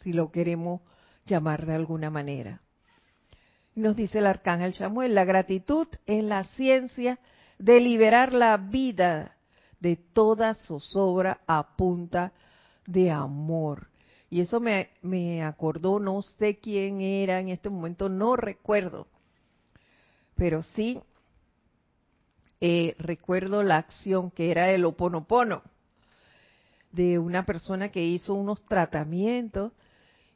si 0.00 0.12
lo 0.12 0.32
queremos 0.32 0.80
llamar 1.24 1.66
de 1.66 1.76
alguna 1.76 2.10
manera 2.10 2.62
nos 3.78 3.96
dice 3.96 4.18
el 4.18 4.26
arcángel 4.26 4.74
Samuel, 4.74 5.14
la 5.14 5.24
gratitud 5.24 5.86
es 6.06 6.22
la 6.24 6.44
ciencia 6.44 7.18
de 7.58 7.80
liberar 7.80 8.32
la 8.32 8.56
vida 8.56 9.36
de 9.80 9.96
toda 9.96 10.54
zozobra 10.54 11.40
a 11.46 11.76
punta 11.76 12.32
de 12.86 13.10
amor. 13.10 13.88
Y 14.30 14.40
eso 14.40 14.60
me, 14.60 14.90
me 15.00 15.42
acordó, 15.42 15.98
no 16.00 16.20
sé 16.22 16.58
quién 16.58 17.00
era 17.00 17.40
en 17.40 17.48
este 17.48 17.70
momento, 17.70 18.08
no 18.08 18.36
recuerdo, 18.36 19.06
pero 20.34 20.62
sí 20.62 21.00
eh, 22.60 22.96
recuerdo 22.98 23.62
la 23.62 23.76
acción 23.76 24.30
que 24.30 24.50
era 24.50 24.70
el 24.70 24.84
oponopono 24.84 25.62
de 26.92 27.18
una 27.18 27.44
persona 27.44 27.90
que 27.90 28.04
hizo 28.04 28.34
unos 28.34 28.62
tratamientos 28.66 29.72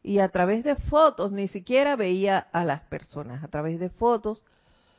y 0.02 0.18
a 0.18 0.28
través 0.28 0.64
de 0.64 0.76
fotos, 0.76 1.32
ni 1.32 1.48
siquiera 1.48 1.96
veía 1.96 2.38
a 2.38 2.64
las 2.64 2.82
personas, 2.82 3.42
a 3.42 3.48
través 3.48 3.78
de 3.80 3.88
fotos 3.88 4.44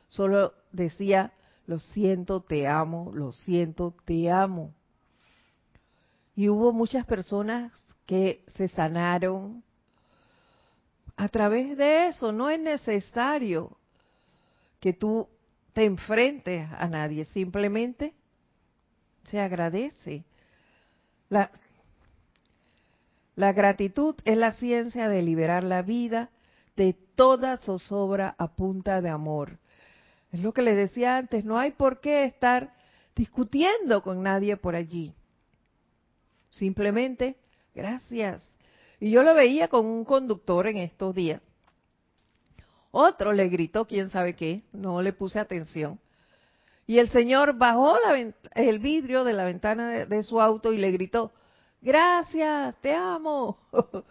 solo 0.08 0.54
decía, 0.72 1.32
lo 1.66 1.78
siento, 1.78 2.40
te 2.40 2.66
amo, 2.66 3.10
lo 3.14 3.32
siento, 3.32 3.94
te 4.04 4.30
amo. 4.30 4.72
Y 6.36 6.48
hubo 6.48 6.72
muchas 6.72 7.06
personas 7.06 7.72
que 8.06 8.44
se 8.48 8.68
sanaron 8.68 9.62
a 11.16 11.28
través 11.28 11.76
de 11.76 12.08
eso. 12.08 12.32
No 12.32 12.50
es 12.50 12.60
necesario 12.60 13.76
que 14.80 14.92
tú 14.92 15.28
te 15.74 15.84
enfrentes 15.84 16.68
a 16.72 16.88
nadie, 16.88 17.26
simplemente 17.26 18.14
se 19.28 19.40
agradece. 19.40 20.24
La, 21.28 21.50
la 23.34 23.52
gratitud 23.52 24.14
es 24.24 24.38
la 24.38 24.52
ciencia 24.52 25.08
de 25.08 25.22
liberar 25.22 25.64
la 25.64 25.82
vida 25.82 26.30
de 26.76 26.96
toda 27.14 27.56
zozobra 27.58 28.34
a 28.38 28.54
punta 28.54 29.00
de 29.00 29.10
amor. 29.10 29.58
Es 30.32 30.40
lo 30.40 30.52
que 30.52 30.62
les 30.62 30.76
decía 30.76 31.16
antes, 31.16 31.44
no 31.44 31.58
hay 31.58 31.72
por 31.72 32.00
qué 32.00 32.24
estar 32.24 32.72
discutiendo 33.14 34.02
con 34.02 34.22
nadie 34.22 34.56
por 34.56 34.76
allí. 34.76 35.12
Simplemente, 36.50 37.36
gracias. 37.74 38.48
Y 39.00 39.10
yo 39.10 39.22
lo 39.22 39.34
veía 39.34 39.68
con 39.68 39.86
un 39.86 40.04
conductor 40.04 40.68
en 40.68 40.78
estos 40.78 41.14
días. 41.14 41.40
Otro 42.96 43.32
le 43.32 43.48
gritó, 43.48 43.88
quién 43.88 44.08
sabe 44.08 44.36
qué, 44.36 44.62
no 44.72 45.02
le 45.02 45.12
puse 45.12 45.40
atención. 45.40 45.98
Y 46.86 46.98
el 46.98 47.08
señor 47.08 47.58
bajó 47.58 47.96
el 48.54 48.78
vidrio 48.78 49.24
de 49.24 49.32
la 49.32 49.44
ventana 49.44 50.06
de 50.06 50.22
su 50.22 50.40
auto 50.40 50.72
y 50.72 50.76
le 50.78 50.92
gritó, 50.92 51.32
gracias, 51.82 52.76
te 52.82 52.94
amo. 52.94 53.58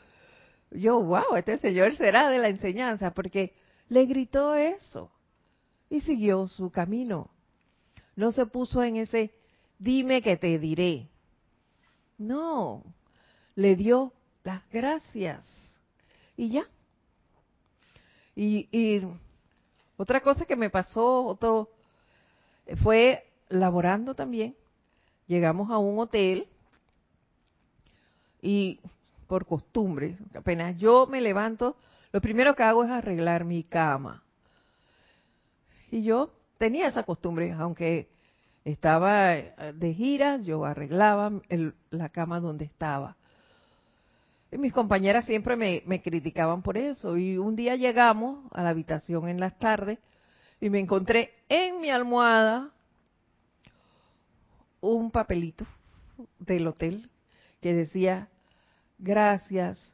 Yo, 0.72 1.02
wow, 1.02 1.38
este 1.38 1.60
señor 1.60 1.96
será 1.96 2.30
de 2.30 2.40
la 2.40 2.50
enseñanza, 2.50 3.14
porque 3.14 3.54
le 3.88 4.06
gritó 4.06 4.54
eso 4.54 5.10
y 5.90 6.02
siguió 6.02 6.50
su 6.50 6.70
camino. 6.70 7.30
No 8.18 8.34
se 8.34 8.46
puso 8.48 8.84
en 8.84 8.98
ese, 8.98 9.34
dime 9.80 10.22
que 10.22 10.36
te 10.36 10.60
diré. 10.60 11.08
No, 12.18 12.84
le 13.56 13.78
dio 13.78 14.12
las 14.44 14.62
gracias 14.70 15.46
y 16.36 16.50
ya. 16.50 16.68
Y, 18.36 18.68
y 18.72 19.02
otra 19.98 20.22
cosa 20.22 20.46
que 20.46 20.56
me 20.56 20.70
pasó, 20.70 21.26
otro, 21.26 21.70
fue 22.82 23.26
laborando 23.50 24.16
también. 24.16 24.56
Llegamos 25.28 25.70
a 25.72 25.78
un 25.78 26.00
hotel 26.00 26.48
y 28.42 28.80
por 29.28 29.46
costumbre, 29.46 30.18
apenas 30.36 30.78
yo 30.78 31.08
me 31.08 31.22
levanto, 31.22 31.78
lo 32.12 32.22
primero 32.22 32.56
que 32.56 32.64
hago 32.64 32.84
es 32.84 32.92
arreglar 32.92 33.46
mi 33.46 33.64
cama. 33.64 34.24
Y 35.90 36.04
yo 36.04 36.32
tenía 36.58 36.88
esa 36.88 37.04
costumbre, 37.04 37.52
aunque 37.54 38.10
estaba 38.66 39.32
de 39.32 39.94
gira, 39.94 40.38
yo 40.38 40.66
arreglaba 40.66 41.32
la 41.90 42.10
cama 42.10 42.40
donde 42.40 42.66
estaba. 42.66 43.16
Mis 44.58 44.74
compañeras 44.74 45.26
siempre 45.26 45.56
me, 45.56 45.84
me, 45.86 46.02
criticaban 46.02 46.62
por 46.62 46.78
eso. 46.78 47.18
Y 47.18 47.38
un 47.38 47.56
día 47.56 47.76
llegamos 47.76 48.52
a 48.52 48.64
la 48.64 48.70
habitación 48.70 49.28
en 49.28 49.40
las 49.40 49.58
tardes 49.58 50.00
y 50.60 50.70
me 50.70 50.80
encontré 50.80 51.34
en 51.50 51.82
mi 51.82 51.90
almohada 51.90 52.72
un 54.82 55.12
papelito 55.12 55.66
del 56.40 56.68
hotel 56.68 57.10
que 57.62 57.74
decía 57.74 58.28
gracias, 58.98 59.94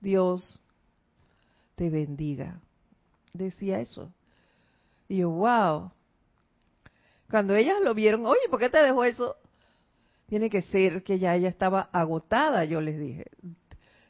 Dios 0.00 0.60
te 1.76 1.90
bendiga. 1.90 2.60
Decía 3.32 3.80
eso. 3.80 4.12
Y 5.08 5.18
yo, 5.18 5.30
wow. 5.30 5.90
Cuando 7.30 7.54
ellas 7.54 7.76
lo 7.82 7.94
vieron, 7.94 8.26
oye, 8.26 8.40
¿por 8.50 8.58
qué 8.58 8.70
te 8.70 8.78
dejó 8.78 9.04
eso? 9.04 9.36
Tiene 10.26 10.50
que 10.50 10.62
ser 10.62 11.02
que 11.02 11.18
ya 11.18 11.34
ella 11.34 11.48
estaba 11.48 11.88
agotada, 11.92 12.64
yo 12.64 12.80
les 12.80 12.98
dije. 12.98 13.26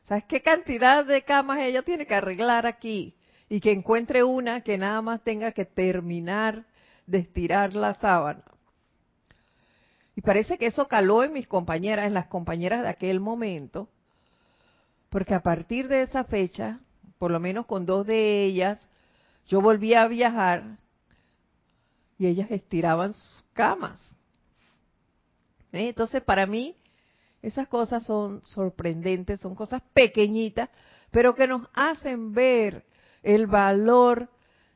¿Sabes 0.09 0.25
qué 0.25 0.41
cantidad 0.41 1.05
de 1.05 1.23
camas 1.23 1.59
ella 1.59 1.83
tiene 1.83 2.07
que 2.07 2.15
arreglar 2.15 2.65
aquí? 2.65 3.15
Y 3.51 3.61
que 3.61 3.73
encuentre 3.73 4.25
una 4.25 4.63
que 4.63 4.79
nada 4.79 5.03
más 5.03 5.23
tenga 5.23 5.53
que 5.53 5.67
terminar 5.67 6.65
de 7.07 7.19
estirar 7.19 7.75
la 7.75 7.93
sábana. 7.93 8.43
Y 10.17 10.23
parece 10.23 10.57
que 10.57 10.65
eso 10.65 10.89
caló 10.89 11.25
en 11.25 11.35
mis 11.35 11.47
compañeras, 11.47 12.07
en 12.07 12.15
las 12.15 12.27
compañeras 12.27 12.83
de 12.83 12.89
aquel 12.89 13.21
momento, 13.21 13.91
porque 15.11 15.35
a 15.35 15.43
partir 15.43 15.89
de 15.89 16.03
esa 16.03 16.25
fecha, 16.25 16.81
por 17.19 17.31
lo 17.31 17.39
menos 17.39 17.67
con 17.67 17.85
dos 17.85 18.07
de 18.07 18.45
ellas, 18.45 18.89
yo 19.47 19.61
volví 19.61 19.93
a 19.93 20.09
viajar 20.09 20.79
y 22.17 22.29
ellas 22.29 22.51
estiraban 22.51 23.13
sus 23.13 23.45
camas. 23.53 24.17
¿Eh? 25.73 25.89
Entonces, 25.89 26.23
para 26.23 26.47
mí, 26.47 26.75
esas 27.49 27.69
cosas 27.69 28.05
son 28.05 28.43
sorprendentes, 28.45 29.41
son 29.41 29.55
cosas 29.55 29.83
pequeñitas, 29.93 30.71
pero 31.11 31.35
que 31.35 31.47
nos 31.47 31.69
hacen 31.75 32.33
ver 32.33 32.85
el 33.23 33.47
valor 33.47 34.29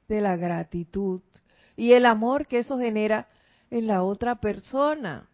de 0.08 0.20
la 0.20 0.36
gratitud 0.36 1.22
y 1.76 1.92
el 1.92 2.06
amor 2.06 2.46
que 2.46 2.58
eso 2.58 2.78
genera 2.78 3.28
en 3.70 3.86
la 3.86 4.02
otra 4.02 4.36
persona. 4.36 5.28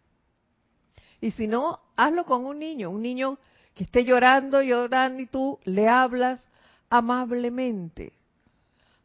Y 1.20 1.32
si 1.32 1.46
no, 1.48 1.80
hazlo 1.96 2.24
con 2.24 2.44
un 2.44 2.58
niño, 2.58 2.90
un 2.90 3.02
niño 3.02 3.38
que 3.74 3.84
esté 3.84 4.04
llorando, 4.04 4.62
llorando 4.62 5.22
y 5.22 5.26
tú 5.26 5.58
le 5.64 5.88
hablas 5.88 6.48
amablemente, 6.90 8.12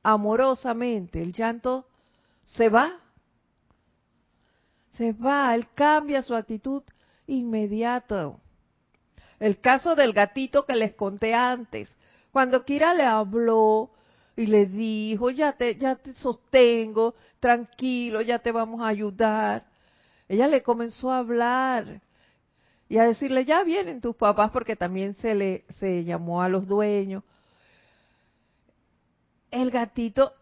amorosamente, 0.03 1.21
el 1.21 1.33
llanto 1.33 1.87
se 2.43 2.69
va, 2.69 2.99
se 4.91 5.13
va, 5.13 5.53
él 5.55 5.67
cambia 5.73 6.21
su 6.21 6.35
actitud 6.35 6.83
inmediato. 7.27 8.39
El 9.39 9.59
caso 9.59 9.95
del 9.95 10.13
gatito 10.13 10.65
que 10.65 10.75
les 10.75 10.93
conté 10.93 11.33
antes, 11.33 11.95
cuando 12.31 12.63
Kira 12.65 12.93
le 12.93 13.03
habló 13.03 13.91
y 14.35 14.47
le 14.47 14.65
dijo, 14.65 15.29
ya 15.29 15.53
te, 15.53 15.75
ya 15.75 15.95
te 15.95 16.13
sostengo, 16.13 17.15
tranquilo, 17.39 18.21
ya 18.21 18.39
te 18.39 18.51
vamos 18.51 18.81
a 18.81 18.87
ayudar. 18.87 19.65
Ella 20.27 20.47
le 20.47 20.63
comenzó 20.63 21.11
a 21.11 21.19
hablar 21.19 22.01
y 22.89 22.97
a 22.97 23.05
decirle, 23.05 23.45
ya 23.45 23.63
vienen 23.63 24.01
tus 24.01 24.15
papás, 24.15 24.51
porque 24.51 24.75
también 24.75 25.13
se 25.13 25.35
le 25.35 25.65
se 25.69 26.03
llamó 26.03 26.41
a 26.41 26.49
los 26.49 26.67
dueños. 26.67 27.23
El 29.51 29.69
gatito 29.69 30.33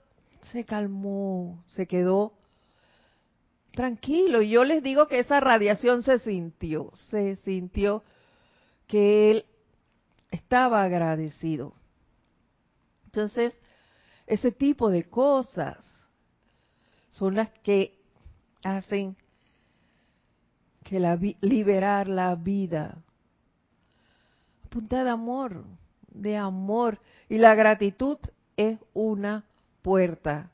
se 0.41 0.63
calmó, 0.63 1.63
se 1.67 1.88
quedó 1.88 2.34
tranquilo. 3.72 4.41
Y 4.41 4.49
yo 4.49 4.63
les 4.63 4.84
digo 4.84 5.07
que 5.07 5.19
esa 5.19 5.39
radiación 5.39 6.03
se 6.03 6.19
sintió, 6.19 6.91
se 7.09 7.38
sintió 7.38 8.03
que 8.88 9.32
él 9.32 9.45
estaba 10.30 10.84
agradecido. 10.84 11.74
Entonces, 13.05 13.59
ese 14.28 14.51
tipo 14.51 14.89
de 14.89 15.03
cosas 15.09 15.78
son 17.09 17.36
las 17.36 17.49
que 17.59 17.99
hacen 18.63 19.17
que 20.84 20.99
liberar 21.41 22.07
la 22.07 22.36
vida. 22.36 23.03
Punta 24.69 25.03
de 25.03 25.09
amor, 25.09 25.65
de 26.07 26.38
amor. 26.38 26.99
Y 27.28 27.38
la 27.38 27.55
gratitud 27.55 28.17
es 28.55 28.80
una 28.93 29.45
puerta 29.82 30.51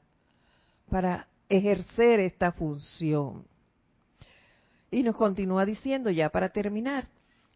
para 0.90 1.27
ejercer 1.50 2.20
esta 2.20 2.52
función. 2.52 3.46
Y 4.92 5.04
nos 5.04 5.16
continúa 5.16 5.66
diciendo 5.66 6.10
ya 6.10 6.30
para 6.30 6.50
terminar, 6.50 7.08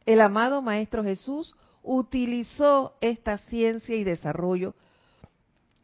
el 0.05 0.21
amado 0.21 0.61
Maestro 0.61 1.03
Jesús 1.03 1.55
utilizó 1.83 2.97
esta 3.01 3.37
ciencia 3.37 3.95
y 3.95 4.03
desarrollo 4.03 4.75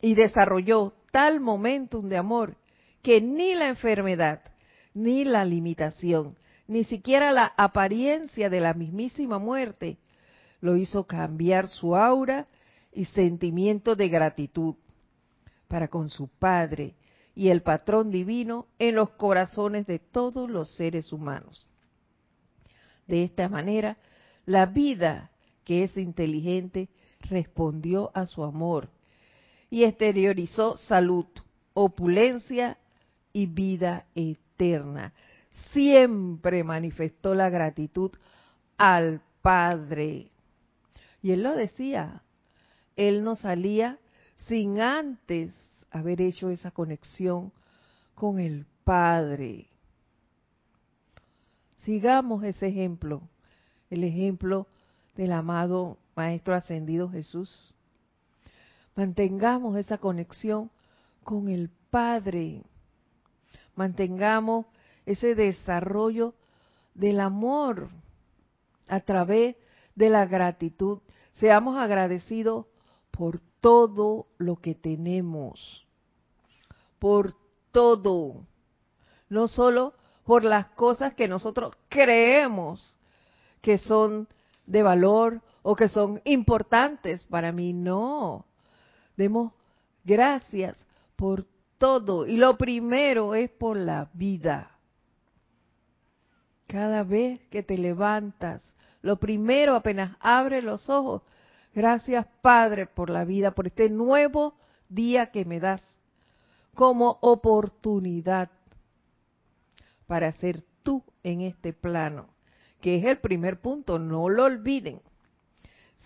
y 0.01 0.13
desarrolló 0.13 0.93
tal 1.11 1.39
momentum 1.39 2.07
de 2.07 2.17
amor 2.17 2.55
que 3.01 3.21
ni 3.21 3.55
la 3.55 3.69
enfermedad, 3.69 4.41
ni 4.93 5.23
la 5.23 5.45
limitación, 5.45 6.37
ni 6.67 6.83
siquiera 6.83 7.31
la 7.31 7.53
apariencia 7.57 8.49
de 8.49 8.59
la 8.59 8.73
mismísima 8.73 9.39
muerte 9.39 9.97
lo 10.59 10.75
hizo 10.75 11.05
cambiar 11.05 11.67
su 11.67 11.95
aura 11.95 12.47
y 12.91 13.05
sentimiento 13.05 13.95
de 13.95 14.09
gratitud 14.09 14.75
para 15.67 15.87
con 15.87 16.09
su 16.09 16.27
Padre 16.27 16.95
y 17.37 17.49
el 17.49 17.61
patrón 17.61 18.09
divino 18.09 18.65
en 18.79 18.95
los 18.95 19.11
corazones 19.11 19.85
de 19.85 19.99
todos 19.99 20.49
los 20.49 20.71
seres 20.73 21.13
humanos. 21.13 21.67
De 23.05 23.23
esta 23.23 23.47
manera, 23.47 23.97
la 24.47 24.65
vida 24.65 25.29
que 25.63 25.83
es 25.83 25.95
inteligente 25.97 26.89
respondió 27.29 28.09
a 28.15 28.25
su 28.25 28.43
amor 28.43 28.89
y 29.69 29.83
exteriorizó 29.83 30.77
salud, 30.77 31.27
opulencia 31.75 32.79
y 33.33 33.45
vida 33.45 34.07
eterna. 34.15 35.13
Siempre 35.73 36.63
manifestó 36.63 37.35
la 37.35 37.51
gratitud 37.51 38.13
al 38.77 39.21
Padre. 39.43 40.31
Y 41.21 41.33
él 41.33 41.43
lo 41.43 41.55
decía, 41.55 42.23
él 42.95 43.23
no 43.23 43.35
salía 43.35 43.99
sin 44.37 44.81
antes 44.81 45.53
haber 45.91 46.21
hecho 46.21 46.49
esa 46.49 46.71
conexión 46.71 47.51
con 48.15 48.39
el 48.39 48.65
Padre. 48.83 49.67
Sigamos 51.77 52.43
ese 52.43 52.67
ejemplo, 52.67 53.21
el 53.89 54.03
ejemplo 54.03 54.67
del 55.15 55.31
amado 55.31 55.97
Maestro 56.15 56.55
Ascendido 56.55 57.09
Jesús. 57.09 57.73
Mantengamos 58.95 59.77
esa 59.77 59.97
conexión 59.97 60.71
con 61.23 61.49
el 61.49 61.69
Padre. 61.89 62.63
Mantengamos 63.75 64.65
ese 65.05 65.35
desarrollo 65.35 66.33
del 66.93 67.19
amor 67.19 67.89
a 68.87 68.99
través 68.99 69.55
de 69.95 70.09
la 70.09 70.25
gratitud. 70.25 70.99
Seamos 71.33 71.77
agradecidos 71.77 72.65
por 73.11 73.41
todo 73.61 74.27
lo 74.37 74.57
que 74.57 74.75
tenemos, 74.75 75.85
por 76.99 77.33
todo, 77.71 78.45
no 79.29 79.47
solo 79.47 79.93
por 80.23 80.43
las 80.43 80.67
cosas 80.67 81.13
que 81.13 81.27
nosotros 81.27 81.75
creemos 81.89 82.97
que 83.61 83.77
son 83.77 84.27
de 84.65 84.83
valor 84.83 85.41
o 85.63 85.75
que 85.75 85.87
son 85.87 86.21
importantes 86.25 87.23
para 87.23 87.51
mí, 87.51 87.73
no. 87.73 88.45
Demos 89.15 89.51
gracias 90.03 90.85
por 91.15 91.45
todo 91.77 92.25
y 92.25 92.37
lo 92.37 92.57
primero 92.57 93.35
es 93.35 93.49
por 93.49 93.77
la 93.77 94.09
vida. 94.13 94.71
Cada 96.67 97.03
vez 97.03 97.39
que 97.49 97.63
te 97.63 97.77
levantas, 97.77 98.75
lo 99.01 99.17
primero 99.17 99.75
apenas 99.75 100.15
abre 100.19 100.61
los 100.61 100.89
ojos, 100.89 101.21
Gracias, 101.77 102.25
Padre, 102.41 102.87
por 102.87 103.11
la 103.11 103.23
vida, 103.23 103.51
por 103.51 103.67
este 103.67 103.87
nuevo 103.87 104.55
día 104.89 105.29
que 105.29 105.45
me 105.45 105.59
das 105.59 105.95
como 106.73 107.19
oportunidad 107.21 108.49
para 110.07 110.31
ser 110.31 110.63
tú 110.81 111.03
en 111.21 111.41
este 111.41 111.73
plano, 111.73 112.29
que 112.81 112.95
es 112.95 113.05
el 113.05 113.19
primer 113.19 113.61
punto, 113.61 113.99
no 113.99 114.27
lo 114.27 114.45
olviden. 114.45 115.03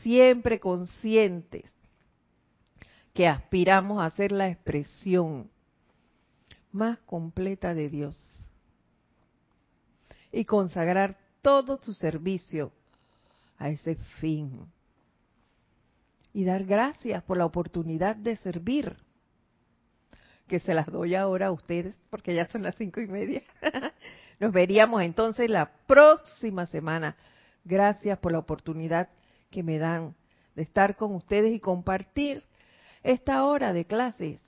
Siempre 0.01 0.59
conscientes 0.59 1.73
que 3.13 3.29
aspiramos 3.29 4.03
a 4.03 4.09
ser 4.09 4.33
la 4.33 4.49
expresión 4.49 5.49
más 6.73 6.99
completa 7.05 7.73
de 7.73 7.87
Dios 7.87 8.17
y 10.33 10.43
consagrar 10.43 11.17
todo 11.41 11.77
su 11.77 11.93
servicio 11.93 12.73
a 13.57 13.69
ese 13.69 13.95
fin 14.19 14.69
y 16.33 16.45
dar 16.45 16.65
gracias 16.65 17.23
por 17.23 17.37
la 17.37 17.45
oportunidad 17.45 18.15
de 18.15 18.35
servir, 18.35 18.95
que 20.47 20.59
se 20.59 20.73
las 20.73 20.87
doy 20.87 21.15
ahora 21.15 21.47
a 21.47 21.51
ustedes 21.51 21.99
porque 22.09 22.35
ya 22.35 22.47
son 22.47 22.63
las 22.63 22.75
cinco 22.75 23.01
y 23.01 23.07
media. 23.07 23.41
Nos 24.39 24.51
veríamos 24.51 25.01
entonces 25.01 25.49
la 25.49 25.71
próxima 25.87 26.65
semana. 26.65 27.15
Gracias 27.63 28.17
por 28.19 28.31
la 28.31 28.39
oportunidad 28.39 29.09
que 29.49 29.63
me 29.63 29.77
dan 29.77 30.15
de 30.55 30.63
estar 30.63 30.95
con 30.95 31.15
ustedes 31.15 31.53
y 31.53 31.59
compartir 31.59 32.43
esta 33.03 33.45
hora 33.45 33.73
de 33.73 33.85
clases, 33.85 34.41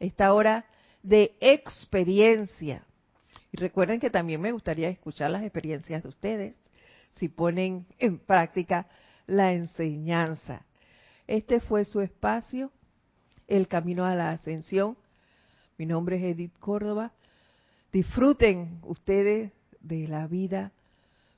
esta 0.00 0.32
hora 0.32 0.64
de 1.02 1.36
experiencia. 1.40 2.84
Y 3.52 3.58
recuerden 3.58 4.00
que 4.00 4.10
también 4.10 4.40
me 4.40 4.52
gustaría 4.52 4.88
escuchar 4.88 5.30
las 5.30 5.42
experiencias 5.42 6.02
de 6.02 6.08
ustedes 6.08 6.54
si 7.12 7.28
ponen 7.28 7.86
en 7.98 8.18
práctica 8.18 8.86
la 9.26 9.52
enseñanza. 9.52 10.64
Este 11.26 11.60
fue 11.60 11.84
su 11.84 12.00
espacio, 12.00 12.70
El 13.48 13.68
Camino 13.68 14.04
a 14.04 14.14
la 14.14 14.30
Ascensión. 14.30 14.96
Mi 15.78 15.86
nombre 15.86 16.16
es 16.16 16.36
Edith 16.36 16.56
Córdoba. 16.58 17.12
Disfruten 17.92 18.80
ustedes 18.82 19.52
de 19.80 20.08
la 20.08 20.26
vida 20.26 20.72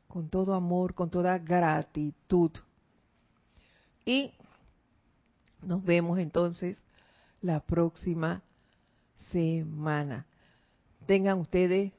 con 0.09 0.29
todo 0.29 0.55
amor, 0.55 0.95
con 0.95 1.11
toda 1.11 1.39
gratitud. 1.39 2.51
Y 4.05 4.33
nos 5.63 5.85
vemos 5.85 6.19
entonces 6.19 6.85
la 7.41 7.61
próxima 7.61 8.43
semana. 9.31 10.27
Tengan 11.07 11.39
ustedes 11.39 11.93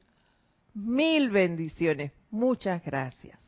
mil 0.73 1.29
bendiciones. 1.29 2.11
Muchas 2.31 2.83
gracias. 2.83 3.38